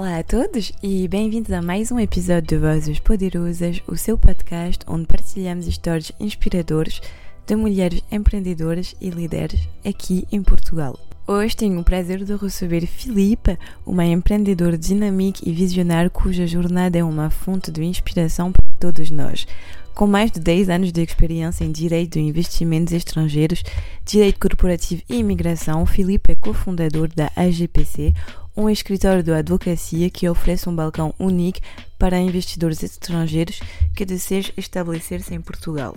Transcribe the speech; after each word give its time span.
Olá 0.00 0.20
a 0.20 0.24
todos 0.24 0.72
e 0.82 1.06
bem-vindos 1.06 1.52
a 1.52 1.60
mais 1.60 1.92
um 1.92 2.00
episódio 2.00 2.48
de 2.48 2.56
Vozes 2.56 2.98
Poderosas, 2.98 3.82
o 3.86 3.98
seu 3.98 4.16
podcast 4.16 4.82
onde 4.88 5.06
partilhamos 5.06 5.66
histórias 5.66 6.10
inspiradoras 6.18 7.02
de 7.46 7.54
mulheres 7.54 8.02
empreendedoras 8.10 8.96
e 8.98 9.10
líderes 9.10 9.68
aqui 9.84 10.26
em 10.32 10.42
Portugal. 10.42 10.98
Hoje 11.26 11.54
tenho 11.54 11.78
o 11.78 11.84
prazer 11.84 12.24
de 12.24 12.34
receber 12.34 12.86
Filipe, 12.86 13.58
uma 13.84 14.06
empreendedora 14.06 14.78
dinâmica 14.78 15.40
e 15.44 15.52
visionária 15.52 16.08
cuja 16.08 16.46
jornada 16.46 16.96
é 16.98 17.04
uma 17.04 17.28
fonte 17.28 17.70
de 17.70 17.84
inspiração 17.84 18.50
para 18.50 18.64
todos 18.80 19.10
nós. 19.10 19.46
Com 19.94 20.06
mais 20.06 20.30
de 20.30 20.40
10 20.40 20.70
anos 20.70 20.92
de 20.92 21.02
experiência 21.02 21.62
em 21.62 21.70
direito 21.70 22.12
de 22.12 22.20
investimentos 22.20 22.94
estrangeiros, 22.94 23.62
direito 24.06 24.40
corporativo 24.40 25.02
e 25.10 25.16
imigração, 25.16 25.84
Filipe 25.84 26.32
é 26.32 26.34
cofundador 26.34 27.10
da 27.14 27.30
AGPC, 27.36 28.14
um 28.60 28.68
escritório 28.68 29.22
de 29.22 29.32
advocacia 29.32 30.10
que 30.10 30.28
oferece 30.28 30.68
um 30.68 30.76
balcão 30.76 31.14
único 31.18 31.60
para 31.98 32.18
investidores 32.18 32.82
estrangeiros 32.82 33.58
que 33.96 34.04
desejam 34.04 34.52
estabelecer-se 34.56 35.34
em 35.34 35.40
Portugal. 35.40 35.96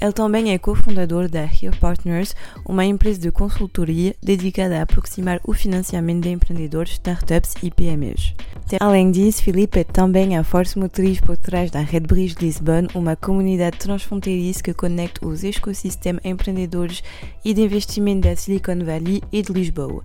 Ele 0.00 0.12
também 0.12 0.52
é 0.52 0.58
cofundador 0.58 1.28
da 1.28 1.42
Here 1.42 1.76
Partners, 1.80 2.34
uma 2.64 2.84
empresa 2.84 3.18
de 3.20 3.32
consultoria 3.32 4.14
dedicada 4.22 4.78
a 4.78 4.82
aproximar 4.82 5.40
o 5.44 5.52
financiamento 5.52 6.22
de 6.22 6.30
empreendedores, 6.30 6.92
startups 6.92 7.54
e 7.62 7.70
PMEs. 7.70 8.34
Além 8.78 9.10
disso, 9.10 9.42
Felipe 9.42 9.80
é 9.80 9.84
também 9.84 10.36
a 10.36 10.44
força 10.44 10.78
motriz 10.78 11.20
por 11.20 11.36
trás 11.36 11.70
da 11.70 11.80
Red 11.80 12.00
Bridge 12.00 12.36
Lisbon, 12.40 12.86
uma 12.94 13.16
comunidade 13.16 13.78
transfronteiriça 13.78 14.62
que 14.62 14.74
conecta 14.74 15.26
os 15.26 15.42
ecossistemas 15.42 16.24
empreendedores 16.24 17.02
e 17.44 17.54
de 17.54 17.62
investimento 17.62 18.28
da 18.28 18.36
Silicon 18.36 18.84
Valley 18.84 19.22
e 19.32 19.42
de 19.42 19.52
Lisboa. 19.52 20.02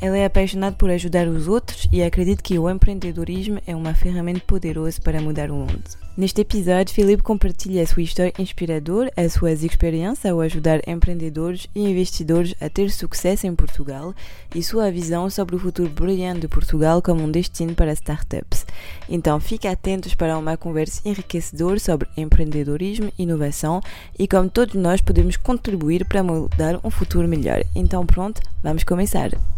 Ele 0.00 0.18
é 0.18 0.26
apaixonado 0.26 0.76
por 0.76 0.90
ajudar 0.90 1.26
os 1.26 1.48
outros 1.48 1.88
e 1.90 2.02
acredita 2.02 2.42
que 2.42 2.58
o 2.58 2.70
empreendedorismo 2.70 3.58
é 3.66 3.74
uma 3.74 3.94
ferramenta 3.94 4.42
poderosa 4.46 5.00
para 5.02 5.20
mudar 5.20 5.50
o 5.50 5.54
mundo. 5.54 5.82
Neste 6.16 6.42
episódio, 6.42 6.94
Felipe 6.94 7.24
compartilha 7.24 7.82
a 7.82 7.86
sua 7.86 8.02
história 8.02 8.32
inspiradora, 8.38 9.10
as 9.24 9.32
suas 9.32 9.64
experiências 9.64 10.30
ao 10.30 10.40
ajudar 10.40 10.80
empreendedores 10.86 11.66
e 11.74 11.80
investidores 11.80 12.54
a 12.60 12.68
ter 12.68 12.90
sucesso 12.90 13.46
em 13.46 13.54
Portugal 13.54 14.14
e 14.54 14.62
sua 14.62 14.90
visão 14.90 15.28
sobre 15.30 15.56
o 15.56 15.58
futuro 15.58 15.88
brilhante 15.88 16.40
de 16.40 16.48
Portugal 16.48 17.00
como 17.02 17.22
um 17.22 17.30
destino 17.30 17.74
para 17.74 17.92
startups. 17.92 18.66
Então, 19.08 19.40
fique 19.40 19.66
atentos 19.66 20.14
para 20.14 20.38
uma 20.38 20.56
conversa 20.56 21.00
enriquecedora 21.04 21.78
sobre 21.78 22.08
empreendedorismo, 22.16 23.12
inovação 23.18 23.80
e 24.18 24.28
como 24.28 24.48
todos 24.48 24.74
nós 24.74 25.00
podemos 25.00 25.36
contribuir 25.36 26.04
para 26.04 26.22
mudar 26.22 26.78
um 26.84 26.90
futuro 26.90 27.26
melhor. 27.26 27.62
Então, 27.74 28.04
pronto, 28.04 28.40
vamos 28.62 28.84
começar! 28.84 29.53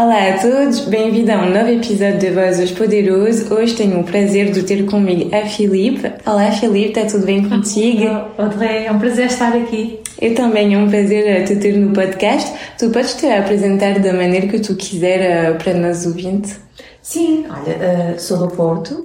Olá 0.00 0.28
a 0.28 0.38
todos, 0.38 0.82
bem-vindo 0.82 1.32
a 1.32 1.38
um 1.38 1.52
novo 1.52 1.70
episódio 1.70 2.20
de 2.20 2.30
Vozes 2.30 2.70
Poderosos. 2.70 3.50
Hoje 3.50 3.74
tenho 3.74 3.98
o 3.98 4.04
prazer 4.04 4.52
de 4.52 4.62
ter 4.62 4.86
comigo 4.86 5.34
a 5.34 5.44
Filipe. 5.44 6.12
Olá 6.24 6.52
Filipe, 6.52 7.00
está 7.00 7.04
tudo 7.04 7.26
bem 7.26 7.48
contigo? 7.48 8.04
Audrey, 8.38 8.86
é 8.86 8.92
um 8.92 9.00
prazer 9.00 9.26
estar 9.26 9.52
aqui. 9.52 9.98
Eu 10.22 10.36
também, 10.36 10.72
é 10.72 10.78
um 10.78 10.88
prazer 10.88 11.44
te 11.46 11.56
ter 11.56 11.76
no 11.76 11.92
podcast. 11.92 12.48
Tu 12.78 12.90
podes 12.90 13.14
te 13.14 13.26
apresentar 13.26 13.98
da 13.98 14.12
maneira 14.12 14.46
que 14.46 14.60
tu 14.60 14.76
quiser 14.76 15.20
eh, 15.20 15.52
para 15.54 15.74
nós 15.74 16.06
ouvintes? 16.06 16.60
Sim, 17.02 17.46
olha, 17.50 17.72
eh, 17.72 18.14
sou 18.18 18.38
do 18.38 18.54
Porto, 18.54 19.04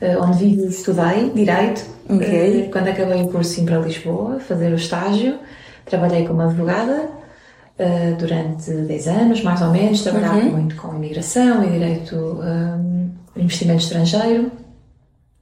eh, 0.00 0.18
onde 0.18 0.46
vivo 0.46 0.64
e 0.64 0.68
estudei 0.68 1.30
Direito. 1.32 1.84
Ok. 2.10 2.70
Quando 2.72 2.88
acabei 2.88 3.22
o 3.22 3.28
curso 3.28 3.60
vim 3.60 3.66
para 3.66 3.78
Lisboa 3.78 4.40
fazer 4.40 4.72
o 4.72 4.74
estágio, 4.74 5.36
trabalhei 5.86 6.26
como 6.26 6.42
advogada 6.42 7.22
uh, 7.78 8.16
durante 8.16 8.70
10 8.70 9.08
anos, 9.08 9.42
mais 9.42 9.60
ou 9.62 9.70
menos, 9.70 10.02
trabalhava 10.02 10.38
uhum. 10.38 10.50
muito 10.50 10.76
com 10.76 10.94
imigração 10.94 11.64
e 11.64 11.70
direito 11.70 12.16
um, 12.16 13.10
investimento 13.36 13.82
estrangeiro. 13.82 14.50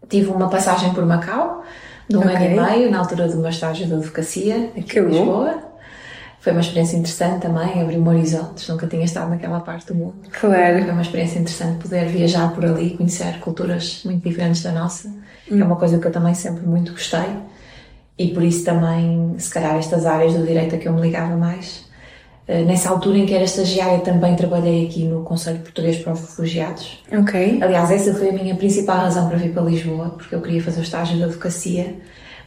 Tive 0.08 0.28
uma 0.28 0.48
passagem 0.48 0.92
por 0.92 1.06
Macau, 1.06 1.64
de 2.08 2.16
um 2.16 2.20
okay. 2.20 2.34
ano 2.34 2.44
e 2.44 2.60
meio, 2.60 2.90
na 2.90 2.98
altura 2.98 3.28
do 3.28 3.38
meu 3.38 3.50
estágio 3.50 3.86
de 3.86 3.94
advocacia, 3.94 4.70
aqui 4.76 4.82
que 4.82 4.98
em 4.98 5.06
Lisboa. 5.06 5.54
Bom. 5.54 5.72
Foi 6.40 6.50
uma 6.50 6.60
experiência 6.60 6.96
interessante 6.96 7.42
também, 7.42 7.80
abriu-me 7.80 8.08
horizontes, 8.08 8.66
nunca 8.66 8.88
tinha 8.88 9.04
estado 9.04 9.30
naquela 9.30 9.60
parte 9.60 9.86
do 9.86 9.94
mundo. 9.94 10.16
Claro. 10.32 10.82
Foi 10.82 10.90
uma 10.90 11.02
experiência 11.02 11.38
interessante 11.38 11.80
poder 11.80 12.06
viajar 12.08 12.52
por 12.52 12.64
ali, 12.64 12.96
conhecer 12.96 13.38
culturas 13.38 14.02
muito 14.04 14.28
diferentes 14.28 14.60
da 14.60 14.72
nossa, 14.72 15.06
hum. 15.06 15.20
que 15.46 15.62
é 15.62 15.64
uma 15.64 15.76
coisa 15.76 16.00
que 16.00 16.06
eu 16.06 16.10
também 16.10 16.34
sempre 16.34 16.66
muito 16.66 16.90
gostei. 16.90 17.28
E 18.18 18.28
por 18.34 18.42
isso 18.42 18.64
também, 18.64 19.36
se 19.38 19.50
calhar, 19.50 19.76
estas 19.76 20.04
áreas 20.04 20.34
do 20.34 20.44
direito 20.44 20.74
a 20.74 20.78
que 20.78 20.88
eu 20.88 20.92
me 20.92 21.00
ligava 21.00 21.36
mais, 21.36 21.86
eh, 21.91 21.91
nessa 22.48 22.90
altura 22.90 23.18
em 23.18 23.26
que 23.26 23.34
era 23.34 23.44
estagiária 23.44 24.00
também 24.00 24.34
trabalhei 24.34 24.86
aqui 24.86 25.04
no 25.04 25.22
Conselho 25.22 25.60
Português 25.60 25.96
para 25.98 26.12
os 26.12 26.20
Refugiados. 26.20 27.02
Ok. 27.12 27.58
Aliás, 27.62 27.90
essa 27.90 28.14
foi 28.14 28.30
a 28.30 28.32
minha 28.32 28.54
principal 28.54 28.96
razão 28.96 29.28
para 29.28 29.38
vir 29.38 29.52
para 29.52 29.62
Lisboa, 29.62 30.10
porque 30.10 30.34
eu 30.34 30.40
queria 30.40 30.62
fazer 30.62 30.80
o 30.80 30.82
estágio 30.82 31.16
de 31.16 31.24
advocacia, 31.24 31.94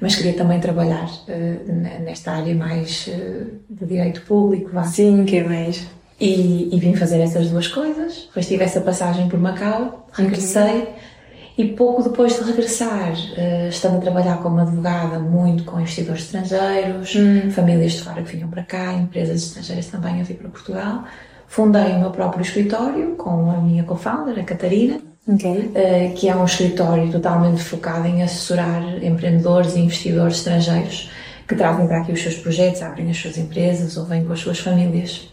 mas 0.01 0.16
queria 0.16 0.34
também 0.34 0.59
trabalhar 0.59 1.05
uh, 1.05 2.01
nesta 2.03 2.31
área 2.31 2.53
mais 2.53 3.07
uh, 3.07 3.47
de 3.69 3.85
direito 3.85 4.22
público. 4.23 4.69
Vá. 4.73 4.84
Sim, 4.84 5.23
que 5.25 5.38
é 5.38 5.44
mais. 5.44 5.88
E, 6.19 6.73
e, 6.73 6.79
vim 6.79 6.95
fazer 6.95 7.19
essas 7.19 7.50
duas 7.50 7.67
coisas. 7.67 8.25
Depois 8.28 8.47
tive 8.47 8.63
essa 8.63 8.79
passagem 8.79 9.28
por 9.28 9.39
Macau, 9.39 10.07
regressei. 10.13 10.84
Okay 10.84 11.15
e 11.57 11.69
pouco 11.69 12.03
depois 12.03 12.38
de 12.38 12.43
regressar, 12.43 13.13
uh, 13.13 13.69
estando 13.69 13.97
a 13.97 14.01
trabalhar 14.01 14.38
como 14.38 14.59
advogada, 14.59 15.19
muito 15.19 15.63
com 15.63 15.79
investidores 15.79 16.23
estrangeiros, 16.23 17.16
hum. 17.16 17.49
famílias 17.51 17.93
de 17.93 18.03
fora 18.03 18.21
que 18.21 18.35
vinham 18.35 18.49
para 18.49 18.63
cá, 18.63 18.93
empresas 18.93 19.43
estrangeiras 19.43 19.88
também 19.88 20.19
a 20.19 20.23
vir 20.23 20.35
para 20.35 20.49
Portugal, 20.49 21.05
fundei 21.47 21.93
o 21.93 21.99
meu 21.99 22.11
próprio 22.11 22.41
escritório 22.41 23.16
com 23.16 23.51
a 23.51 23.61
minha 23.61 23.83
co-founder, 23.83 24.38
a 24.38 24.43
Catarina, 24.43 24.99
okay. 25.25 25.71
uh, 25.71 26.13
que 26.13 26.27
é 26.27 26.35
um 26.35 26.43
escritório 26.43 27.09
totalmente 27.09 27.63
focado 27.63 28.05
em 28.05 28.22
assessorar 28.22 28.83
empreendedores 29.01 29.75
e 29.75 29.79
investidores 29.79 30.37
estrangeiros 30.37 31.09
que 31.47 31.55
trazem 31.55 31.87
para 31.87 32.01
aqui 32.01 32.11
os 32.11 32.22
seus 32.22 32.35
projetos, 32.35 32.81
abrem 32.81 33.09
as 33.09 33.17
suas 33.17 33.37
empresas 33.37 33.95
ou 33.97 34.05
vêm 34.05 34.25
com 34.25 34.33
as 34.33 34.39
suas 34.39 34.59
famílias. 34.59 35.29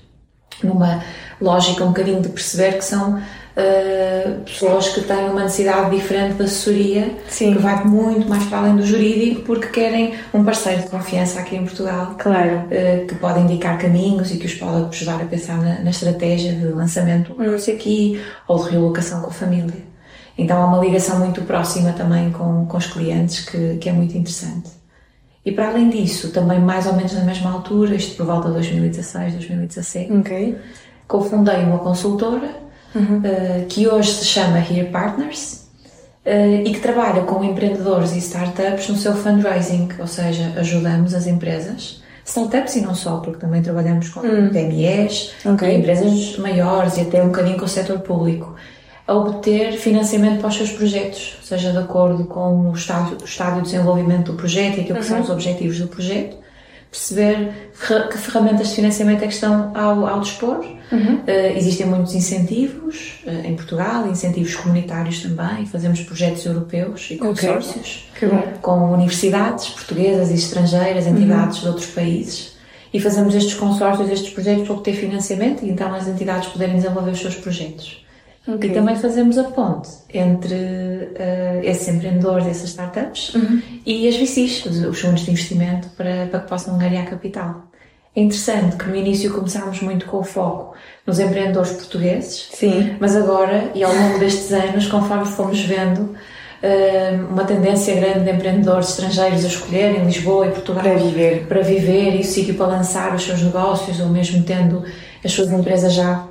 Numa 0.63 1.03
lógica 1.41 1.83
um 1.83 1.89
bocadinho 1.89 2.21
de 2.21 2.29
perceber 2.29 2.75
que 2.75 2.85
são 2.85 3.21
uh, 3.57 4.41
pessoas 4.45 4.89
que 4.89 5.03
têm 5.03 5.31
uma 5.31 5.45
necessidade 5.45 5.95
diferente 5.95 6.35
de 6.35 6.43
assessoria, 6.43 7.17
Sim. 7.29 7.55
que 7.55 7.59
vai 7.59 7.85
muito 7.85 8.29
mais 8.29 8.45
para 8.45 8.59
além 8.59 8.77
do 8.77 8.85
jurídico, 8.85 9.43
porque 9.43 9.69
querem 9.69 10.15
um 10.33 10.45
parceiro 10.45 10.83
de 10.83 10.89
confiança 10.89 11.41
aqui 11.41 11.57
em 11.57 11.65
Portugal, 11.65 12.15
claro. 12.19 12.67
Uh, 12.67 13.07
que 13.07 13.15
pode 13.17 13.41
indicar 13.41 13.79
caminhos 13.79 14.31
e 14.31 14.39
que 14.39 14.47
os 14.47 14.55
pode 14.55 14.87
ajudar 14.87 15.21
a 15.23 15.25
pensar 15.25 15.59
na, 15.59 15.81
na 15.81 15.91
estratégia 15.91 16.53
de 16.53 16.67
lançamento 16.67 17.33
do 17.35 17.41
negócio 17.41 17.75
aqui 17.75 18.21
ou 18.49 18.65
de 18.65 18.71
relocação 18.71 19.21
com 19.21 19.29
a 19.29 19.33
família. 19.33 19.93
Então 20.37 20.61
há 20.63 20.67
uma 20.67 20.79
ligação 20.79 21.19
muito 21.19 21.43
próxima 21.43 21.93
também 21.93 22.31
com, 22.31 22.67
com 22.67 22.77
os 22.77 22.87
clientes 22.87 23.45
que, 23.45 23.77
que 23.77 23.89
é 23.89 23.93
muito 23.93 24.17
interessante. 24.17 24.71
E 25.45 25.51
para 25.51 25.69
além 25.69 25.91
disso, 25.91 26.31
também 26.31 26.61
mais 26.61 26.87
ou 26.87 26.95
menos 26.95 27.13
na 27.15 27.25
mesma 27.25 27.53
altura, 27.53 27.97
isto 27.97 28.17
por 28.17 28.27
volta 28.27 28.49
de 28.49 28.55
2016, 28.55 29.35
2017, 29.35 30.13
okay. 30.13 30.57
cofundei 31.09 31.65
uma 31.65 31.79
consultora 31.79 32.62
uhum. 32.95 33.19
uh, 33.19 33.67
que 33.67 33.89
hoje 33.89 34.13
se 34.13 34.25
chama 34.25 34.59
Here 34.59 34.89
Partners 34.91 35.67
uh, 36.27 36.63
e 36.65 36.73
que 36.73 36.81
trabalha 36.81 37.23
com 37.23 37.43
empreendedores 37.45 38.13
e 38.15 38.19
startups 38.19 38.89
no 38.89 38.97
seu 38.97 39.15
fundraising, 39.15 39.89
ou 39.99 40.07
seja, 40.07 40.53
ajudamos 40.57 41.15
as 41.15 41.27
empresas, 41.27 42.03
startups 42.25 42.77
e 42.77 42.81
não 42.81 42.95
só, 42.95 43.19
porque 43.19 43.41
também 43.41 43.63
trabalhamos 43.63 44.09
com 44.09 44.21
uhum. 44.21 44.49
PMEs, 44.51 45.33
okay. 45.45 45.77
empresas 45.77 46.37
maiores 46.39 46.97
e 46.97 47.03
até 47.03 47.23
um 47.23 47.27
bocadinho 47.27 47.59
com 47.59 47.65
o 47.65 47.69
setor 47.69 48.01
público, 48.01 48.55
a 49.07 49.15
obter 49.15 49.73
financiamento 49.73 50.39
para 50.39 50.49
os 50.49 50.57
seus 50.57 50.71
projetos, 50.71 51.39
seja 51.43 51.73
de 51.73 51.79
acordo 51.79 52.25
com 52.25 52.71
o 52.71 52.73
estádio, 52.73 53.17
o 53.17 53.55
de 53.57 53.63
desenvolvimento 53.63 54.31
do 54.31 54.39
projeto 54.39 54.79
e 54.79 54.81
aquilo 54.83 54.99
que 54.99 55.05
uhum. 55.05 55.11
são 55.11 55.21
os 55.21 55.31
objetivos 55.31 55.79
do 55.79 55.89
projeto 55.89 56.42
perceber 56.93 57.73
que 58.11 58.19
ferramentas 58.19 58.69
de 58.69 58.75
financiamento 58.75 59.25
é 59.25 59.27
que 59.27 59.33
estão 59.33 59.73
ao, 59.75 60.07
ao 60.07 60.21
dispor. 60.21 60.59
Uhum. 60.93 61.15
Uh, 61.21 61.57
existem 61.57 61.87
muitos 61.87 62.15
incentivos 62.15 63.23
uh, 63.27 63.47
em 63.47 63.57
Portugal, 63.57 64.07
incentivos 64.07 64.55
comunitários 64.55 65.23
também, 65.23 65.65
fazemos 65.65 66.03
projetos 66.03 66.45
europeus 66.45 67.09
e 67.11 67.17
consórcios 67.17 68.11
okay. 68.15 68.29
com 68.61 68.93
universidades 68.93 69.71
portuguesas 69.71 70.31
e 70.31 70.35
estrangeiras, 70.35 71.07
entidades 71.07 71.57
uhum. 71.57 71.63
de 71.63 71.69
outros 71.69 71.87
países. 71.87 72.53
E 72.93 73.01
fazemos 73.01 73.35
estes 73.35 73.55
consórcios, 73.55 74.11
estes 74.11 74.35
projetos 74.35 74.67
para 74.67 74.75
obter 74.75 74.95
financiamento 74.95 75.65
e 75.65 75.71
então 75.71 75.95
as 75.95 76.07
entidades 76.07 76.51
poderem 76.51 76.77
desenvolver 76.77 77.13
os 77.13 77.21
seus 77.21 77.37
projetos. 77.37 78.05
Okay. 78.47 78.71
E 78.71 78.75
também 78.75 78.97
fazemos 78.97 79.39
a 79.39 79.45
ponte 79.45 79.89
entre 80.13 80.55
uh, 80.55 81.61
esses 81.63 81.87
empreendedores, 81.87 82.47
essas 82.47 82.71
startups 82.71 83.35
uhum. 83.35 83.63
e 83.87 84.09
as 84.09 84.17
VCs, 84.17 84.67
os 84.67 85.01
fundos 85.01 85.21
de 85.21 85.31
investimento, 85.31 85.89
para, 85.97 86.27
para 86.27 86.41
que 86.41 86.49
possam 86.49 86.77
ganhar 86.77 87.05
capital. 87.07 87.63
É 88.15 88.21
interessante 88.21 88.77
que 88.77 88.89
no 88.89 88.97
início 88.97 89.33
começámos 89.33 89.81
muito 89.81 90.07
com 90.07 90.19
o 90.19 90.25
foco 90.25 90.75
nos 91.07 91.21
empreendedores 91.21 91.73
portugueses, 91.73 92.49
Sim. 92.53 92.97
mas 93.01 93.17
agora, 93.17 93.71
e 93.75 93.83
ao 93.83 93.95
longo 93.95 94.19
destes 94.19 94.53
anos, 94.53 94.87
conforme 94.87 95.25
fomos 95.25 95.61
vendo, 95.61 96.01
uh, 96.01 97.27
uma 97.31 97.45
tendência 97.45 97.95
grande 97.95 98.25
de 98.25 98.31
empreendedores 98.33 98.91
estrangeiros 98.91 99.45
a 99.45 99.49
escolherem 99.49 100.05
Lisboa 100.05 100.49
e 100.49 100.51
Portugal 100.51 100.83
para 100.83 100.95
viver, 100.97 101.47
para 101.47 101.63
viver 101.63 102.17
e 102.17 102.21
o 102.21 102.25
sítio 102.25 102.55
para 102.55 102.67
lançar 102.67 103.15
os 103.15 103.23
seus 103.23 103.41
negócios, 103.41 104.01
ou 104.01 104.09
mesmo 104.09 104.43
tendo 104.43 104.85
as 105.25 105.31
suas 105.33 105.53
empresas 105.53 105.95
já 105.95 106.27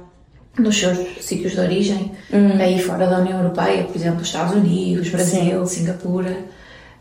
nos 0.58 0.78
seus 0.78 0.98
sítios 1.22 1.54
de 1.54 1.60
origem, 1.60 2.12
uhum. 2.32 2.60
aí 2.60 2.82
fora 2.82 3.08
da 3.08 3.20
União 3.20 3.40
Europeia, 3.40 3.84
por 3.84 3.96
exemplo, 3.96 4.22
Estados 4.22 4.54
Unidos, 4.54 5.10
Brasil, 5.10 5.66
Sim. 5.66 5.80
Singapura, 5.80 6.38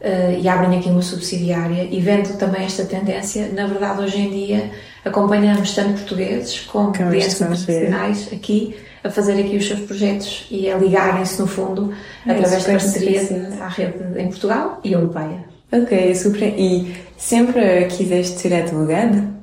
uh, 0.01 0.41
e 0.41 0.49
abrem 0.49 0.79
aqui 0.79 0.89
uma 0.89 1.03
subsidiária. 1.03 1.89
E 1.91 2.01
vendo 2.01 2.37
também 2.39 2.65
esta 2.65 2.85
tendência, 2.85 3.49
na 3.53 3.67
verdade, 3.67 4.01
hoje 4.03 4.21
em 4.21 4.31
dia 4.31 4.71
acompanhamos 5.05 5.75
tanto 5.75 5.95
portugueses 5.95 6.61
como 6.61 6.93
clientes 6.93 7.35
internacionais 7.35 8.29
aqui 8.33 8.77
a 9.03 9.11
fazer 9.11 9.33
aqui 9.41 9.57
os 9.57 9.67
seus 9.67 9.81
projetos 9.81 10.47
e 10.51 10.71
a 10.71 10.77
ligarem-se, 10.77 11.41
no 11.41 11.47
fundo, 11.47 11.93
é 12.27 12.33
através 12.33 12.65
de 12.65 12.71
parceria 12.71 13.23
à 13.61 13.69
rede 13.69 14.21
em 14.21 14.29
Portugal 14.29 14.81
e 14.85 14.93
europeia. 14.93 15.45
Ok, 15.73 16.15
super. 16.15 16.55
E 16.59 16.95
sempre 17.17 17.87
quiseste 17.87 18.41
ser 18.41 18.55
advogada? 18.55 19.40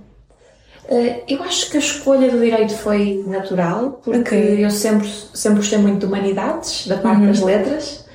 Eh, 0.89 1.24
eu 1.28 1.44
acho 1.44 1.69
que 1.69 1.78
a 1.78 1.80
escolha 1.80 2.31
do 2.31 2.39
direito 2.39 2.74
foi 2.74 3.24
natural, 3.28 4.00
porque 4.04 4.36
okay. 4.36 4.66
eu 4.66 4.69
sempre, 4.69 5.07
sempre 5.34 5.60
gostei 5.60 5.78
muito 5.80 6.00
de 6.00 6.06
humanidades, 6.06 6.88
da 6.88 6.98
parte 6.98 7.22
uhum. 7.22 7.28
das 7.28 7.42
letras, 7.42 8.06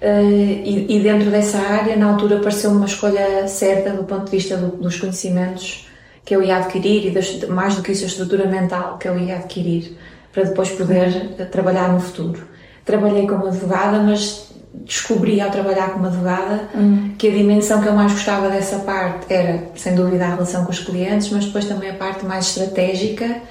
eh, 0.00 0.22
e, 0.22 0.96
e, 0.96 1.00
dentro 1.00 1.30
dessa 1.30 1.58
área, 1.58 1.96
na 1.96 2.06
altura, 2.06 2.40
pareceu-me 2.40 2.76
uma 2.76 2.86
escolha 2.86 3.46
certa 3.46 3.90
do 3.90 4.04
ponto 4.04 4.24
de 4.24 4.30
vista 4.32 4.56
do, 4.56 4.76
dos 4.76 4.98
conhecimentos 4.98 5.88
que 6.24 6.34
eu 6.34 6.42
ia 6.42 6.56
adquirir 6.56 7.06
e 7.06 7.10
das, 7.10 7.38
mais 7.44 7.76
do 7.76 7.82
que 7.82 7.92
isso, 7.92 8.04
a 8.04 8.08
estrutura 8.08 8.46
mental 8.46 8.98
que 8.98 9.08
eu 9.08 9.16
ia 9.18 9.36
adquirir 9.36 9.96
para 10.32 10.42
depois 10.42 10.70
poder 10.70 11.34
eh, 11.38 11.44
trabalhar 11.44 11.92
no 11.92 12.00
futuro. 12.00 12.42
Trabalhei 12.84 13.26
como 13.26 13.46
advogada, 13.46 14.00
mas 14.00 14.45
descobri 14.84 15.40
ao 15.40 15.50
trabalhar 15.50 15.90
como 15.90 16.06
advogada 16.06 16.68
uhum. 16.74 17.14
que 17.16 17.28
a 17.28 17.30
dimensão 17.30 17.80
que 17.80 17.88
eu 17.88 17.94
mais 17.94 18.12
gostava 18.12 18.48
dessa 18.48 18.80
parte 18.80 19.32
era, 19.32 19.70
sem 19.74 19.94
dúvida, 19.94 20.24
a 20.24 20.28
relação 20.30 20.64
com 20.64 20.70
os 20.70 20.78
clientes, 20.78 21.30
mas 21.30 21.46
depois 21.46 21.64
também 21.64 21.90
a 21.90 21.94
parte 21.94 22.24
mais 22.24 22.46
estratégica, 22.46 23.42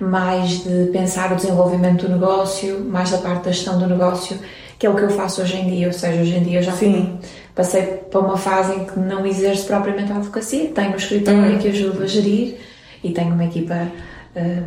mais 0.00 0.62
de 0.64 0.90
pensar 0.92 1.32
o 1.32 1.36
desenvolvimento 1.36 2.06
do 2.06 2.12
negócio, 2.12 2.80
mais 2.80 3.10
da 3.10 3.18
parte 3.18 3.44
da 3.44 3.52
gestão 3.52 3.78
do 3.78 3.86
negócio, 3.86 4.38
que 4.78 4.86
é 4.86 4.90
o 4.90 4.94
que 4.94 5.02
eu 5.02 5.10
faço 5.10 5.42
hoje 5.42 5.56
em 5.56 5.68
dia. 5.68 5.88
Ou 5.88 5.92
seja, 5.92 6.22
hoje 6.22 6.36
em 6.36 6.42
dia 6.42 6.60
eu 6.60 6.62
já 6.62 6.72
Sim. 6.72 7.18
passei 7.54 7.82
para 7.82 8.20
uma 8.20 8.36
fase 8.36 8.74
em 8.74 8.84
que 8.84 8.98
não 8.98 9.26
exerço 9.26 9.66
propriamente 9.66 10.12
a 10.12 10.16
advocacia, 10.16 10.68
tenho 10.68 10.92
um 10.92 10.96
escritório 10.96 11.52
uhum. 11.52 11.58
que 11.58 11.68
ajudo 11.68 12.02
a 12.02 12.06
gerir 12.06 12.56
e 13.02 13.10
tenho 13.10 13.34
uma 13.34 13.44
equipa 13.44 13.88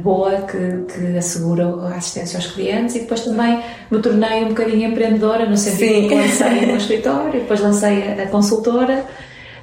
boa 0.02 0.42
que, 0.42 0.94
que 0.94 1.18
assegura 1.18 1.66
a 1.66 1.96
assistência 1.96 2.38
aos 2.38 2.48
clientes 2.48 2.96
e 2.96 3.00
depois 3.00 3.22
também 3.22 3.62
me 3.90 4.00
tornei 4.00 4.44
um 4.44 4.50
bocadinho 4.50 4.90
empreendedora 4.90 5.46
no 5.46 5.58
sentido 5.58 6.08
que 6.08 6.16
lancei 6.16 6.74
o 6.74 6.78
escritório, 6.78 7.32
depois 7.40 7.60
lancei 7.60 8.04
a, 8.04 8.24
a 8.24 8.28
consultora 8.28 9.06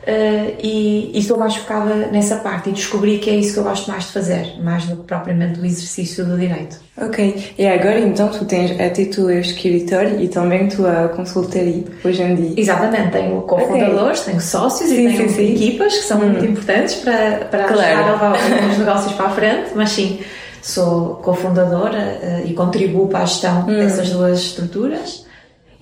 Uh, 0.08 0.56
e, 0.62 1.10
e, 1.12 1.18
estou 1.18 1.36
mais 1.36 1.54
focada 1.54 1.94
nessa 2.06 2.36
parte 2.36 2.70
e 2.70 2.72
descobri 2.72 3.18
que 3.18 3.28
é 3.28 3.34
isso 3.34 3.52
que 3.52 3.58
eu 3.58 3.64
gosto 3.64 3.90
mais 3.90 4.04
de 4.04 4.12
fazer, 4.12 4.54
mais 4.58 4.86
do 4.86 4.96
que 4.96 5.02
propriamente 5.02 5.60
do 5.60 5.66
exercício 5.66 6.24
do 6.24 6.38
direito. 6.38 6.80
Ok, 6.96 7.52
e 7.58 7.66
agora 7.66 8.00
então 8.00 8.28
tu 8.28 8.46
tens 8.46 8.70
até 8.80 9.04
tu 9.04 9.30
escritório 9.30 10.18
e 10.18 10.26
também 10.28 10.66
tua 10.66 11.08
consultoria 11.08 11.84
hoje 12.02 12.22
em 12.22 12.34
dia? 12.36 12.54
Exatamente, 12.56 13.10
tenho 13.10 13.42
cofundadores, 13.42 14.20
okay. 14.20 14.32
tenho 14.32 14.40
sócios 14.40 14.88
sim, 14.88 15.08
e 15.08 15.12
tenho 15.12 15.28
sim, 15.28 15.34
sim. 15.34 15.54
equipas 15.54 15.94
que 15.94 16.04
são 16.04 16.18
hum. 16.20 16.30
muito 16.30 16.46
importantes 16.46 16.94
para, 16.94 17.44
para 17.50 17.64
claro. 17.64 17.82
ajudar 17.82 18.08
a 18.08 18.12
levar 18.12 18.70
os 18.70 18.78
negócios 18.78 19.12
para 19.12 19.26
a 19.26 19.30
frente, 19.30 19.72
mas 19.74 19.90
sim, 19.90 20.20
sou 20.62 21.16
cofundadora 21.16 22.18
uh, 22.22 22.48
e 22.48 22.54
contribuo 22.54 23.08
para 23.08 23.20
a 23.20 23.26
gestão 23.26 23.64
hum. 23.68 23.76
dessas 23.76 24.08
duas 24.08 24.38
estruturas. 24.38 25.27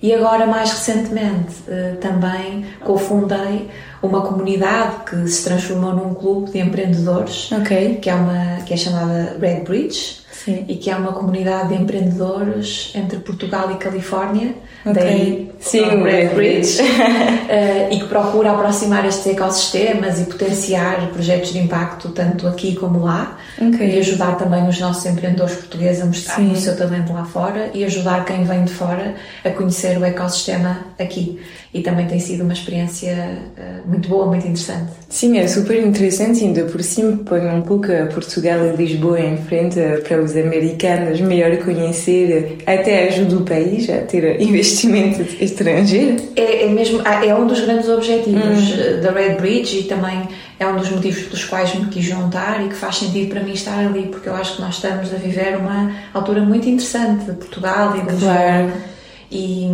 E 0.01 0.13
agora, 0.13 0.45
mais 0.45 0.71
recentemente, 0.71 1.55
uh, 1.67 1.97
também 1.97 2.65
cofundei 2.85 3.67
uma 4.01 4.21
comunidade 4.21 5.05
que 5.09 5.27
se 5.27 5.43
transformou 5.43 5.93
num 5.93 6.13
clube 6.13 6.51
de 6.51 6.59
empreendedores, 6.59 7.51
okay. 7.51 7.95
que, 7.95 8.09
é 8.09 8.13
uma, 8.13 8.61
que 8.63 8.73
é 8.73 8.77
chamada 8.77 9.35
Red 9.41 9.61
Bridge, 9.61 10.26
Sim. 10.43 10.65
e 10.67 10.75
que 10.75 10.89
é 10.89 10.95
uma 10.95 11.11
comunidade 11.11 11.69
de 11.69 11.81
empreendedores 11.81 12.91
entre 12.95 13.19
Portugal 13.19 13.71
e 13.71 13.75
Califórnia, 13.75 14.55
okay. 14.85 14.93
daí 14.93 15.51
Sim, 15.59 15.81
o 15.81 16.03
Red 16.03 16.29
Bridge, 16.29 16.81
uh, 16.81 16.85
e 17.91 17.99
que 17.99 18.05
procura 18.07 18.51
aproximar 18.51 19.05
estes 19.05 19.25
ecossistemas 19.27 20.19
e 20.21 20.25
potenciar 20.25 21.07
projetos 21.09 21.51
de 21.51 21.59
impacto 21.59 22.09
tanto 22.09 22.47
aqui 22.47 22.75
como 22.75 23.03
lá, 23.03 23.37
okay. 23.59 23.95
e 23.95 23.99
ajudar 23.99 24.37
também 24.37 24.67
os 24.67 24.79
nossos 24.79 25.05
empreendedores 25.05 25.55
portugueses 25.55 26.01
a 26.01 26.05
mostrar 26.05 26.35
Sim. 26.35 26.51
o 26.51 26.55
seu 26.55 26.77
talento 26.77 27.11
lá 27.11 27.25
fora 27.25 27.71
e 27.73 27.83
ajudar 27.83 28.23
quem 28.23 28.43
vem 28.43 28.63
de 28.63 28.73
fora 28.73 29.15
a 29.43 29.49
conhecer 29.49 29.97
o 29.97 30.05
ecossistema 30.05 30.85
aqui 30.99 31.39
e 31.73 31.81
também 31.81 32.07
tem 32.07 32.19
sido 32.19 32.43
uma 32.43 32.53
experiência 32.53 33.39
uh, 33.57 33.87
muito 33.87 34.07
boa, 34.07 34.25
muito 34.25 34.47
interessante. 34.47 34.91
Sim, 35.09 35.37
é 35.37 35.47
super 35.47 35.77
interessante, 35.77 36.43
ainda 36.43 36.63
por 36.63 36.81
cima 36.81 37.17
põe 37.25 37.45
um 37.47 37.61
pouco 37.61 37.87
Portugal 38.13 38.59
e 38.65 38.75
Lisboa 38.75 39.19
em 39.19 39.37
frente 39.37 39.79
para 40.07 40.21
os 40.21 40.35
americanos 40.35 41.19
melhor 41.21 41.55
conhecer, 41.57 42.57
até 42.65 43.07
ajuda 43.07 43.37
o 43.37 43.41
país 43.41 43.89
a 43.89 43.97
ter 43.97 44.39
investimento 44.41 45.21
estrangeiro. 45.43 46.17
É, 46.35 46.65
é 46.65 46.69
mesmo, 46.69 47.01
ah, 47.05 47.25
é 47.25 47.35
um 47.35 47.47
dos 47.47 47.59
grandes 47.61 47.89
objetivos 47.89 48.41
hum. 48.41 49.01
da 49.01 49.11
Red 49.11 49.35
Bridge 49.35 49.79
e 49.79 49.83
também 49.83 50.27
é 50.59 50.65
um 50.65 50.77
dos 50.77 50.89
motivos 50.89 51.23
pelos 51.23 51.45
quais 51.45 51.75
me 51.75 51.85
quis 51.87 52.05
juntar 52.05 52.65
e 52.65 52.69
que 52.69 52.75
faz 52.75 52.97
sentido 52.97 53.29
para 53.29 53.43
mim 53.43 53.53
estar 53.53 53.77
ali, 53.77 54.07
porque 54.07 54.27
eu 54.27 54.35
acho 54.35 54.55
que 54.55 54.61
nós 54.61 54.75
estamos 54.75 55.13
a 55.13 55.17
viver 55.17 55.57
uma 55.57 55.91
altura 56.13 56.41
muito 56.41 56.67
interessante 56.67 57.25
de 57.25 57.33
Portugal 57.33 57.95
e 57.97 58.01
de 58.01 58.11
Lisboa. 58.11 58.33
Claro 58.33 58.96
e, 59.31 59.69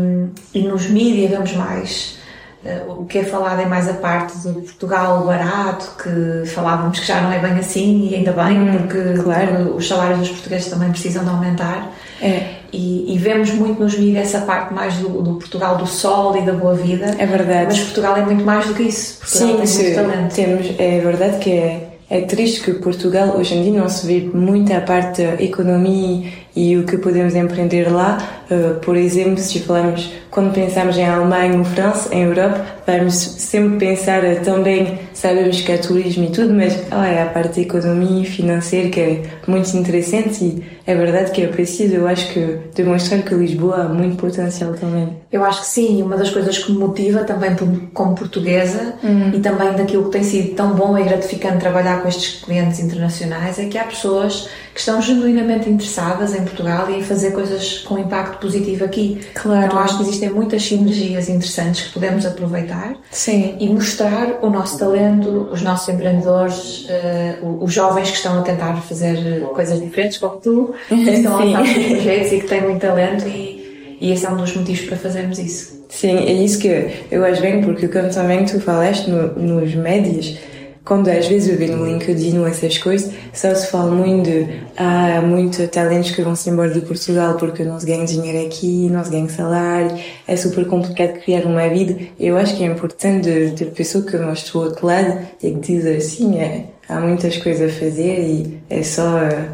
e 0.54 0.62
nos 0.62 0.88
mídias 0.88 1.30
vemos 1.30 1.54
mais. 1.54 2.24
Uh, 2.64 3.02
o 3.02 3.06
que 3.06 3.18
é 3.18 3.24
falado 3.26 3.60
é 3.60 3.66
mais 3.66 3.90
a 3.90 3.94
parte 3.94 4.38
de 4.38 4.54
Portugal 4.54 5.26
barato, 5.26 5.98
que 6.02 6.48
falávamos 6.50 6.98
que 6.98 7.06
já 7.06 7.20
não 7.20 7.30
é 7.30 7.38
bem 7.38 7.60
assim, 7.60 8.08
e 8.10 8.16
ainda 8.16 8.32
bem, 8.32 8.58
hum, 8.58 8.78
porque, 8.78 9.22
claro. 9.22 9.76
os 9.76 9.86
salários 9.86 10.20
dos 10.20 10.30
portugueses 10.30 10.70
também 10.70 10.90
precisam 10.90 11.26
de 11.26 11.30
aumentar. 11.30 11.92
É. 12.22 12.64
E, 12.72 13.14
e, 13.14 13.18
vemos 13.18 13.52
muito 13.52 13.84
nos 13.84 13.98
mídias 14.00 14.34
essa 14.34 14.46
parte 14.46 14.74
mais 14.74 14.96
do, 14.96 15.22
do, 15.22 15.36
Portugal 15.36 15.78
do 15.78 15.86
sol 15.86 16.36
e 16.38 16.42
da 16.42 16.54
boa 16.54 16.74
vida. 16.74 17.14
É 17.20 17.26
verdade. 17.26 17.66
Mas 17.68 17.80
Portugal 17.82 18.18
é 18.18 18.22
muito 18.22 18.44
mais 18.46 18.66
do 18.66 18.74
que 18.74 18.84
isso. 18.84 19.20
Portugal 19.20 19.48
sim, 19.48 19.58
tem 19.58 19.68
sim, 19.68 20.02
muito. 20.02 20.34
Temos, 20.34 20.80
é 20.80 21.00
verdade 21.00 21.38
que 21.40 21.52
é, 21.52 21.98
é 22.10 22.22
triste 22.22 22.62
que 22.62 22.74
Portugal 22.74 23.36
hoje 23.38 23.56
em 23.56 23.64
dia 23.64 23.80
não 23.80 23.90
se 23.90 24.08
vê 24.08 24.22
muito 24.22 24.74
a 24.74 24.82
parte 24.82 25.22
da 25.22 25.44
economia 25.44 26.32
e 26.56 26.78
o 26.78 26.84
que 26.84 26.98
podemos 26.98 27.36
empreender 27.36 27.92
lá. 27.92 28.18
Uh, 28.50 28.80
por 28.82 28.96
exemplo, 28.96 29.38
se 29.38 29.60
falamos, 29.62 30.12
quando 30.30 30.54
pensamos 30.54 30.98
em 30.98 31.06
Alemanha 31.06 31.58
ou 31.58 31.64
França, 31.64 32.14
em 32.14 32.24
Europa, 32.24 32.64
vamos 32.86 33.16
sempre 33.16 33.88
pensar 33.88 34.24
uh, 34.24 34.42
também, 34.44 35.00
sabemos 35.14 35.62
que 35.62 35.72
é 35.72 35.78
turismo 35.78 36.26
e 36.26 36.30
tudo, 36.30 36.54
mas 36.54 36.78
oh, 36.92 37.04
é 37.04 37.24
a 37.24 37.26
parte 37.26 37.56
da 37.56 37.62
economia 37.62 38.26
financeira 38.26 38.90
que 38.90 39.00
é 39.00 39.22
muito 39.48 39.76
interessante 39.76 40.44
e 40.44 40.64
é 40.86 40.94
verdade 40.94 41.32
que 41.32 41.42
é 41.42 41.48
preciso, 41.48 41.96
eu 41.96 42.08
acho 42.08 42.32
que 42.34 42.60
demonstrar 42.76 43.24
que 43.24 43.34
Lisboa 43.34 43.84
há 43.84 43.90
muito 43.90 44.18
potencial 44.18 44.74
também. 44.74 45.10
Eu 45.32 45.44
acho 45.44 45.62
que 45.62 45.68
sim, 45.68 46.04
uma 46.04 46.18
das 46.18 46.30
coisas 46.30 46.58
que 46.58 46.72
me 46.72 46.78
motiva 46.78 47.24
também 47.24 47.56
como 47.94 48.16
portuguesa 48.16 48.94
uhum. 49.02 49.32
e 49.34 49.40
também 49.40 49.72
daquilo 49.74 50.04
que 50.06 50.12
tem 50.12 50.24
sido 50.24 50.56
tão 50.56 50.74
bom 50.74 50.98
e 50.98 51.04
gratificante 51.04 51.60
trabalhar 51.60 52.02
com 52.02 52.10
estes 52.10 52.44
clientes 52.44 52.80
internacionais 52.80 53.58
é 53.58 53.66
que 53.66 53.78
há 53.78 53.86
pessoas 53.86 54.50
que 54.74 54.80
estão 54.80 55.00
genuinamente 55.02 55.70
interessadas 55.70 56.34
em 56.34 56.42
Portugal 56.44 56.90
e 56.90 56.98
em 56.98 57.04
fazer 57.04 57.32
coisas 57.32 57.80
com 57.80 58.00
impacto 58.00 58.40
positivo 58.40 58.84
aqui. 58.84 59.22
Claro. 59.36 59.66
Então 59.66 59.80
acho 59.80 59.98
que 59.98 60.04
existem 60.04 60.30
muitas 60.32 60.64
sinergias 60.64 61.30
interessantes 61.30 61.88
que 61.88 61.94
podemos 61.94 62.26
aproveitar 62.26 62.96
Sim. 63.12 63.56
e 63.60 63.70
mostrar 63.70 64.40
o 64.42 64.50
nosso 64.50 64.80
talento, 64.80 65.50
os 65.52 65.62
nossos 65.62 65.88
empreendedores, 65.94 66.88
uh, 66.90 67.64
os 67.64 67.72
jovens 67.72 68.10
que 68.10 68.18
estão 68.18 68.40
a 68.40 68.42
tentar 68.42 68.76
fazer 68.82 69.42
coisas 69.54 69.80
diferentes, 69.80 70.18
como 70.18 70.38
tu, 70.38 70.74
que 70.88 70.96
estão 71.10 71.40
a 71.40 71.44
lançar 71.44 71.74
projetos 71.74 72.32
e 72.32 72.40
que 72.40 72.48
têm 72.48 72.62
muito 72.62 72.82
talento 72.82 73.28
e, 73.28 73.98
e 74.02 74.12
esse 74.12 74.26
é 74.26 74.30
um 74.30 74.38
dos 74.38 74.56
motivos 74.56 74.86
para 74.86 74.98
fazermos 74.98 75.38
isso. 75.38 75.84
Sim, 75.88 76.18
é 76.18 76.34
isso 76.34 76.58
que 76.58 76.68
eu 77.12 77.24
acho 77.24 77.40
bem, 77.40 77.62
porque 77.62 77.88
como 77.88 78.10
também 78.10 78.44
tu 78.46 78.60
falaste 78.60 79.08
no, 79.08 79.28
nos 79.36 79.76
médias, 79.76 80.36
quando 80.86 81.08
às 81.08 81.28
vezes 81.28 81.50
eu 81.50 81.58
vejo 81.58 81.78
no 81.78 81.86
LinkedIn 81.86 82.40
ou 82.40 82.48
essas 82.48 82.78
coisas, 82.78 83.14
só 83.34 83.54
se 83.56 83.72
fala 83.72 83.90
muito 83.90 84.30
de 84.30 84.62
ah, 84.76 85.18
há 85.18 85.22
muitos 85.22 85.66
talentos 85.70 86.12
que 86.12 86.22
vão-se 86.22 86.50
embora 86.50 86.72
de 86.72 86.82
Portugal 86.82 87.36
porque 87.36 87.64
não 87.64 87.80
se 87.80 87.86
ganha 87.86 88.06
dinheiro 88.06 88.46
aqui, 88.46 88.90
não 88.90 89.04
se 89.04 89.10
ganha 89.10 89.30
salário, 89.30 89.98
é 90.28 90.36
super 90.36 90.66
complicado 90.66 91.20
criar 91.22 91.46
uma 91.46 91.68
vida. 91.70 91.96
Eu 92.20 92.38
acho 92.38 92.58
que 92.58 92.64
é 92.64 92.68
importante 92.68 93.54
ter 93.56 93.66
pessoa 93.68 94.06
que 94.06 94.18
mostra 94.18 94.58
o 94.58 94.64
outro 94.64 94.86
lado 94.86 95.26
e 95.42 95.52
que 95.52 95.60
diz 95.60 95.86
assim, 95.86 96.38
é, 96.38 96.66
há 96.90 97.00
muitas 97.00 97.38
coisas 97.38 97.72
a 97.72 97.80
fazer 97.80 98.20
e 98.20 98.60
é 98.70 98.84
só 98.84 99.20
uh, 99.20 99.46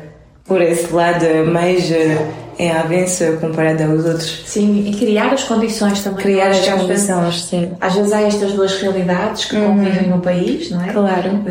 por 0.45 0.61
esse 0.61 0.91
lado 0.91 1.25
mais 1.51 1.91
uh, 1.91 2.48
é 2.59 2.71
avanço 2.71 3.23
comparado 3.39 3.81
aos 3.83 4.03
outros. 4.03 4.43
Sim, 4.45 4.85
e 4.85 4.93
criar 4.93 5.33
as 5.33 5.45
condições 5.45 6.03
também. 6.03 6.19
Criar 6.19 6.49
as 6.49 6.67
condições, 6.67 7.45
sim. 7.45 7.71
Às 7.79 7.95
vezes 7.95 8.11
há 8.11 8.21
estas 8.21 8.51
duas 8.51 8.81
realidades 8.81 9.45
que 9.45 9.55
uhum. 9.55 9.77
convivem 9.77 10.09
no 10.09 10.19
país, 10.19 10.69
não 10.69 10.83
é? 10.83 10.91
Claro. 10.91 11.41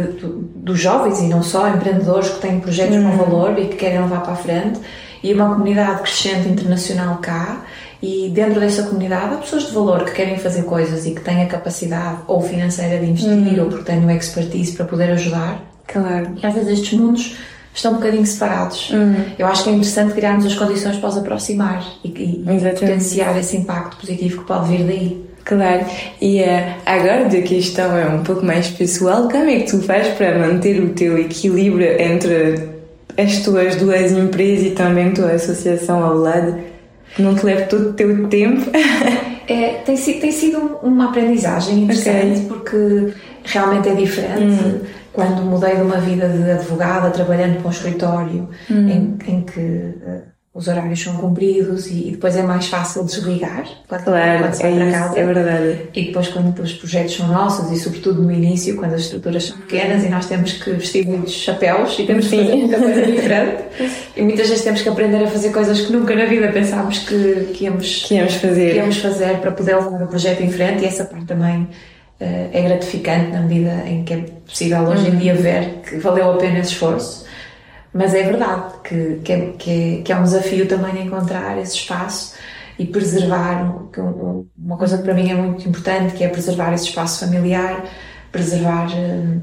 Dos 0.54 0.78
jovens 0.78 1.18
e 1.20 1.28
não 1.28 1.42
só, 1.42 1.66
empreendedores 1.66 2.28
que 2.28 2.40
têm 2.40 2.60
projetos 2.60 2.96
uhum. 2.96 3.10
com 3.10 3.16
valor 3.24 3.58
e 3.58 3.68
que 3.68 3.76
querem 3.76 4.02
levar 4.02 4.20
para 4.20 4.34
a 4.34 4.36
frente, 4.36 4.80
e 5.24 5.32
uma 5.32 5.48
comunidade 5.48 6.02
crescente 6.02 6.46
internacional 6.46 7.16
cá. 7.16 7.64
E 8.02 8.30
dentro 8.32 8.60
dessa 8.60 8.82
comunidade 8.84 9.34
há 9.34 9.38
pessoas 9.38 9.66
de 9.66 9.72
valor 9.72 10.04
que 10.04 10.12
querem 10.12 10.38
fazer 10.38 10.62
coisas 10.64 11.04
e 11.04 11.12
que 11.12 11.20
têm 11.20 11.42
a 11.42 11.46
capacidade 11.46 12.18
ou 12.28 12.40
financeira 12.40 12.98
de 12.98 13.10
investir 13.10 13.32
uhum. 13.32 13.64
ou 13.64 13.70
porque 13.70 13.84
têm 13.84 14.04
o 14.04 14.10
expertise 14.10 14.76
para 14.76 14.84
poder 14.84 15.10
ajudar. 15.12 15.64
Claro. 15.86 16.34
E 16.40 16.46
às 16.46 16.52
vezes 16.52 16.78
estes 16.78 16.98
mundos 16.98 17.36
estão 17.78 17.92
um 17.92 17.96
bocadinho 17.96 18.26
separados. 18.26 18.90
Uhum. 18.90 19.24
Eu 19.38 19.46
acho 19.46 19.64
que 19.64 19.70
é 19.70 19.72
interessante 19.72 20.14
criarmos 20.14 20.46
as 20.46 20.54
condições 20.54 20.96
para 20.96 21.08
os 21.08 21.16
aproximar 21.16 21.84
e, 22.04 22.08
e 22.08 22.44
potenciar 22.74 23.36
esse 23.38 23.56
impacto 23.56 23.96
positivo 23.96 24.42
que 24.42 24.46
pode 24.46 24.68
vir 24.68 24.84
daí. 24.84 25.28
Claro, 25.44 25.86
e 26.20 26.40
eh, 26.40 26.76
agora 26.84 27.26
a 27.26 27.42
questão 27.42 27.96
é 27.96 28.06
um 28.06 28.22
pouco 28.22 28.44
mais 28.44 28.68
pessoal, 28.68 29.30
como 29.30 29.48
é 29.48 29.60
que 29.60 29.70
tu 29.70 29.80
fazes 29.80 30.12
para 30.12 30.38
manter 30.38 30.78
o 30.82 30.90
teu 30.90 31.16
equilíbrio 31.16 31.88
entre 31.98 32.68
as 33.16 33.38
tuas 33.38 33.74
duas 33.76 34.12
empresas 34.12 34.66
e 34.66 34.70
também 34.72 35.08
a 35.08 35.12
tua 35.12 35.30
associação 35.32 36.04
ao 36.04 36.18
lado? 36.18 36.54
Não 37.18 37.34
te 37.34 37.44
leva 37.44 37.62
todo 37.66 37.90
o 37.90 37.92
teu 37.94 38.28
tempo? 38.28 38.70
É, 39.48 39.80
tem, 39.84 39.96
sido, 39.96 40.20
tem 40.20 40.30
sido 40.30 40.58
uma 40.82 41.06
aprendizagem 41.08 41.84
interessante 41.84 42.40
Ok. 42.40 42.48
porque 42.48 43.14
realmente 43.44 43.88
é 43.88 43.94
diferente. 43.94 44.82
Quando 45.12 45.42
mudei 45.42 45.74
de 45.74 45.82
uma 45.82 45.98
vida 45.98 46.28
de 46.28 46.50
advogada, 46.50 47.10
trabalhando 47.10 47.56
para 47.58 47.68
um 47.68 47.70
escritório 47.70 48.48
em, 48.70 49.16
em 49.26 49.40
que 49.42 49.60
eh, 49.60 50.22
os 50.54 50.66
horários 50.66 51.00
são 51.00 51.14
cumpridos 51.16 51.86
e, 51.86 52.08
e 52.08 52.10
depois 52.12 52.34
é 52.36 52.42
mais 52.42 52.66
fácil 52.66 53.04
desligar 53.04 53.64
quando, 53.86 54.04
Claro, 54.04 54.38
quando 54.42 54.54
se 54.54 54.62
é 54.64 54.70
para 54.74 54.90
casa. 54.90 55.18
é 55.20 55.24
verdade. 55.26 55.78
E 55.94 56.04
depois, 56.06 56.28
quando 56.28 56.58
os 56.60 56.72
projetos 56.72 57.14
são 57.16 57.28
nossos, 57.28 57.70
e 57.70 57.78
sobretudo 57.78 58.22
no 58.22 58.32
início, 58.32 58.74
quando 58.76 58.94
as 58.94 59.02
estruturas 59.02 59.44
são 59.44 59.56
pequenas 59.58 60.02
e 60.04 60.08
nós 60.08 60.26
temos 60.26 60.52
que 60.54 60.70
vestir 60.70 61.06
muitos 61.06 61.32
chapéus 61.34 61.96
e 61.98 62.06
temos 62.06 62.24
que 62.26 62.30
Sim. 62.30 62.44
fazer 62.44 62.56
muita 62.56 62.78
coisa 62.78 63.06
diferente, 63.06 63.62
e 64.16 64.22
muitas 64.22 64.48
vezes 64.48 64.64
temos 64.64 64.82
que 64.82 64.88
aprender 64.88 65.22
a 65.22 65.28
fazer 65.28 65.50
coisas 65.52 65.80
que 65.82 65.92
nunca 65.92 66.16
na 66.16 66.24
vida 66.24 66.48
pensámos 66.48 66.98
que, 67.00 67.50
que 67.54 67.64
íamos 67.64 68.04
Que 68.06 68.14
íamos 68.14 68.34
fazer? 68.34 68.70
que 68.72 68.76
íamos 68.78 68.96
fazer 68.98 69.38
para 69.38 69.52
poder 69.52 69.76
levar 69.76 70.02
o 70.02 70.08
projeto 70.08 70.42
em 70.42 70.50
frente, 70.50 70.82
e 70.82 70.86
essa 70.86 71.04
parte 71.04 71.26
também 71.26 71.68
eh, 72.18 72.48
é 72.52 72.62
gratificante 72.62 73.30
na 73.30 73.42
medida 73.42 73.74
em 73.86 74.02
que 74.02 74.12
é 74.14 74.16
possível 74.44 74.80
hoje 74.88 75.08
em 75.08 75.16
dia 75.16 75.34
ver 75.34 75.82
que 75.88 75.98
valeu 75.98 76.32
a 76.32 76.36
pena 76.36 76.58
esse 76.58 76.72
esforço. 76.72 77.27
Mas 77.92 78.14
é 78.14 78.22
verdade 78.22 78.74
que, 78.84 79.20
que, 79.24 79.32
é, 79.32 79.52
que, 79.58 79.70
é, 79.70 80.02
que 80.02 80.12
é 80.12 80.16
um 80.16 80.22
desafio 80.22 80.66
também 80.68 81.04
encontrar 81.06 81.58
esse 81.58 81.74
espaço 81.76 82.34
e 82.78 82.84
preservar 82.86 83.64
um- 83.64 84.00
um- 84.02 84.46
uma 84.56 84.76
coisa 84.76 84.98
que 84.98 85.04
para 85.04 85.14
mim 85.14 85.30
é 85.30 85.34
muito 85.34 85.68
importante, 85.68 86.14
que 86.14 86.22
é 86.22 86.28
preservar 86.28 86.72
esse 86.72 86.84
espaço 86.84 87.20
familiar, 87.24 87.84
preservar 88.30 88.88
eh, 88.94 89.38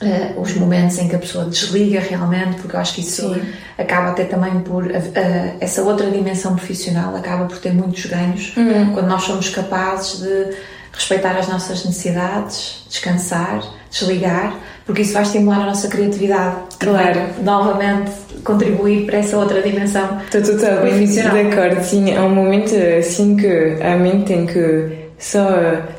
eh, 0.00 0.34
os 0.36 0.54
momentos 0.54 0.98
em 0.98 1.08
que 1.08 1.14
a 1.14 1.18
pessoa 1.18 1.44
desliga 1.44 2.00
realmente, 2.00 2.60
porque 2.60 2.74
eu 2.76 2.80
acho 2.80 2.94
que 2.94 3.02
isso 3.02 3.34
Sim. 3.34 3.42
acaba 3.78 4.10
até 4.10 4.24
também 4.24 4.60
por 4.60 4.90
eh, 4.90 5.56
essa 5.60 5.82
outra 5.82 6.10
dimensão 6.10 6.56
profissional 6.56 7.14
acaba 7.14 7.44
por 7.44 7.58
ter 7.58 7.72
muitos 7.72 8.04
ganhos 8.06 8.52
quando 8.94 9.06
nós 9.06 9.22
somos 9.22 9.48
capazes 9.50 10.20
de 10.20 10.56
respeitar 10.92 11.36
as 11.36 11.46
nossas 11.46 11.84
necessidades, 11.84 12.84
descansar, 12.88 13.62
desligar, 13.90 14.54
porque 14.86 15.02
isso 15.02 15.12
vai 15.12 15.22
estimular 15.22 15.62
a 15.62 15.66
nossa 15.66 15.88
criatividade. 15.88 16.56
vai 16.84 17.12
Claro. 17.12 17.20
novamente 17.42 18.12
contribuir 18.44 19.04
para 19.04 19.18
essa 19.18 19.36
outra 19.36 19.60
dimensão. 19.60 20.20
Estou 20.32 20.40
totalmente 20.56 21.12
de 21.12 21.20
acordo. 21.20 21.82
Sim, 21.82 22.14
há 22.14 22.24
um 22.24 22.34
momento 22.34 22.72
assim 22.98 23.36
que 23.36 23.76
a 23.82 23.96
mente 23.96 24.26
tem 24.26 24.46
que 24.46 25.06
só 25.18 25.48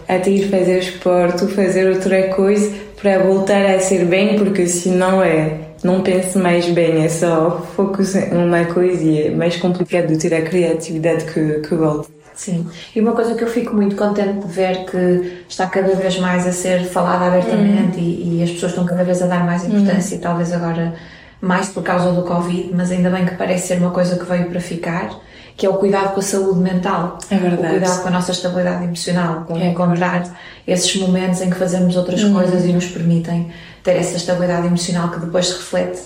até 0.08 0.30
ir 0.30 0.50
fazer 0.50 0.80
esporte 0.80 1.44
ou 1.44 1.50
fazer 1.50 1.90
outra 1.90 2.30
coisa 2.30 2.72
para 3.02 3.20
voltar 3.20 3.66
a 3.66 3.80
ser 3.80 4.06
bem, 4.06 4.38
porque 4.38 4.66
senão 4.66 5.22
é. 5.22 5.68
Não 5.84 6.02
pense 6.02 6.38
mais 6.40 6.66
bem, 6.70 7.06
é 7.06 7.08
só 7.08 7.64
foco 7.76 8.02
em 8.02 8.36
uma 8.36 8.66
coisa 8.66 9.04
e 9.04 9.28
é 9.28 9.30
mais 9.30 9.58
complicado 9.58 10.08
de 10.08 10.18
ter 10.18 10.34
a 10.34 10.42
criatividade 10.42 11.26
que, 11.26 11.60
que 11.60 11.76
volta. 11.76 12.10
Sim, 12.38 12.68
e 12.96 13.02
uma 13.02 13.14
coisa 13.14 13.34
que 13.34 13.44
eu 13.44 13.48
fico 13.48 13.76
muito 13.76 13.96
contente 13.96 14.46
de 14.46 14.54
ver 14.54 14.86
que 14.86 15.44
está 15.50 15.66
cada 15.66 15.96
vez 15.96 16.20
mais 16.20 16.46
a 16.46 16.52
ser 16.52 16.86
falada 16.86 17.26
abertamente 17.26 18.00
e, 18.00 18.38
e 18.38 18.44
as 18.44 18.52
pessoas 18.52 18.74
estão 18.74 18.86
cada 18.86 19.04
vez 19.04 19.24
a 19.24 19.26
dar 19.26 19.44
mais 19.44 19.66
importância, 19.66 20.20
talvez 20.20 20.54
agora 20.54 20.94
mais 21.42 21.70
por 21.70 21.82
causa 21.82 22.12
do 22.12 22.22
Covid, 22.22 22.70
mas 22.76 22.92
ainda 22.92 23.10
bem 23.10 23.26
que 23.26 23.36
parece 23.36 23.70
ser 23.70 23.80
uma 23.80 23.90
coisa 23.90 24.18
que 24.18 24.26
veio 24.26 24.50
para 24.50 24.60
ficar, 24.60 25.20
que 25.56 25.66
é 25.66 25.70
o 25.70 25.74
cuidado 25.74 26.14
com 26.14 26.20
a 26.20 26.24
saúde 26.24 26.60
mental. 26.60 27.18
É 27.32 27.38
verdade. 27.38 27.66
O 27.66 27.70
cuidado 27.80 28.02
com 28.04 28.08
a 28.08 28.12
nossa 28.12 28.32
estabilidade 28.32 28.84
emocional, 28.84 29.44
com 29.48 29.58
É 29.58 29.66
encontrar 29.66 30.24
esses 30.68 30.96
momentos 30.96 31.42
em 31.42 31.50
que 31.50 31.56
fazemos 31.56 31.98
outras 31.98 32.24
coisas 32.24 32.66
e 32.66 32.72
nos 32.72 32.86
permitem 32.86 33.52
ter 33.84 33.94
essa 33.94 34.16
estabilidade 34.16 34.68
emocional 34.68 35.10
que 35.10 35.20
depois 35.20 35.48
se 35.48 35.54
reflete 35.54 36.02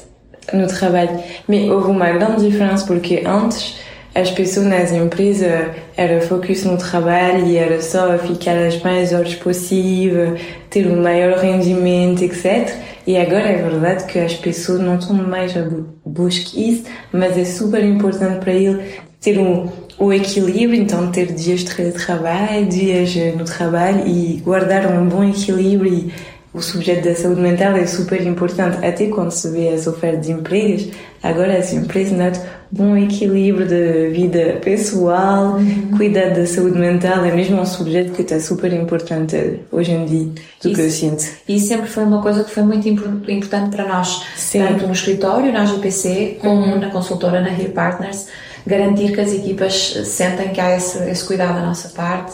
no 0.53 0.65
trabalho. 0.67 1.21
Mas 1.45 1.69
houve 1.69 1.91
uma 1.91 2.09
grande 2.09 2.49
diferença 2.49 2.85
porque 2.85 3.23
antes 3.25 3.79
as 4.13 4.29
pessoas 4.31 4.65
nas 4.65 4.91
empresas 4.91 5.71
eram 5.95 6.19
focus 6.21 6.65
no 6.65 6.77
trabalho 6.77 7.45
e 7.45 7.55
era 7.57 7.81
só 7.81 8.17
ficar 8.17 8.57
as 8.57 8.81
mais 8.81 9.13
horas 9.13 9.35
possível, 9.35 10.35
ter 10.69 10.85
o 10.87 10.97
maior 11.01 11.37
rendimento, 11.37 12.21
etc. 12.23 12.75
E 13.07 13.17
agora 13.17 13.47
é 13.49 13.61
verdade 13.61 14.05
que 14.05 14.19
as 14.19 14.33
pessoas 14.33 14.81
não 14.81 14.97
estão 14.97 15.15
mais 15.15 15.55
a 15.55 15.61
bu- 15.61 15.87
buscar 16.05 16.59
isso, 16.59 16.83
mas 17.11 17.37
é 17.37 17.45
super 17.45 17.83
importante 17.83 18.39
para 18.39 18.53
ele 18.53 18.83
ter 19.19 19.37
um, 19.39 19.69
o 19.97 20.11
equilíbrio, 20.11 20.81
então 20.81 21.11
ter 21.11 21.31
dias 21.31 21.61
de 21.61 21.91
trabalho, 21.91 22.65
dias 22.65 23.15
eh, 23.15 23.33
no 23.37 23.45
trabalho 23.45 24.07
e 24.07 24.41
guardar 24.43 24.85
um 24.87 25.07
bom 25.07 25.23
equilíbrio 25.23 26.11
o 26.53 26.61
sujeito 26.61 27.05
da 27.07 27.15
saúde 27.15 27.39
mental 27.39 27.75
é 27.77 27.85
super 27.85 28.21
importante, 28.25 28.85
até 28.85 29.07
quando 29.07 29.31
se 29.31 29.49
vê 29.49 29.69
as 29.69 29.87
ofertas 29.87 30.25
de 30.25 30.33
empregos. 30.33 30.89
Agora 31.23 31.57
as 31.57 31.71
empresas 31.71 32.17
notam 32.17 32.41
bom 32.69 32.97
equilíbrio 32.97 33.67
de 33.67 34.09
vida 34.09 34.59
pessoal, 34.61 35.57
cuidar 35.95 36.31
da 36.31 36.45
saúde 36.45 36.77
mental, 36.77 37.23
é 37.23 37.31
mesmo 37.31 37.61
um 37.61 37.65
sujeito 37.65 38.11
que 38.13 38.21
está 38.21 38.39
super 38.39 38.71
importante 38.73 39.61
hoje 39.71 39.91
em 39.91 40.05
dia, 40.05 40.25
do 40.61 40.73
que 40.73 40.81
eu 40.81 40.87
Isso. 40.87 40.99
sinto. 40.99 41.23
E 41.47 41.55
isso 41.55 41.67
sempre 41.67 41.87
foi 41.87 42.03
uma 42.03 42.21
coisa 42.21 42.43
que 42.43 42.51
foi 42.51 42.63
muito 42.63 42.87
impor- 42.87 43.29
importante 43.29 43.75
para 43.75 43.87
nós, 43.87 44.23
Sim. 44.35 44.59
tanto 44.59 44.87
no 44.87 44.93
escritório, 44.93 45.51
na 45.53 45.61
AGPC, 45.63 46.37
como 46.41 46.75
na 46.77 46.89
consultora, 46.89 47.39
na 47.39 47.49
Here 47.49 47.69
Partners, 47.69 48.27
garantir 48.65 49.13
que 49.13 49.21
as 49.21 49.33
equipas 49.33 49.73
sentem 50.05 50.49
que 50.49 50.59
há 50.61 50.75
esse, 50.75 50.97
esse 51.09 51.25
cuidado 51.25 51.55
da 51.55 51.65
nossa 51.65 51.89
parte, 51.89 52.33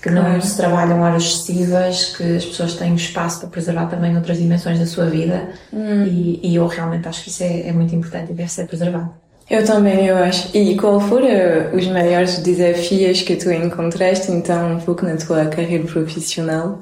que 0.00 0.10
não 0.10 0.22
Claro. 0.22 0.42
se 0.42 0.56
trabalham 0.56 1.00
horas 1.00 1.22
excessivas, 1.24 2.16
que 2.16 2.36
as 2.36 2.44
pessoas 2.44 2.74
têm 2.74 2.94
espaço 2.94 3.40
para 3.40 3.48
preservar 3.48 3.86
também 3.86 4.14
outras 4.16 4.38
dimensões 4.38 4.78
da 4.78 4.86
sua 4.86 5.06
vida 5.06 5.48
e, 5.72 6.40
e 6.42 6.54
eu 6.54 6.66
realmente 6.66 7.08
acho 7.08 7.24
que 7.24 7.30
isso 7.30 7.42
é, 7.42 7.68
é 7.68 7.72
muito 7.72 7.94
importante 7.94 8.30
e 8.30 8.34
deve 8.34 8.50
ser 8.50 8.66
preservado. 8.66 9.10
Eu 9.50 9.64
também, 9.64 10.06
eu 10.06 10.16
acho. 10.18 10.54
E 10.54 10.76
qual 10.76 11.00
foram 11.00 11.26
eh, 11.26 11.70
os 11.72 11.86
maiores 11.86 12.38
desafios 12.38 13.22
que 13.22 13.34
tu 13.34 13.50
encontraste, 13.50 14.30
então, 14.30 14.74
um 14.74 14.80
pouco 14.80 15.06
na 15.06 15.16
tua 15.16 15.46
carreira 15.46 15.84
profissional? 15.84 16.78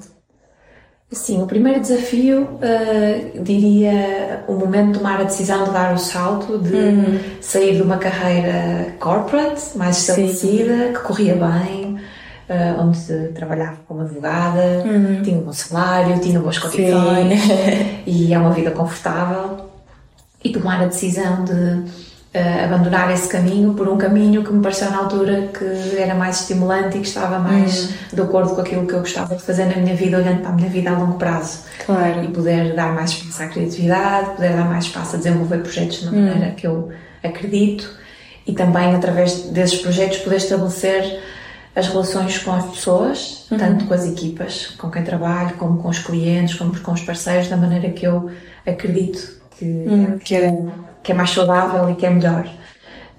Sim, 1.13 1.41
o 1.41 1.47
primeiro 1.47 1.81
desafio, 1.81 2.59
eh, 2.61 3.31
diria, 3.41 4.43
o 4.49 4.55
momento 4.55 4.95
de 4.95 4.99
tomar 4.99 5.21
a 5.21 5.23
decisão 5.23 5.63
de 5.63 5.71
dar 5.71 5.95
o 5.95 5.99
salto, 5.99 6.59
de 6.59 7.21
sair 7.41 7.77
de 7.77 7.83
uma 7.83 7.99
carreira 7.99 8.93
corporate, 8.99 9.79
mais 9.79 9.99
estabelecida, 9.99 10.93
que 10.93 10.99
corria 11.07 11.37
bem, 11.37 11.96
eh, 12.49 12.75
onde 12.79 13.29
trabalhava 13.35 13.77
como 13.89 14.03
advogada, 14.03 14.85
tinha 15.25 15.37
um 15.39 15.43
bom 15.43 15.53
salário, 15.53 16.19
tinha 16.21 16.39
boas 16.41 16.59
condições 16.59 17.41
e 18.07 18.33
é 18.33 18.39
uma 18.39 18.51
vida 18.51 18.71
confortável, 18.71 19.67
e 20.43 20.51
tomar 20.53 20.81
a 20.83 20.87
decisão 20.87 21.45
de 21.45 21.85
eh, 22.33 22.65
abandonar 22.65 23.11
esse 23.11 23.29
caminho 23.29 23.73
por 23.75 23.89
um 23.89 23.97
caminho 23.97 24.45
que 24.45 24.53
me 24.53 24.63
pareceu 24.63 24.91
na 24.91 24.99
altura 24.99 25.49
que 25.53 25.97
era 25.97 26.15
mais 26.15 26.43
estimulante 26.43 26.99
e 26.99 27.01
que 27.01 27.09
estava 27.09 27.39
mais 27.39 27.95
de 28.13 28.21
acordo 28.21 28.55
com 28.55 28.61
aquilo 28.61 28.87
que 28.87 28.93
eu 28.93 29.01
gostava 29.01 29.35
de 29.35 29.43
fazer 29.43 29.65
na 29.65 29.77
minha 29.77 29.97
vida, 29.97 30.19
olhando 30.19 30.43
para 30.43 30.51
a 30.51 30.53
minha 30.53 30.69
vida 30.69 30.91
a 30.91 30.99
longo 30.99 31.15
prazo. 31.19 31.61
E 31.81 31.85
Claro. 31.85 32.29
poder 32.29 32.75
dar 32.75 32.93
mais 32.95 33.11
espaço 33.11 33.43
à 33.43 33.47
criatividade, 33.47 34.31
poder 34.37 34.55
dar 34.55 34.67
mais 34.67 34.85
espaço 34.85 35.17
a 35.17 35.19
desenvolver 35.19 35.59
projetos 35.59 36.05
da 36.05 36.13
maneira 36.13 36.51
que 36.51 36.67
eu 36.67 36.91
acredito 37.25 37.91
e 38.47 38.53
também 38.53 38.95
através 38.95 39.43
desses 39.51 39.81
projetos 39.81 40.19
poder 40.19 40.37
estabelecer 40.37 41.21
as 41.77 41.87
relações 41.89 42.39
com 42.39 42.53
as 42.53 42.65
pessoas, 42.65 43.47
tanto 43.51 43.85
com 43.85 43.93
as 43.95 44.07
equipas 44.07 44.69
com 44.79 44.91
quem 44.91 45.05
trabalho, 45.05 45.55
como 45.59 45.77
com 45.83 45.89
os 45.91 45.99
clientes, 45.99 46.55
como 46.55 46.75
com 46.81 46.93
os 46.93 47.03
parceiros, 47.03 47.49
da 47.49 47.57
maneira 47.57 47.91
que 47.91 48.07
eu 48.07 48.31
acredito 48.67 49.37
que, 49.59 49.85
Que 50.25 50.35
era 50.35 50.57
que 51.03 51.13
é 51.13 51.15
mais 51.15 51.31
saudável 51.31 51.89
e 51.91 51.95
que 51.95 52.05
é 52.07 52.11
melhor. 52.11 52.49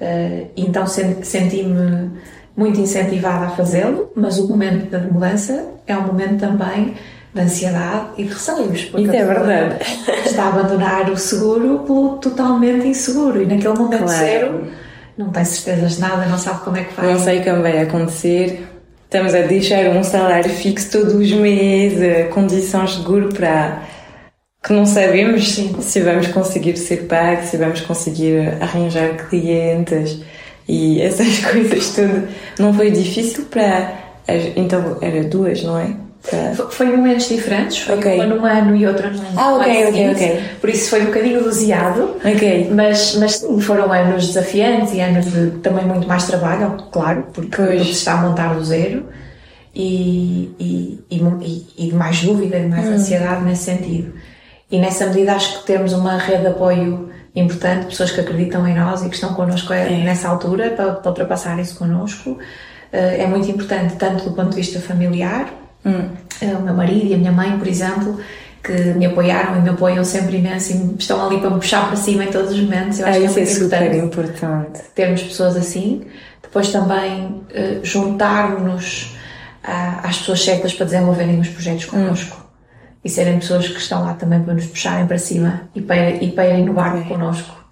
Eh, 0.01 0.47
então 0.57 0.85
sen- 0.87 1.23
senti-me 1.23 2.11
muito 2.55 2.79
incentivada 2.79 3.45
a 3.45 3.49
fazê-lo, 3.49 4.11
mas 4.15 4.37
o 4.39 4.47
momento 4.47 4.89
da 4.89 4.99
mudança 4.99 5.65
é 5.85 5.95
um 5.97 6.01
momento 6.07 6.39
também 6.39 6.95
de 7.33 7.41
ansiedade 7.41 8.07
e 8.17 8.23
de 8.23 8.29
receios. 8.33 8.85
porque 8.85 9.03
Isso 9.05 9.15
é 9.15 9.23
verdade. 9.25 9.75
Está 10.25 10.43
a 10.45 10.47
abandonar 10.49 11.09
o 11.11 11.17
seguro 11.17 11.79
pelo 11.85 12.17
totalmente 12.17 12.87
inseguro 12.87 13.41
e 13.41 13.45
naquele 13.45 13.77
momento 13.77 14.03
Claro. 14.03 14.07
zero 14.19 14.67
não 15.17 15.29
tem 15.31 15.43
certezas 15.43 15.95
de 15.95 16.01
nada, 16.01 16.25
não 16.27 16.38
sabe 16.38 16.63
como 16.63 16.77
é 16.77 16.83
que 16.83 16.93
vai. 16.93 17.12
Não 17.12 17.19
sei 17.19 17.43
como 17.43 17.62
vai 17.62 17.81
acontecer. 17.81 18.67
Estamos 19.03 19.33
a 19.33 19.41
deixar 19.41 19.88
um 19.89 20.03
salário 20.03 20.50
fixo 20.50 20.91
todos 20.91 21.13
os 21.13 21.31
meses, 21.31 22.31
condições 22.33 22.91
de 22.91 22.97
seguro 22.97 23.29
para 23.29 23.81
que 24.63 24.74
não 24.74 24.86
sabemos 24.86 25.47
Sim. 25.47 25.81
se 25.81 26.01
vamos 26.01 26.27
conseguir 26.27 26.77
ser 26.77 27.07
pagos, 27.07 27.45
se 27.45 27.57
vamos 27.57 27.81
conseguir 27.81 28.62
arranjar 28.62 29.29
clientes 29.29 30.19
e 30.67 31.01
essas 31.01 31.39
coisas 31.51 31.89
tudo. 31.95 32.27
Não 32.59 32.74
foi 32.74 32.91
difícil 32.91 33.45
para. 33.45 33.93
Então 34.55 34.97
era 35.01 35.24
duas, 35.24 35.63
não 35.63 35.79
é? 35.79 35.95
Foi 36.71 36.88
em 36.88 36.97
momentos 36.97 37.29
diferentes, 37.29 37.79
foi 37.79 37.95
okay. 37.95 38.15
uma 38.15 38.25
num 38.25 38.45
ano 38.45 38.75
e 38.75 38.86
outra 38.86 39.09
num 39.09 39.24
Ah, 39.36 39.55
ok, 39.55 39.88
ok, 39.88 40.12
ok. 40.12 40.41
Por 40.59 40.69
isso 40.69 40.89
foi 40.89 41.01
um 41.03 41.05
bocadinho 41.05 41.43
doseado. 41.43 42.15
Ok. 42.17 42.69
Mas, 42.74 43.15
mas 43.15 43.45
foram 43.62 43.91
anos 43.91 44.27
desafiantes 44.27 44.93
e 44.93 45.00
anos 45.00 45.25
de 45.25 45.51
também 45.62 45.86
muito 45.86 46.07
mais 46.07 46.25
trabalho, 46.25 46.75
claro, 46.91 47.27
porque, 47.33 47.55
porque 47.55 47.83
se 47.83 47.91
está 47.91 48.13
a 48.13 48.17
montar 48.17 48.55
do 48.55 48.63
zero. 48.63 49.05
E, 49.74 50.51
e, 50.59 51.03
e, 51.12 51.67
e, 51.77 51.89
de 51.89 51.95
mais 51.95 52.24
dúvida, 52.24 52.59
de 52.59 52.67
mais 52.67 52.88
hum. 52.88 52.93
ansiedade 52.93 53.43
nesse 53.43 53.65
sentido. 53.65 54.12
E 54.71 54.79
nessa 54.79 55.05
medida 55.05 55.33
acho 55.33 55.59
que 55.59 55.67
temos 55.67 55.93
uma 55.93 56.17
rede 56.17 56.41
de 56.41 56.47
apoio 56.47 57.09
importante, 57.36 57.86
pessoas 57.86 58.12
que 58.12 58.19
acreditam 58.19 58.67
em 58.67 58.74
nós 58.74 59.03
e 59.03 59.09
que 59.09 59.15
estão 59.15 59.33
connosco 59.36 59.71
é. 59.71 59.88
nessa 60.03 60.27
altura 60.29 60.71
para, 60.71 60.93
para 60.93 61.09
ultrapassar 61.09 61.59
isso 61.59 61.77
connosco. 61.77 62.38
Eh, 62.91 63.24
é 63.24 63.27
muito 63.27 63.50
importante, 63.50 63.95
tanto 63.95 64.24
do 64.24 64.36
ponto 64.36 64.50
de 64.50 64.55
vista 64.55 64.79
familiar, 64.79 65.50
hum. 65.86 66.10
Eh, 66.41 66.53
o 66.53 66.62
meu 66.62 66.74
marido 66.74 67.07
e 67.07 67.13
a 67.13 67.17
minha 67.17 67.31
mãe, 67.31 67.57
por 67.57 67.67
exemplo, 67.67 68.19
que 68.63 68.74
me 68.93 69.05
apoiaram 69.05 69.57
e 69.57 69.62
me 69.62 69.69
apoiam 69.69 70.03
sempre 70.03 70.38
imenso 70.38 70.74
e 70.74 70.96
estão 71.00 71.25
ali 71.25 71.39
para 71.39 71.50
me 71.50 71.57
puxar 71.57 71.88
para 71.88 71.96
cima 71.96 72.25
em 72.25 72.31
todos 72.31 72.51
os 72.51 72.60
momentos. 72.60 73.00
Eu 73.00 73.07
acho 73.07 73.17
é, 73.17 73.27
que 73.27 73.39
é, 73.39 73.43
é 73.43 73.46
super 73.46 73.96
importante 73.96 74.81
termos 74.93 75.24
pessoas 75.24 75.55
assim. 75.55 76.05
Depois 76.41 76.72
também 76.72 77.25
uh, 77.25 77.84
juntarmos 77.84 79.15
às 79.63 80.17
pessoas 80.19 80.43
certas 80.43 80.74
para 80.74 80.86
desenvolverem 80.86 81.39
os 81.39 81.50
projetos 81.50 81.86
connosco. 81.86 82.38
Hum. 82.38 82.48
E 83.03 83.10
serem 83.10 83.39
pessoas 83.39 83.67
que 83.67 83.79
estão 83.79 84.03
lá 84.03 84.13
também 84.13 84.41
para 84.41 84.53
nos 84.53 84.65
puxarem 84.65 85.07
para 85.07 85.17
cima 85.17 85.69
e 85.74 85.81
para, 85.81 86.10
e 86.12 86.31
para 86.31 86.50
inovar 86.57 87.07
connosco. 87.07 87.66